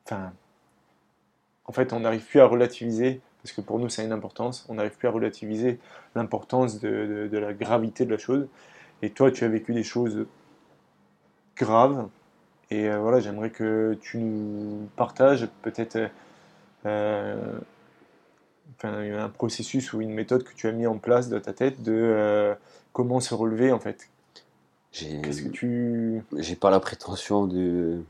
Enfin, 0.05 0.33
en 1.67 1.71
fait, 1.71 1.93
on 1.93 2.01
n'arrive 2.01 2.23
plus 2.25 2.39
à 2.39 2.45
relativiser 2.45 3.21
parce 3.43 3.53
que 3.53 3.61
pour 3.61 3.79
nous 3.79 3.89
ça 3.89 4.01
a 4.01 4.05
une 4.05 4.11
importance. 4.11 4.65
On 4.69 4.75
n'arrive 4.75 4.97
plus 4.97 5.07
à 5.07 5.11
relativiser 5.11 5.79
l'importance 6.15 6.79
de, 6.79 6.89
de- 6.89 7.27
de 7.27 7.37
la 7.37 7.53
gravité 7.53 8.05
de 8.05 8.11
la 8.11 8.17
chose. 8.17 8.47
Et 9.01 9.09
toi, 9.11 9.31
tu 9.31 9.43
as 9.43 9.47
vécu 9.49 9.73
des 9.73 9.83
choses 9.83 10.25
graves. 11.57 12.07
Et 12.71 12.89
euh, 12.89 12.97
voilà, 12.99 13.19
j'aimerais 13.19 13.51
que 13.51 13.95
tu 14.01 14.17
nous 14.17 14.89
partages 14.95 15.47
peut-être 15.61 16.09
euh, 16.85 17.59
enfin, 18.77 18.93
un 18.93 19.29
processus 19.29 19.93
ou 19.93 20.01
une 20.01 20.13
méthode 20.13 20.43
que 20.43 20.53
tu 20.53 20.67
as 20.67 20.71
mis 20.71 20.87
en 20.87 20.97
place 20.97 21.29
dans 21.29 21.39
ta 21.39 21.53
tête 21.53 21.83
de 21.83 21.93
euh, 21.93 22.55
comment 22.93 23.19
se 23.19 23.33
relever 23.35 23.71
en 23.71 23.79
fait. 23.79 24.09
Qu'est-ce 25.21 25.41
que 25.43 25.49
tu... 25.49 26.23
j'ai 26.37 26.55
pas 26.55 26.71
la 26.71 26.79
prétention 26.79 27.45
de. 27.47 28.01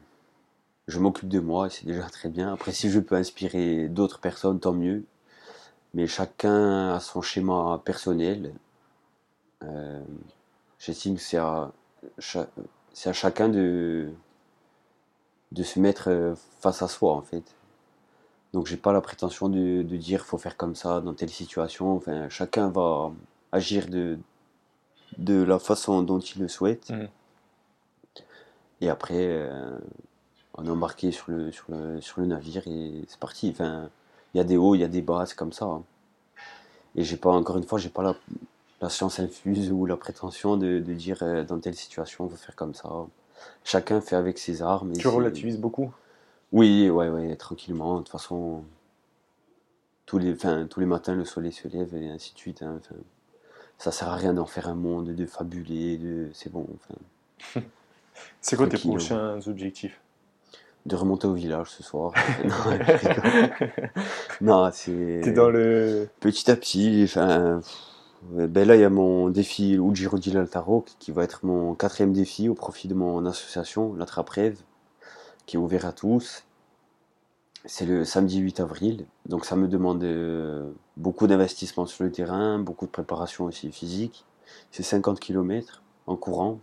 Je 0.87 0.99
m'occupe 0.99 1.29
de 1.29 1.39
moi, 1.39 1.69
c'est 1.69 1.85
déjà 1.85 2.07
très 2.09 2.29
bien. 2.29 2.53
Après, 2.53 2.71
si 2.71 2.89
je 2.91 2.99
peux 2.99 3.15
inspirer 3.15 3.87
d'autres 3.89 4.19
personnes, 4.19 4.59
tant 4.59 4.73
mieux. 4.73 5.03
Mais 5.93 6.07
chacun 6.07 6.93
a 6.93 6.99
son 6.99 7.21
schéma 7.21 7.81
personnel. 7.83 8.53
Euh, 9.63 10.01
J'estime 10.77 11.15
que 11.15 11.21
c'est 11.21 11.37
à, 11.37 11.71
chacun 13.13 13.49
de, 13.49 14.11
de 15.51 15.63
se 15.63 15.79
mettre 15.79 16.09
euh, 16.09 16.35
face 16.59 16.81
à 16.83 16.87
soi, 16.87 17.13
en 17.13 17.21
fait. 17.21 17.55
Donc, 18.53 18.67
j'ai 18.67 18.77
pas 18.77 18.93
la 18.93 19.01
prétention 19.01 19.49
de, 19.49 19.81
de 19.81 19.97
dire 19.97 20.25
faut 20.25 20.37
faire 20.37 20.57
comme 20.57 20.75
ça 20.75 21.01
dans 21.01 21.13
telle 21.13 21.29
situation. 21.29 21.95
Enfin, 21.95 22.29
chacun 22.29 22.69
va 22.69 23.11
agir 23.51 23.87
de, 23.87 24.19
de 25.17 25.41
la 25.41 25.57
façon 25.57 26.03
dont 26.03 26.19
il 26.19 26.41
le 26.41 26.47
souhaite. 26.47 26.89
Mhm. 26.91 27.07
Et 28.81 28.89
après, 28.89 29.15
euh, 29.15 29.77
on 30.57 30.65
est 30.65 30.69
embarqué 30.69 31.11
sur 31.11 31.31
le, 31.31 31.51
sur 31.51 31.65
le, 31.69 32.01
sur 32.01 32.21
le 32.21 32.27
navire 32.27 32.63
et 32.67 33.03
c'est 33.07 33.19
parti. 33.19 33.49
Enfin, 33.51 33.89
il 34.33 34.37
y 34.37 34.41
a 34.41 34.43
des 34.43 34.57
hauts, 34.57 34.75
il 34.75 34.81
y 34.81 34.83
a 34.83 34.87
des 34.87 35.01
bas, 35.01 35.25
c'est 35.25 35.35
comme 35.37 35.53
ça. 35.53 35.65
hein. 35.65 35.83
Et 36.95 37.03
j'ai 37.03 37.17
pas, 37.17 37.29
encore 37.31 37.57
une 37.57 37.63
fois, 37.63 37.77
j'ai 37.79 37.89
pas 37.89 38.03
la, 38.03 38.15
la 38.81 38.89
science 38.89 39.19
infuse 39.19 39.71
ou 39.71 39.85
la 39.85 39.97
prétention 39.97 40.57
de, 40.57 40.79
de 40.79 40.93
dire 40.93 41.19
euh, 41.23 41.43
dans 41.43 41.59
telle 41.59 41.75
situation, 41.75 42.25
on 42.25 42.27
veut 42.27 42.37
faire 42.37 42.55
comme 42.55 42.73
ça. 42.73 42.89
Chacun 43.63 44.01
fait 44.01 44.15
avec 44.15 44.37
ses 44.39 44.61
armes. 44.61 44.91
et 44.91 44.97
Tu 44.97 45.07
relativises 45.07 45.59
beaucoup? 45.59 45.91
Oui, 46.51 46.89
ouais, 46.89 47.09
ouais, 47.09 47.35
tranquillement. 47.35 47.95
De 47.95 47.99
toute 47.99 48.09
façon, 48.09 48.63
tous 50.05 50.17
les, 50.17 50.33
enfin, 50.33 50.67
tous 50.67 50.79
les 50.79 50.85
matins, 50.85 51.15
le 51.15 51.25
soleil 51.25 51.51
se 51.51 51.67
lève 51.67 51.95
et 51.95 52.09
ainsi 52.09 52.33
de 52.33 52.39
suite. 52.39 52.61
hein. 52.61 52.79
Enfin, 52.79 52.95
ça 53.77 53.91
sert 53.91 54.09
à 54.09 54.15
rien 54.15 54.33
d'en 54.33 54.45
faire 54.47 54.69
un 54.69 54.75
monde, 54.75 55.15
de 55.15 55.25
fabuler, 55.27 55.97
de, 55.97 56.29
c'est 56.33 56.51
bon. 56.51 56.67
Enfin, 56.75 57.61
C'est 58.41 58.55
quoi 58.55 58.67
tes 58.67 58.77
prochains 58.77 59.39
objectifs? 59.47 59.99
De 60.85 60.95
remonter 60.95 61.27
au 61.27 61.33
village 61.33 61.69
ce 61.71 61.83
soir. 61.83 62.13
non, 64.41 64.69
c'est 64.71 65.21
T'es 65.23 65.31
dans 65.31 65.49
le... 65.49 66.07
petit 66.19 66.49
à 66.51 66.55
petit. 66.55 67.03
Enfin, 67.05 67.61
ben 68.31 68.67
là, 68.67 68.75
il 68.75 68.81
y 68.81 68.83
a 68.83 68.89
mon 68.89 69.29
défi 69.29 69.79
Giro 69.93 70.17
di 70.17 70.31
Laltaro 70.31 70.85
qui 70.99 71.11
va 71.11 71.23
être 71.23 71.45
mon 71.45 71.73
quatrième 71.73 72.13
défi 72.13 72.49
au 72.49 72.53
profit 72.53 72.87
de 72.87 72.93
mon 72.93 73.25
association, 73.25 73.93
la 73.95 74.05
Traprève, 74.05 74.59
qui 75.45 75.55
est 75.57 75.59
ouvert 75.59 75.85
à 75.85 75.91
tous. 75.91 76.43
C'est 77.65 77.85
le 77.85 78.05
samedi 78.05 78.37
8 78.37 78.59
avril, 78.59 79.07
donc 79.25 79.43
ça 79.43 79.55
me 79.55 79.67
demande 79.67 80.03
euh, 80.03 80.69
beaucoup 80.97 81.25
d'investissement 81.25 81.87
sur 81.87 82.03
le 82.03 82.11
terrain, 82.11 82.59
beaucoup 82.59 82.85
de 82.85 82.91
préparation 82.91 83.45
aussi 83.45 83.71
physique. 83.71 84.23
C'est 84.69 84.83
50 84.83 85.19
km 85.19 85.81
en 86.05 86.15
courant. 86.15 86.59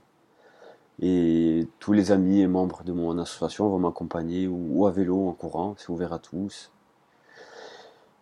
Et 1.02 1.68
tous 1.80 1.92
les 1.92 2.12
amis 2.12 2.40
et 2.42 2.48
membres 2.48 2.84
de 2.84 2.92
mon 2.92 3.18
association 3.18 3.68
vont 3.68 3.80
m'accompagner 3.80 4.48
ou, 4.48 4.68
ou 4.70 4.86
à 4.88 4.92
vélo 4.92 5.28
en 5.28 5.32
courant, 5.34 5.74
c'est 5.78 5.90
ouvert 5.90 6.14
à 6.14 6.20
tous. 6.20 6.72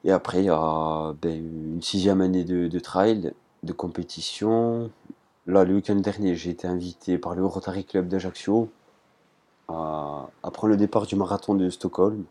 Et 0.05 0.13
après, 0.13 0.41
il 0.41 0.47
y 0.47 0.51
a 0.51 1.15
ben, 1.21 1.37
une 1.75 1.83
sixième 1.83 2.21
année 2.23 2.45
de, 2.45 2.69
de 2.69 2.79
trail, 2.81 3.33
de 3.63 3.73
compétition. 3.73 4.91
Là, 5.47 5.65
le 5.65 5.75
week-end 5.77 5.97
dernier, 5.97 6.37
j'ai 6.37 6.51
été 6.51 6.67
invité 6.69 7.19
par 7.19 7.35
le 7.35 7.45
Rotary 7.47 7.85
Club 7.85 8.09
d'Ajaccio 8.09 8.71
à, 9.69 10.29
à 10.43 10.51
prendre 10.51 10.73
le 10.73 10.77
départ 10.79 11.07
du 11.07 11.17
marathon 11.17 11.55
de 11.55 11.71
Stockholm 11.71 12.25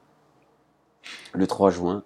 le 1.33 1.47
3 1.47 1.71
juin. 1.71 2.03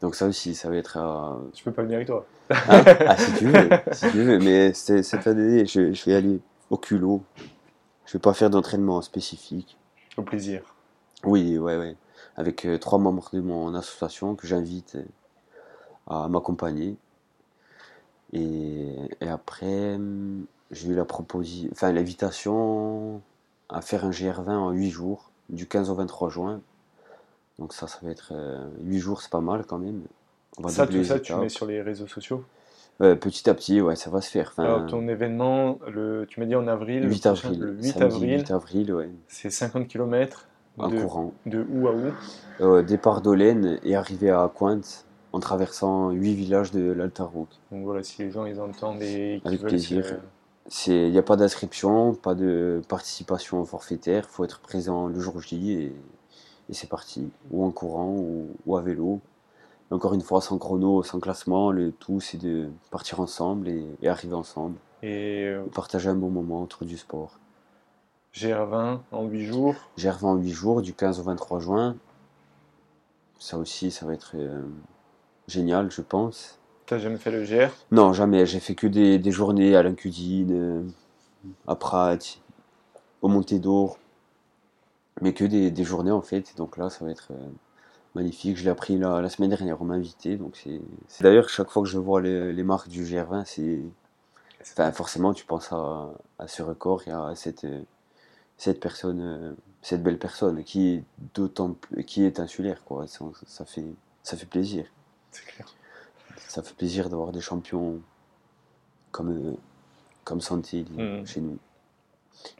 Donc 0.00 0.14
ça 0.16 0.26
aussi, 0.26 0.54
ça 0.54 0.68
va 0.70 0.76
être 0.76 0.96
à... 0.98 1.38
Je 1.54 1.62
peux 1.64 1.72
pas 1.72 1.82
venir 1.82 1.96
avec 1.96 2.08
toi. 2.08 2.26
Hein 2.66 2.86
ah, 3.06 3.16
si 3.16 3.32
tu 3.34 3.46
veux, 3.48 3.76
si 3.92 4.08
tu 4.10 4.22
veux. 4.22 4.38
Mais 4.38 4.72
c'est- 4.74 5.02
cette 5.02 5.26
année, 5.26 5.66
je, 5.66 5.92
je 5.92 6.04
vais 6.06 6.14
aller 6.16 6.40
au 6.72 6.78
culot. 6.78 7.22
Je 8.06 8.14
vais 8.14 8.18
pas 8.18 8.32
faire 8.32 8.50
d'entraînement 8.50 9.02
spécifique. 9.02 9.76
Au 10.16 10.22
plaisir. 10.22 10.74
Oui, 11.22 11.58
ouais, 11.58 11.76
ouais. 11.76 11.96
Avec 12.34 12.64
euh, 12.64 12.78
trois 12.78 12.98
membres 12.98 13.28
de 13.32 13.40
mon 13.40 13.74
association 13.74 14.34
que 14.34 14.46
j'invite 14.46 14.96
euh, 14.96 15.04
à 16.08 16.28
m'accompagner. 16.28 16.96
Et, 18.32 18.96
et 19.20 19.28
après, 19.28 19.94
hum, 19.94 20.46
j'ai 20.70 20.88
eu 20.88 20.94
la 20.94 21.04
proposition, 21.04 21.68
enfin 21.72 21.92
l'invitation 21.92 23.20
à 23.68 23.82
faire 23.82 24.06
un 24.06 24.10
GR20 24.10 24.50
en 24.50 24.70
8 24.70 24.90
jours, 24.90 25.30
du 25.50 25.66
15 25.66 25.90
au 25.90 25.94
23 25.94 26.30
juin. 26.30 26.62
Donc 27.58 27.74
ça, 27.74 27.86
ça 27.86 27.98
va 28.02 28.10
être 28.10 28.32
8 28.80 28.98
jours, 28.98 29.20
c'est 29.20 29.30
pas 29.30 29.42
mal 29.42 29.66
quand 29.66 29.78
même. 29.78 30.02
On 30.56 30.62
va 30.62 30.70
Ça, 30.70 30.86
tout 30.86 31.04
ça, 31.04 31.20
tu 31.20 31.34
mets 31.34 31.50
sur 31.50 31.66
les 31.66 31.82
réseaux 31.82 32.06
sociaux? 32.06 32.44
Euh, 33.00 33.16
petit 33.16 33.48
à 33.50 33.54
petit, 33.54 33.80
ouais, 33.80 33.96
ça 33.96 34.10
va 34.10 34.20
se 34.20 34.30
faire. 34.30 34.48
Enfin, 34.52 34.64
Alors, 34.64 34.86
ton 34.86 35.08
événement, 35.08 35.78
le, 35.90 36.24
tu 36.28 36.38
m'as 36.40 36.46
dit 36.46 36.54
en 36.54 36.68
avril. 36.68 37.02
le 37.02 37.08
8 37.08 37.20
prochain, 37.26 37.48
avril, 37.48 37.60
Le 37.60 37.72
8 37.72 37.82
samedi 37.84 38.04
avril, 38.04 38.38
8 38.40 38.50
avril, 38.52 38.92
ouais, 38.94 39.10
c'est 39.28 39.50
50 39.50 39.88
km. 39.88 40.46
en 40.78 40.88
De, 40.88 41.00
courant. 41.00 41.32
de 41.46 41.66
où 41.70 41.88
à 41.88 41.92
où? 41.92 42.12
Euh, 42.60 42.82
départ 42.82 43.20
d'Olène 43.22 43.78
et 43.82 43.96
arrivé 43.96 44.30
à 44.30 44.50
Cointe 44.54 45.06
en 45.32 45.40
traversant 45.40 46.10
8 46.10 46.34
villages 46.34 46.70
de 46.70 46.92
l'Altarouk. 46.92 47.48
Donc 47.72 47.84
voilà, 47.84 48.02
si 48.04 48.22
les 48.22 48.30
gens 48.30 48.44
ils 48.44 48.60
entendent 48.60 49.02
et 49.02 49.40
qu'ils 49.42 49.48
Avec 49.48 49.62
plaisir. 49.62 50.04
Il 50.86 51.10
n'y 51.10 51.18
a 51.18 51.22
pas 51.22 51.36
d'inscription, 51.36 52.14
pas 52.14 52.34
de 52.34 52.82
participation 52.88 53.64
forfaitaire, 53.64 54.26
il 54.28 54.32
faut 54.32 54.44
être 54.44 54.60
présent 54.60 55.08
le 55.08 55.18
jour 55.18 55.40
J 55.40 55.72
et, 55.72 55.84
et 56.70 56.72
c'est 56.74 56.88
parti. 56.88 57.28
Ou 57.50 57.64
en 57.64 57.70
courant 57.72 58.10
ou, 58.10 58.46
ou 58.66 58.76
à 58.76 58.82
vélo. 58.82 59.18
Encore 59.92 60.14
une 60.14 60.22
fois, 60.22 60.40
sans 60.40 60.56
chrono, 60.56 61.02
sans 61.02 61.20
classement, 61.20 61.70
le 61.70 61.92
tout 61.92 62.18
c'est 62.18 62.38
de 62.38 62.70
partir 62.90 63.20
ensemble 63.20 63.68
et, 63.68 63.84
et 64.00 64.08
arriver 64.08 64.34
ensemble. 64.34 64.76
Et 65.02 65.44
euh, 65.44 65.66
Et 65.66 65.70
partager 65.70 66.08
un 66.08 66.14
bon 66.14 66.30
moment 66.30 66.62
autour 66.62 66.86
du 66.86 66.96
sport. 66.96 67.38
GR20 68.34 69.00
en 69.12 69.24
8 69.26 69.44
jours. 69.44 69.74
J'ai 69.98 70.08
revu 70.08 70.24
en 70.24 70.36
8 70.36 70.50
jours, 70.50 70.80
du 70.80 70.94
15 70.94 71.20
au 71.20 71.24
23 71.24 71.60
juin. 71.60 71.96
Ça 73.38 73.58
aussi, 73.58 73.90
ça 73.90 74.06
va 74.06 74.14
être 74.14 74.32
euh, 74.34 74.62
génial, 75.46 75.90
je 75.90 76.00
pense. 76.00 76.58
T'as 76.86 76.98
jamais 76.98 77.18
fait 77.18 77.30
le 77.30 77.44
GR 77.44 77.70
Non, 77.90 78.14
jamais. 78.14 78.46
J'ai 78.46 78.60
fait 78.60 78.74
que 78.74 78.86
des, 78.86 79.18
des 79.18 79.30
journées 79.30 79.76
à 79.76 79.82
l'Incudine, 79.82 80.52
euh, 80.52 80.82
à 81.66 81.74
Prat, 81.74 82.16
au 83.20 83.28
Monté 83.28 83.58
d'Or. 83.58 83.98
Mais 85.20 85.34
que 85.34 85.44
des, 85.44 85.70
des 85.70 85.84
journées 85.84 86.10
en 86.10 86.22
fait. 86.22 86.56
Donc 86.56 86.78
là, 86.78 86.88
ça 86.88 87.04
va 87.04 87.10
être 87.10 87.32
magnifique. 88.14 88.56
Je 88.56 88.64
l'ai 88.64 88.70
appris 88.70 88.98
la, 88.98 89.20
la 89.20 89.28
semaine 89.28 89.50
dernière, 89.50 89.80
on 89.80 89.84
m'a 89.84 89.94
invité. 89.94 90.36
Donc 90.36 90.56
c'est. 90.56 90.80
D'ailleurs, 91.20 91.48
chaque 91.48 91.70
fois 91.70 91.82
que 91.82 91.88
je 91.88 91.98
vois 91.98 92.20
les, 92.20 92.52
les 92.52 92.62
marques 92.62 92.88
du 92.88 93.04
GR20, 93.04 93.44
c'est. 93.46 93.80
Enfin, 94.62 94.92
forcément, 94.92 95.34
tu 95.34 95.44
penses 95.44 95.72
à, 95.72 96.10
à 96.38 96.46
ce 96.48 96.62
record 96.62 97.02
et 97.06 97.10
à 97.10 97.32
cette, 97.34 97.66
cette 98.56 98.80
personne 98.80 99.56
cette 99.82 100.02
belle 100.04 100.18
personne 100.18 100.62
qui 100.62 100.90
est 100.90 101.04
d'autant 101.34 101.76
qui 102.06 102.22
est 102.24 102.38
insulaire 102.38 102.84
quoi. 102.84 103.08
Ça, 103.08 103.24
ça 103.46 103.64
fait 103.64 103.84
ça 104.22 104.36
fait 104.36 104.46
plaisir. 104.46 104.86
C'est 105.32 105.44
clair. 105.46 105.66
Ça 106.48 106.62
fait 106.62 106.74
plaisir 106.74 107.10
d'avoir 107.10 107.32
des 107.32 107.40
champions 107.40 108.00
comme 109.10 109.56
comme 110.24 110.40
Santi 110.40 110.86
Mhm. 110.96 111.26
chez 111.26 111.40
nous. 111.40 111.58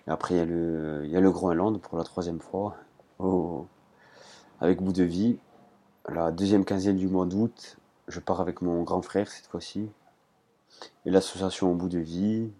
Et 0.06 0.10
après 0.10 0.34
il 0.34 0.38
y 0.38 0.40
a 0.40 0.44
le 0.44 1.02
il 1.04 1.10
y 1.10 1.16
a 1.16 1.20
le 1.20 1.30
Groenland 1.30 1.80
pour 1.80 1.96
la 1.98 2.04
troisième 2.04 2.40
fois 2.40 2.76
au- 3.20 3.66
avec 4.62 4.80
bout 4.80 4.92
de 4.92 5.02
vie. 5.02 5.36
La 6.08 6.30
deuxième 6.30 6.64
quinzaine 6.64 6.96
du 6.96 7.08
mois 7.08 7.26
d'août, 7.26 7.76
je 8.08 8.20
pars 8.20 8.40
avec 8.40 8.62
mon 8.62 8.82
grand 8.82 9.02
frère 9.02 9.28
cette 9.28 9.46
fois-ci. 9.46 9.90
Et 11.04 11.10
l'association 11.10 11.70
au 11.70 11.74
bout 11.74 11.88
de 11.88 11.98
vie. 11.98 12.50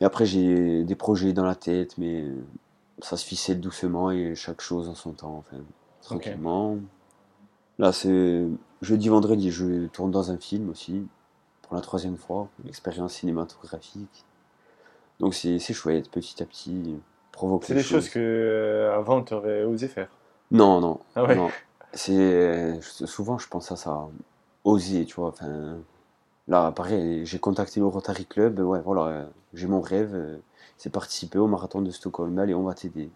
Et 0.00 0.04
après, 0.04 0.26
j'ai 0.26 0.84
des 0.84 0.94
projets 0.94 1.32
dans 1.32 1.44
la 1.44 1.54
tête, 1.54 1.96
mais 1.98 2.24
ça 3.00 3.16
se 3.16 3.24
ficelle 3.24 3.60
doucement 3.60 4.10
et 4.10 4.34
chaque 4.34 4.60
chose 4.60 4.88
en 4.88 4.94
son 4.94 5.12
temps, 5.12 5.36
enfin, 5.38 5.62
tranquillement. 6.02 6.76
Là, 7.78 7.92
c'est 7.92 8.46
jeudi, 8.82 9.08
vendredi, 9.08 9.50
je 9.50 9.86
tourne 9.86 10.10
dans 10.10 10.30
un 10.30 10.38
film 10.38 10.68
aussi, 10.68 11.06
pour 11.62 11.74
la 11.74 11.80
troisième 11.80 12.16
fois, 12.16 12.48
une 12.62 12.68
expérience 12.68 13.14
cinématographique. 13.14 14.24
Donc 15.20 15.34
c'est 15.34 15.58
chouette, 15.58 16.10
petit 16.10 16.42
à 16.42 16.46
petit, 16.46 16.96
provoque 17.32 17.64
C'est 17.64 17.74
des 17.74 17.82
choses 17.82 18.08
que 18.08 18.18
euh, 18.18 18.96
avant 18.96 19.22
tu 19.22 19.34
aurais 19.34 19.64
osé 19.64 19.88
faire. 19.88 20.08
Non, 20.50 20.80
non, 20.80 21.00
Ah 21.14 21.24
ouais. 21.24 21.36
non. 21.36 21.50
C'est 21.92 22.80
souvent 22.82 23.38
je 23.38 23.48
pense 23.48 23.72
à 23.72 23.76
ça, 23.76 24.08
oser, 24.64 25.04
tu 25.04 25.16
vois. 25.16 25.28
Enfin, 25.28 25.78
là, 26.48 26.72
pareil, 26.72 27.24
j'ai 27.26 27.38
contacté 27.38 27.80
le 27.80 27.86
Rotary 27.86 28.26
Club. 28.26 28.58
Ouais, 28.60 28.80
voilà, 28.80 29.26
j'ai 29.54 29.66
mon 29.66 29.80
rêve, 29.80 30.40
c'est 30.76 30.90
participer 30.90 31.38
au 31.38 31.46
marathon 31.46 31.82
de 31.82 31.90
Stockholm. 31.90 32.38
Allez, 32.38 32.54
on 32.54 32.62
va 32.64 32.74
t'aider. 32.74 33.10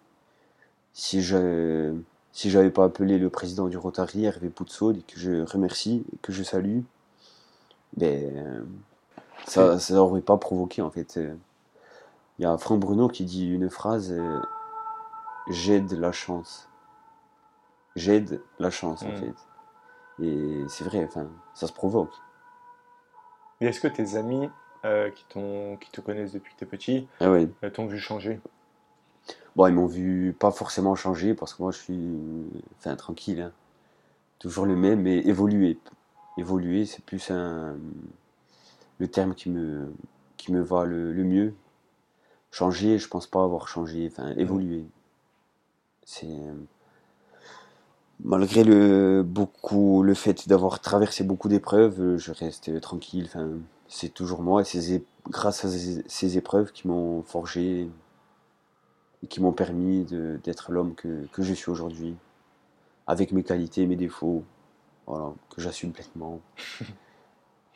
Si 0.94 1.22
je 1.22 1.94
si 2.32 2.50
j'avais 2.50 2.70
pas 2.70 2.84
appelé 2.84 3.18
le 3.18 3.28
président 3.30 3.68
du 3.68 3.76
Rotary, 3.76 4.24
Hervé 4.24 4.48
Poutsaud, 4.48 4.92
et 4.92 5.02
que 5.02 5.18
je 5.18 5.42
remercie 5.50 6.04
et 6.14 6.16
que 6.22 6.32
je 6.32 6.42
salue, 6.42 6.80
ben 7.96 8.66
ça 9.46 9.78
ça 9.78 9.94
aurait 10.02 10.20
pas 10.22 10.36
provoqué 10.38 10.82
en 10.82 10.90
fait. 10.90 11.18
Il 12.38 12.42
y 12.42 12.46
a 12.46 12.56
Franck 12.58 12.80
Bruno 12.80 13.08
qui 13.08 13.24
dit 13.24 13.46
une 13.48 13.70
phrase 13.70 14.12
euh, 14.12 14.40
j'aide 15.50 15.92
la 15.92 16.12
chance 16.12 16.68
j'aide 17.96 18.40
la 18.58 18.70
chance 18.70 19.02
en 19.02 19.08
Mm. 19.08 19.16
fait. 19.16 19.34
Et 20.22 20.64
c'est 20.68 20.84
vrai, 20.84 21.04
enfin, 21.04 21.26
ça 21.54 21.66
se 21.66 21.72
provoque. 21.72 22.12
Et 23.60 23.66
est-ce 23.66 23.80
que 23.80 23.88
tes 23.88 24.16
amis 24.16 24.48
euh, 24.84 25.10
qui, 25.10 25.24
t'ont- 25.28 25.76
qui 25.76 25.90
te 25.90 26.00
connaissent 26.00 26.32
depuis 26.32 26.52
que 26.54 26.58
tu 26.58 26.64
es 26.64 26.66
petit 26.66 27.08
Ah 27.20 27.30
ouais. 27.30 27.48
euh, 27.64 27.70
t'ont 27.70 27.86
vu 27.86 27.98
changer? 27.98 28.40
Bon, 29.54 29.66
ils 29.66 29.74
m'ont 29.74 29.86
vu 29.86 30.34
pas 30.38 30.50
forcément 30.50 30.94
changer 30.94 31.34
parce 31.34 31.54
que 31.54 31.62
moi 31.62 31.72
je 31.72 31.78
suis 31.78 32.10
enfin, 32.78 32.96
tranquille. 32.96 33.40
hein. 33.42 33.52
Toujours 34.38 34.66
le 34.66 34.74
même, 34.74 35.02
mais 35.02 35.18
évoluer. 35.18 35.78
Évoluer, 36.36 36.86
c'est 36.86 37.04
plus 37.04 37.30
un, 37.30 37.76
le 38.98 39.08
terme 39.08 39.34
qui 39.34 39.50
me, 39.50 39.92
qui 40.36 40.52
me 40.52 40.60
va 40.62 40.84
le, 40.84 41.12
le 41.12 41.22
mieux. 41.24 41.54
Changer, 42.50 42.98
je 42.98 43.08
pense 43.08 43.26
pas 43.26 43.44
avoir 43.44 43.68
changé, 43.68 44.08
enfin 44.10 44.32
évoluer. 44.36 44.84
C'est 46.04 46.26
malgré 48.24 48.64
le 48.64 49.22
beaucoup 49.22 50.02
le 50.02 50.14
fait 50.14 50.48
d'avoir 50.48 50.80
traversé 50.80 51.24
beaucoup 51.24 51.48
d'épreuves, 51.48 52.00
euh, 52.00 52.18
je 52.18 52.32
reste 52.32 52.80
tranquille. 52.80 53.24
Enfin, 53.26 53.48
c'est 53.88 54.12
toujours 54.14 54.42
moi 54.42 54.62
et 54.62 54.64
c'est 54.64 55.02
grâce 55.28 55.64
à 55.64 55.68
ces, 55.68 56.38
épreuves 56.38 56.72
qui 56.72 56.88
m'ont 56.88 57.22
forgé 57.22 57.88
et 59.22 59.26
qui 59.26 59.40
m'ont 59.40 59.52
permis 59.52 60.04
de- 60.04 60.40
d'être 60.42 60.72
l'homme 60.72 60.94
que, 60.94 61.26
que 61.32 61.42
je 61.42 61.52
suis 61.54 61.70
aujourd'hui, 61.70 62.16
avec 63.06 63.32
mes 63.32 63.42
qualités 63.44 63.82
et 63.82 63.86
mes 63.86 63.96
défauts, 63.96 64.44
voilà, 65.06 65.32
que 65.54 65.60
j'assume 65.60 65.92
pleinement. 65.92 66.40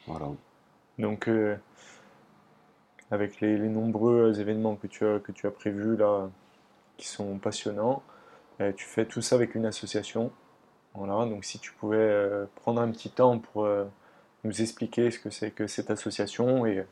Voilà. 0.08 0.28
Donc, 1.00 1.26
euh, 1.26 1.56
avec 3.10 3.40
les, 3.40 3.58
les 3.58 3.68
nombreux 3.68 4.38
événements 4.38 4.76
que 4.76 4.86
tu 4.86 5.04
as, 5.04 5.18
que 5.18 5.32
tu 5.32 5.48
as 5.48 5.50
prévus 5.50 5.96
là, 5.96 6.30
qui 6.96 7.08
sont 7.08 7.38
passionnants, 7.38 8.04
euh, 8.60 8.72
tu 8.74 8.86
fais 8.86 9.04
tout 9.06 9.22
ça 9.22 9.36
avec 9.36 9.54
une 9.54 9.66
association. 9.66 10.30
Voilà, 10.94 11.26
donc 11.26 11.44
si 11.44 11.58
tu 11.58 11.72
pouvais 11.72 11.96
euh, 11.98 12.46
prendre 12.56 12.80
un 12.80 12.90
petit 12.90 13.10
temps 13.10 13.38
pour 13.38 13.64
euh, 13.64 13.84
nous 14.44 14.62
expliquer 14.62 15.10
ce 15.10 15.18
que 15.18 15.30
c'est 15.30 15.50
que 15.50 15.66
cette 15.66 15.90
association 15.90 16.64
et 16.64 16.86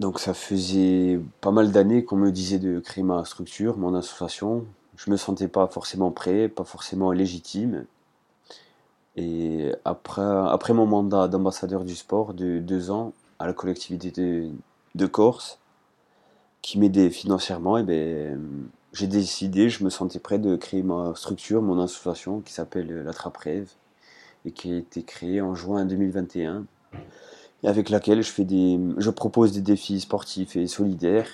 Donc 0.00 0.18
ça 0.18 0.34
faisait 0.34 1.20
pas 1.40 1.52
mal 1.52 1.70
d'années 1.70 2.04
qu'on 2.04 2.16
me 2.16 2.32
disait 2.32 2.58
de 2.58 2.80
créer 2.80 3.04
ma 3.04 3.24
structure, 3.24 3.76
mon 3.78 3.94
association. 3.94 4.66
Je 4.96 5.10
me 5.10 5.16
sentais 5.16 5.48
pas 5.48 5.68
forcément 5.68 6.10
prêt, 6.10 6.48
pas 6.48 6.64
forcément 6.64 7.12
légitime. 7.12 7.86
Et 9.16 9.72
après, 9.84 10.72
mon 10.72 10.86
mandat 10.86 11.28
d'ambassadeur 11.28 11.84
du 11.84 11.94
sport 11.94 12.34
de 12.34 12.58
deux 12.58 12.90
ans 12.90 13.12
à 13.38 13.46
la 13.46 13.52
collectivité 13.52 14.50
de, 14.94 15.06
Corse, 15.06 15.60
qui 16.62 16.78
m'aidait 16.78 17.10
financièrement, 17.10 17.78
et 17.78 17.84
ben, 17.84 18.68
j'ai 18.94 19.06
décidé, 19.06 19.68
je 19.68 19.84
me 19.84 19.90
sentais 19.90 20.20
prêt 20.20 20.38
de 20.38 20.56
créer 20.56 20.82
ma 20.82 21.12
structure, 21.16 21.60
mon 21.60 21.80
association 21.80 22.40
qui 22.40 22.52
s'appelle 22.52 23.02
la 23.02 23.12
Trappe 23.12 23.36
Rêve 23.36 23.70
et 24.46 24.52
qui 24.52 24.72
a 24.72 24.76
été 24.76 25.02
créée 25.02 25.40
en 25.40 25.54
juin 25.54 25.84
2021 25.84 26.64
et 27.62 27.68
avec 27.68 27.90
laquelle 27.90 28.22
je, 28.22 28.30
fais 28.30 28.44
des, 28.44 28.78
je 28.98 29.10
propose 29.10 29.52
des 29.52 29.62
défis 29.62 30.00
sportifs 30.00 30.54
et 30.54 30.66
solidaires 30.68 31.28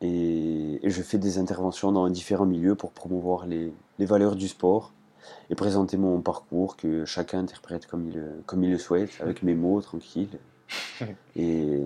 et, 0.00 0.86
et 0.86 0.90
je 0.90 1.02
fais 1.02 1.18
des 1.18 1.38
interventions 1.38 1.90
dans 1.90 2.08
différents 2.08 2.46
milieux 2.46 2.76
pour 2.76 2.92
promouvoir 2.92 3.46
les, 3.46 3.72
les 3.98 4.06
valeurs 4.06 4.36
du 4.36 4.46
sport 4.46 4.92
et 5.50 5.54
présenter 5.56 5.96
mon 5.96 6.20
parcours 6.20 6.76
que 6.76 7.04
chacun 7.04 7.40
interprète 7.40 7.86
comme 7.86 8.08
il, 8.08 8.22
comme 8.46 8.62
il 8.62 8.70
le 8.70 8.78
souhaite, 8.78 9.10
avec 9.20 9.42
mes 9.42 9.54
mots 9.54 9.80
tranquilles. 9.80 10.38
Et, 11.36 11.82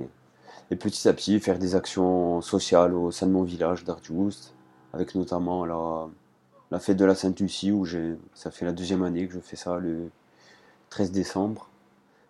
et 0.73 0.77
petit 0.77 1.07
à 1.07 1.13
petit 1.13 1.39
faire 1.39 1.59
des 1.59 1.75
actions 1.75 2.41
sociales 2.41 2.95
au 2.95 3.11
sein 3.11 3.27
de 3.27 3.33
mon 3.33 3.43
village 3.43 3.85
d'Artjust, 3.85 4.55
avec 4.95 5.15
notamment 5.15 5.67
la, 5.67 6.09
la 6.71 6.81
fête 6.81 6.97
de 6.97 7.05
la 7.05 7.15
Sainte-Lucie, 7.15 7.71
où 7.71 7.85
j'ai, 7.85 8.17
ça 8.33 8.51
fait 8.51 8.65
la 8.65 8.73
deuxième 8.73 9.03
année 9.03 9.27
que 9.27 9.35
je 9.35 9.41
fais 9.41 9.57
ça 9.57 9.77
le 9.77 10.11
13 10.89 11.13
décembre, 11.13 11.69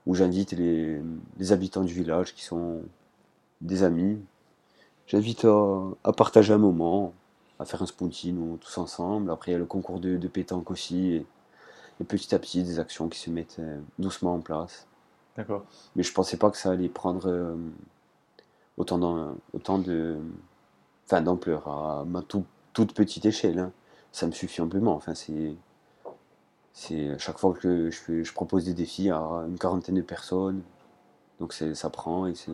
où 0.06 0.16
j'invite 0.16 0.50
les, 0.52 1.00
les 1.38 1.52
habitants 1.52 1.84
du 1.84 1.94
village 1.94 2.34
qui 2.34 2.42
sont 2.42 2.82
des 3.60 3.84
amis. 3.84 4.18
J'invite 5.06 5.44
à, 5.44 5.80
à 6.02 6.12
partager 6.12 6.52
un 6.52 6.58
moment, 6.58 7.12
à 7.60 7.64
faire 7.64 7.80
un 7.82 7.86
spoutine 7.86 8.58
tous 8.58 8.76
ensemble. 8.78 9.30
Après, 9.30 9.52
il 9.52 9.54
y 9.54 9.56
a 9.56 9.60
le 9.60 9.66
concours 9.66 10.00
de, 10.00 10.16
de 10.16 10.28
pétanque 10.28 10.72
aussi, 10.72 11.12
et, 11.12 11.26
et 12.00 12.04
petit 12.04 12.34
à 12.34 12.40
petit, 12.40 12.64
des 12.64 12.80
actions 12.80 13.08
qui 13.08 13.20
se 13.20 13.30
mettent 13.30 13.58
euh, 13.60 13.78
doucement 14.00 14.34
en 14.34 14.40
place. 14.40 14.88
d'accord. 15.36 15.64
Mais 15.94 16.02
je 16.02 16.12
pensais 16.12 16.36
pas 16.38 16.50
que 16.50 16.56
ça 16.56 16.72
allait 16.72 16.88
prendre 16.88 17.28
euh, 17.28 17.54
autant, 18.76 18.98
d'am- 18.98 19.36
autant 19.52 19.78
de, 19.78 20.16
enfin, 21.06 21.20
d'ampleur 21.22 21.68
à 21.68 22.04
ma 22.04 22.22
tout- 22.22 22.44
toute 22.72 22.94
petite 22.94 23.24
échelle. 23.26 23.58
hein. 23.58 23.72
Ça 24.12 24.26
me 24.26 24.32
suffit 24.32 24.60
amplement. 24.60 24.94
Enfin, 24.94 25.14
c'est, 25.14 25.54
c'est 26.72 27.18
chaque 27.18 27.38
fois 27.38 27.54
que 27.54 27.90
je, 27.90 28.32
propose 28.32 28.64
des 28.64 28.74
défis 28.74 29.10
à 29.10 29.18
une 29.48 29.58
quarantaine 29.58 29.94
de 29.96 30.02
personnes. 30.02 30.62
Donc 31.40 31.52
ça 31.54 31.90
prend 31.90 32.26
et 32.26 32.34
c'est, 32.34 32.52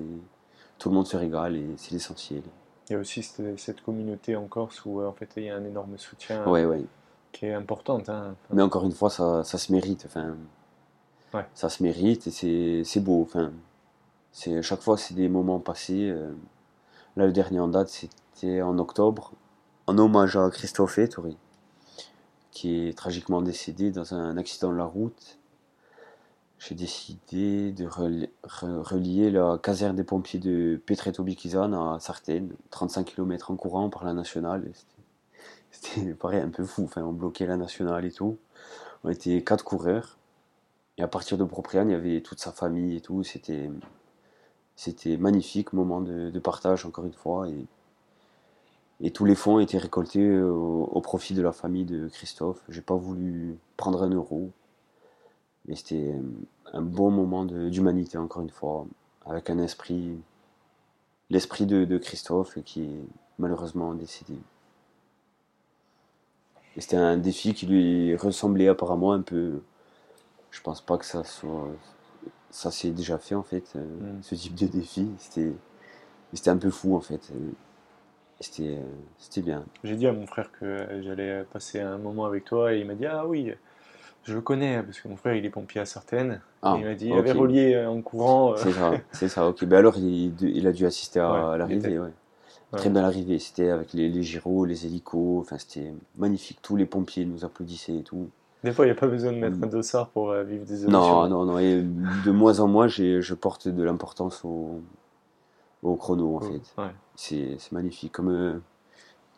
tout 0.78 0.88
le 0.88 0.94
monde 0.94 1.06
se 1.06 1.16
régale 1.16 1.56
et 1.56 1.66
c'est 1.76 1.92
l'essentiel. 1.92 2.42
Il 2.88 2.94
y 2.94 2.96
a 2.96 2.98
aussi 2.98 3.22
cette, 3.22 3.58
cette 3.58 3.82
communauté 3.82 4.34
en 4.34 4.46
Corse 4.46 4.84
où 4.86 5.02
en 5.02 5.12
fait 5.12 5.28
il 5.36 5.44
y 5.44 5.50
a 5.50 5.56
un 5.56 5.64
énorme 5.64 5.98
soutien 5.98 6.46
Ouais, 6.48 6.64
ouais. 6.64 6.84
qui 7.32 7.46
est 7.46 7.52
important. 7.54 8.00
hein. 8.08 8.34
Mais 8.52 8.62
encore 8.62 8.84
une 8.86 8.92
fois, 8.92 9.10
ça, 9.10 9.44
ça 9.44 9.58
se 9.58 9.72
mérite. 9.72 10.04
Enfin, 10.06 10.34
Ouais. 11.34 11.44
Ça 11.54 11.68
se 11.68 11.82
mérite 11.82 12.26
et 12.26 12.30
c'est, 12.30 12.82
c'est 12.84 13.00
beau. 13.00 13.20
Enfin, 13.22 13.52
c'est, 14.38 14.62
chaque 14.62 14.82
fois, 14.82 14.96
c'est 14.96 15.14
des 15.14 15.28
moments 15.28 15.58
passés. 15.58 16.10
euh. 16.10 16.32
Là, 17.16 17.26
le 17.26 17.32
dernier 17.32 17.58
en 17.58 17.66
date, 17.66 17.88
c'était 17.88 18.62
en 18.62 18.78
octobre, 18.78 19.32
en 19.88 19.98
hommage 19.98 20.36
à 20.36 20.48
Christophe 20.50 20.98
Ettori, 20.98 21.36
qui 22.52 22.86
est 22.88 22.96
tragiquement 22.96 23.42
décédé 23.42 23.90
dans 23.90 24.14
un 24.14 24.36
accident 24.36 24.70
de 24.70 24.76
la 24.76 24.84
route. 24.84 25.38
J'ai 26.60 26.76
décidé 26.76 27.72
de 27.72 27.86
reli- 27.86 28.30
re- 28.44 28.80
relier 28.80 29.32
la 29.32 29.58
caserne 29.60 29.96
des 29.96 30.04
pompiers 30.04 30.38
de 30.38 30.80
Petreto-Bikizan 30.86 31.72
à 31.72 31.98
Sartène, 31.98 32.54
35 32.70 33.06
km 33.06 33.50
en 33.50 33.56
courant 33.56 33.90
par 33.90 34.04
la 34.04 34.12
nationale. 34.12 34.70
C'était 35.72 36.14
pareil, 36.14 36.42
un 36.42 36.50
peu 36.50 36.64
fou. 36.64 36.84
Enfin, 36.84 37.02
on 37.02 37.12
bloquait 37.12 37.46
la 37.46 37.56
nationale 37.56 38.04
et 38.04 38.12
tout. 38.12 38.38
On 39.02 39.10
était 39.10 39.42
quatre 39.42 39.64
coureurs. 39.64 40.16
Et 40.96 41.02
à 41.02 41.08
partir 41.08 41.38
de 41.38 41.44
Propriane, 41.44 41.88
il 41.90 41.92
y 41.92 41.96
avait 41.96 42.20
toute 42.20 42.38
sa 42.40 42.52
famille 42.52 42.96
et 42.96 43.00
tout. 43.00 43.24
C'était, 43.24 43.70
c'était 44.78 45.16
magnifique, 45.16 45.72
moment 45.72 46.00
de, 46.00 46.38
partage 46.38 46.86
encore 46.86 47.04
une 47.04 47.12
fois. 47.12 47.48
Et, 47.48 47.66
et 49.00 49.10
tous 49.10 49.24
les 49.24 49.34
fonds 49.34 49.58
étaient 49.58 49.76
récoltés 49.76 50.40
au, 50.40 51.00
profit 51.00 51.34
de 51.34 51.42
la 51.42 51.50
famille 51.50 51.84
de 51.84 52.06
Christophe. 52.06 52.62
J'ai 52.68 52.80
pas 52.80 52.94
voulu 52.94 53.58
prendre 53.76 54.04
un 54.04 54.10
euro. 54.10 54.52
Mais 55.66 55.74
c'était 55.74 56.14
un 56.72 56.80
bon 56.80 57.10
moment 57.10 57.44
d'humanité 57.44 58.18
encore 58.18 58.40
une 58.40 58.50
fois, 58.50 58.86
avec 59.26 59.50
un 59.50 59.58
esprit, 59.58 60.16
l'esprit 61.28 61.66
de, 61.66 61.98
Christophe 61.98 62.62
qui 62.64 62.84
est 62.84 63.04
malheureusement 63.40 63.94
décédé. 63.94 64.38
Et 66.76 66.80
c'était 66.80 66.96
un 66.96 67.16
défi 67.16 67.52
qui 67.52 67.66
lui 67.66 68.14
ressemblait 68.14 68.68
apparemment 68.68 69.12
un 69.12 69.22
peu. 69.22 69.60
Je 70.52 70.60
pense 70.60 70.80
pas 70.80 70.98
que 70.98 71.04
ça 71.04 71.24
soit. 71.24 71.68
Ça 72.50 72.70
s'est 72.70 72.90
déjà 72.90 73.18
fait 73.18 73.34
en 73.34 73.42
fait, 73.42 73.72
euh, 73.76 73.80
Mm. 74.00 74.22
ce 74.22 74.34
type 74.34 74.54
de 74.54 74.66
défi. 74.66 75.08
C'était 75.18 75.52
c'était 76.32 76.50
un 76.50 76.56
peu 76.56 76.70
fou 76.70 76.94
en 76.96 77.00
fait. 77.00 77.30
Euh, 77.34 77.50
C'était 78.40 78.76
euh, 78.78 78.82
c'était 79.18 79.40
bien. 79.42 79.64
J'ai 79.82 79.96
dit 79.96 80.06
à 80.06 80.12
mon 80.12 80.26
frère 80.26 80.50
que 80.52 80.86
j'allais 81.02 81.44
passer 81.52 81.80
un 81.80 81.98
moment 81.98 82.24
avec 82.24 82.44
toi 82.44 82.72
et 82.72 82.78
il 82.80 82.86
m'a 82.86 82.94
dit 82.94 83.04
Ah 83.06 83.26
oui, 83.26 83.52
je 84.24 84.32
le 84.34 84.40
connais 84.40 84.80
parce 84.82 85.00
que 85.00 85.08
mon 85.08 85.16
frère 85.16 85.34
il 85.34 85.44
est 85.44 85.50
pompier 85.50 85.80
à 85.80 85.84
Certaines. 85.86 86.40
Ah, 86.62 86.74
et 86.76 86.80
il 86.80 86.84
m'a 86.86 86.94
dit 86.94 87.06
Il 87.08 87.12
avait 87.14 87.32
relié 87.32 87.84
en 87.84 88.00
courant. 88.00 88.56
C'est 88.56 88.70
ça, 88.72 88.92
c'est 89.12 89.28
ça, 89.28 89.48
ok. 89.48 89.64
Ben 89.64 89.78
alors, 89.78 89.96
il, 89.98 90.40
il 90.40 90.66
a 90.68 90.72
dû 90.72 90.86
assister 90.86 91.18
à, 91.20 91.50
Ouais, 91.50 91.58
l'arrivée, 91.58 91.88
était- 91.88 91.98
ouais. 91.98 92.12
Ouais. 92.72 92.78
Très 92.78 92.90
belle 92.90 93.04
arrivée, 93.04 93.38
c'était 93.38 93.70
avec 93.70 93.92
les, 93.94 94.08
les 94.10 94.22
gyros, 94.22 94.66
les 94.66 94.84
hélicos, 94.86 95.40
enfin 95.40 95.56
c'était 95.58 95.92
magnifique. 96.18 96.58
Tous 96.62 96.76
les 96.76 96.84
pompiers 96.86 97.24
nous 97.24 97.44
applaudissaient 97.44 97.96
et 97.96 98.02
tout. 98.02 98.28
Des 98.64 98.72
fois, 98.72 98.84
il 98.84 98.88
n'y 98.88 98.92
a 98.92 99.00
pas 99.00 99.06
besoin 99.06 99.32
de 99.32 99.38
mettre 99.38 99.58
Mm. 99.58 99.64
un 99.64 99.68
dossard 99.68 100.08
pour 100.10 100.30
euh, 100.30 100.42
vivre 100.42 100.64
des 100.64 100.84
Non, 100.84 100.98
émotions. 100.98 101.28
non, 101.28 101.44
non, 101.44 101.58
et 101.58 101.82
de 101.82 102.30
moins 102.30 102.60
en 102.60 102.68
moins, 102.68 102.88
je 102.88 103.34
porte 103.34 103.68
de 103.68 103.82
l'importance 103.82 104.44
au, 104.44 104.80
au 105.82 105.96
chrono, 105.96 106.36
en 106.36 106.40
fait. 106.40 106.60
Ouais. 106.76 106.90
C'est 107.16 107.72
magnifique. 107.72 108.12
Comme 108.12 108.30
euh, 108.30 108.60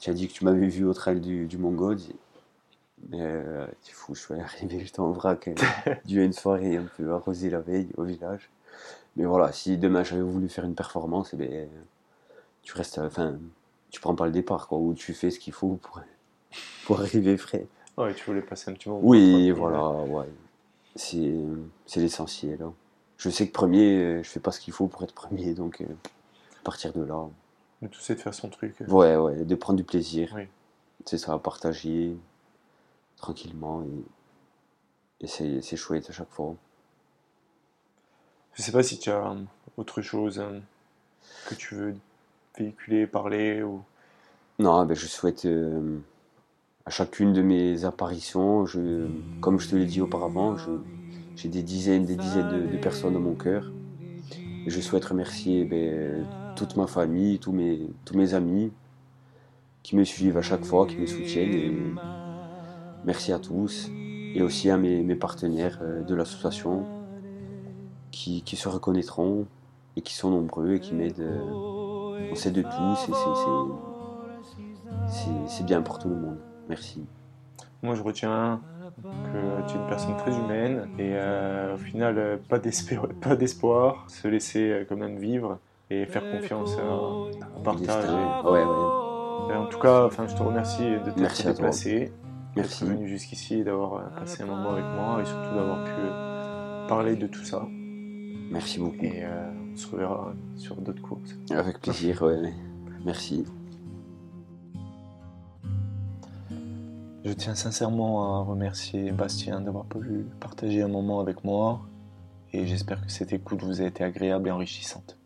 tu 0.01 0.11
as 0.11 0.15
dit 0.15 0.29
que 0.29 0.33
tu 0.33 0.45
m'avais 0.45 0.67
vu 0.69 0.85
au 0.85 0.95
trail 0.95 1.21
du, 1.21 1.47
du 1.47 1.59
mais 3.09 3.21
euh, 3.21 3.67
c'est 3.81 3.93
fou, 3.93 4.15
je 4.15 4.21
suis 4.21 4.35
arrivé, 4.35 4.81
j'étais 4.85 5.01
en 5.01 5.11
vrac, 5.13 5.49
euh, 5.49 5.55
dû 6.05 6.21
à 6.21 6.25
une 6.25 6.33
soirée 6.33 6.77
un 6.77 6.87
peu 6.97 7.13
arrosée 7.13 7.51
la 7.51 7.61
veille 7.61 7.89
au 7.97 8.05
village. 8.05 8.51
Mais 9.17 9.25
voilà, 9.25 9.53
si 9.53 9.77
demain 9.79 10.03
j'avais 10.05 10.23
voulu 10.23 10.49
faire 10.49 10.65
une 10.65 10.75
performance, 10.75 11.31
eh 11.35 11.37
ben, 11.37 11.69
tu 12.63 12.75
restes, 12.77 12.99
enfin, 12.99 13.39
tu 13.91 14.01
prends 14.01 14.15
pas 14.15 14.27
le 14.27 14.33
départ, 14.33 14.69
quoi, 14.69 14.79
ou 14.79 14.95
tu 14.95 15.15
fais 15.15 15.31
ce 15.31 15.39
qu'il 15.41 15.53
faut 15.53 15.79
pour, 15.83 16.01
pour 16.87 17.01
arriver 17.01 17.37
frais. 17.37 17.67
Ouais, 17.97 18.15
tu 18.15 18.25
voulais 18.25 18.43
passer 18.43 18.71
un 18.71 18.75
petit 18.75 18.89
moment. 18.89 19.01
Oui, 19.03 19.51
voilà, 19.51 19.91
ouais. 19.91 20.29
C'est 20.97 21.35
c'est 21.87 22.01
l'essentiel. 22.01 22.63
hein. 22.63 22.73
Je 23.19 23.29
sais 23.31 23.47
que 23.47 23.53
premier, 23.53 23.97
euh, 23.99 24.23
je 24.23 24.29
fais 24.29 24.41
pas 24.41 24.51
ce 24.53 24.61
qu'il 24.61 24.73
faut 24.73 24.87
pour 24.87 25.03
être 25.03 25.13
premier, 25.15 25.55
donc 25.55 25.81
euh, 25.83 25.85
à 25.85 26.63
partir 26.65 26.93
de 26.93 27.03
là, 27.03 27.29
De 27.83 27.89
tout 27.89 28.01
c'est 28.01 28.15
de 28.15 28.21
faire 28.21 28.35
son 28.35 28.49
truc. 28.49 28.75
ouais, 28.89 29.17
ouais, 29.17 29.45
de 29.45 29.55
prendre 29.55 29.77
du 29.77 29.85
plaisir. 29.85 30.33
Oui. 30.35 30.45
C'est 31.05 31.19
ça, 31.19 31.39
partager 31.39 32.17
tranquillement 33.17 33.83
et, 35.21 35.25
et 35.25 35.27
c'est 35.27 35.61
c'est 35.61 35.77
chouette 35.77 36.09
à 36.09 36.13
chaque 36.13 36.31
fois. 36.31 36.55
Je 38.55 38.63
sais 38.63 38.73
pas 38.73 38.83
si 38.83 38.99
tu 38.99 39.11
as 39.11 39.31
euh, 39.31 39.35
autre 39.77 40.01
chose 40.03 40.39
euh, 40.39 40.59
que 41.47 41.55
tu 41.55 41.75
veux 41.75 41.95
véhiculer, 42.59 43.07
parler 43.07 43.63
ou. 43.63 43.83
Non, 44.59 44.85
ben, 44.85 44.95
je 44.95 45.07
souhaite 45.07 45.45
euh, 45.47 45.99
à 46.87 46.91
chacune 46.91 47.33
de 47.33 47.43
mes 47.43 47.85
apparitions, 47.85 48.65
comme 49.41 49.61
je 49.61 49.69
te 49.69 49.77
l'ai 49.77 49.87
dit 49.87 50.01
auparavant, 50.01 50.57
j'ai 51.37 51.49
des 51.49 51.63
dizaines, 51.63 52.05
des 52.05 52.17
dizaines 52.17 52.71
de, 52.71 52.77
personnes 52.79 53.15
dans 53.15 53.21
mon 53.21 53.35
cœur. 53.35 53.71
Et 54.67 54.71
je 54.71 54.81
souhaite 54.81 55.05
remercier 55.05 55.65
ben, 55.65 56.27
toute 56.57 56.77
ma 56.77 56.87
famille, 56.87 57.39
tous 57.39 57.53
mes, 57.53 57.81
tous 58.05 58.35
amis 58.35 58.73
qui 59.83 59.97
me 59.97 60.05
suivent 60.05 60.37
à 60.37 60.43
chaque 60.43 60.65
fois, 60.65 60.87
qui 60.87 60.97
me 60.99 61.07
soutiennent. 61.07 61.55
Et 61.55 61.73
merci 63.05 63.33
à 63.33 63.39
tous. 63.39 63.91
Et 64.35 64.43
aussi 64.43 64.71
à 64.71 64.77
mes, 64.77 65.15
partenaires 65.15 65.79
euh, 65.83 66.03
de 66.03 66.15
l'association 66.15 66.85
qui, 68.11 68.43
se 68.47 68.69
reconnaîtront 68.69 69.47
et 69.97 70.03
qui 70.03 70.15
sont 70.15 70.31
nombreux 70.31 70.75
et 70.75 70.81
qui 70.81 70.95
m'aident. 70.95 71.21
euh, 71.21 72.29
on 72.31 72.35
sait 72.35 72.51
de 72.51 72.63
c'est- 72.97 73.13
c'est 75.09 75.49
c'est 75.49 75.65
bien 75.65 75.83
pour 75.83 75.99
tout 75.99 76.09
le 76.09 76.17
monde. 76.17 76.39
Merci. 76.71 77.05
Moi, 77.83 77.95
je 77.97 78.03
retiens 78.03 78.61
que 79.33 79.69
tu 79.69 79.77
es 79.77 79.81
une 79.81 79.87
personne 79.89 80.17
très 80.17 80.37
humaine 80.37 80.89
et 80.99 81.11
euh, 81.15 81.75
au 81.75 81.79
final, 81.79 82.17
euh, 82.17 82.37
pas 82.49 82.59
d'espoir, 83.37 84.05
se 84.09 84.29
laisser 84.29 84.71
euh, 84.71 84.85
quand 84.89 84.97
même 84.97 85.19
vivre 85.19 85.59
et 85.91 86.07
faire 86.07 86.23
confiance 86.31 86.77
à, 86.79 86.83
à 86.83 87.59
Le 87.59 87.63
partage. 87.65 87.81
destin. 87.87 88.03
Et- 88.45 88.47
Ouais, 88.49 88.65
ouais. 88.65 89.57
en 89.57 89.67
tout 89.67 89.81
cas, 89.81 90.05
enfin, 90.07 90.29
je 90.29 90.37
te 90.37 90.43
remercie 90.45 90.85
de 90.85 91.11
t'être 91.11 91.45
déplacé, 91.45 92.13
d'être 92.55 92.85
venu 92.85 93.09
jusqu'ici 93.09 93.55
et 93.61 93.65
d'avoir 93.65 93.95
euh, 93.95 94.03
passé 94.21 94.45
un 94.45 94.47
moment 94.47 94.71
avec 94.71 94.85
moi 94.85 95.21
et 95.21 95.25
surtout 95.25 95.55
d'avoir 95.57 95.83
pu 95.85 95.91
euh, 95.97 96.87
parler 96.89 97.17
de 97.17 97.27
tout 97.27 97.43
ça. 97.45 97.67
Merci 98.53 98.79
beaucoup. 98.79 99.05
Et 99.05 99.25
euh, 99.25 99.51
on 99.73 99.77
se 99.77 99.89
reverra 99.91 100.33
sur 100.57 100.77
d'autres 100.77 101.03
courses. 101.03 101.37
Avec 101.51 101.81
plaisir, 101.81 102.23
ouais. 102.23 102.53
Merci. 103.05 103.45
Je 107.23 107.33
tiens 107.33 107.55
sincèrement 107.55 108.41
à 108.41 108.43
remercier 108.43 109.13
Bastien 109.13 109.61
d'avoir 109.61 109.85
pu 109.85 110.25
partager 110.41 110.81
un 110.81 110.89
moment 110.89 111.21
avec 111.21 111.45
moi 111.45 111.83
et 112.55 112.67
j'espère 112.67 113.05
que 113.05 113.13
cette 113.13 113.35
écoute 113.35 113.63
vous 113.63 113.83
a 113.83 113.85
été 113.85 114.03
agréable 114.03 114.49
et 114.49 114.51
enrichissante. 114.51 115.20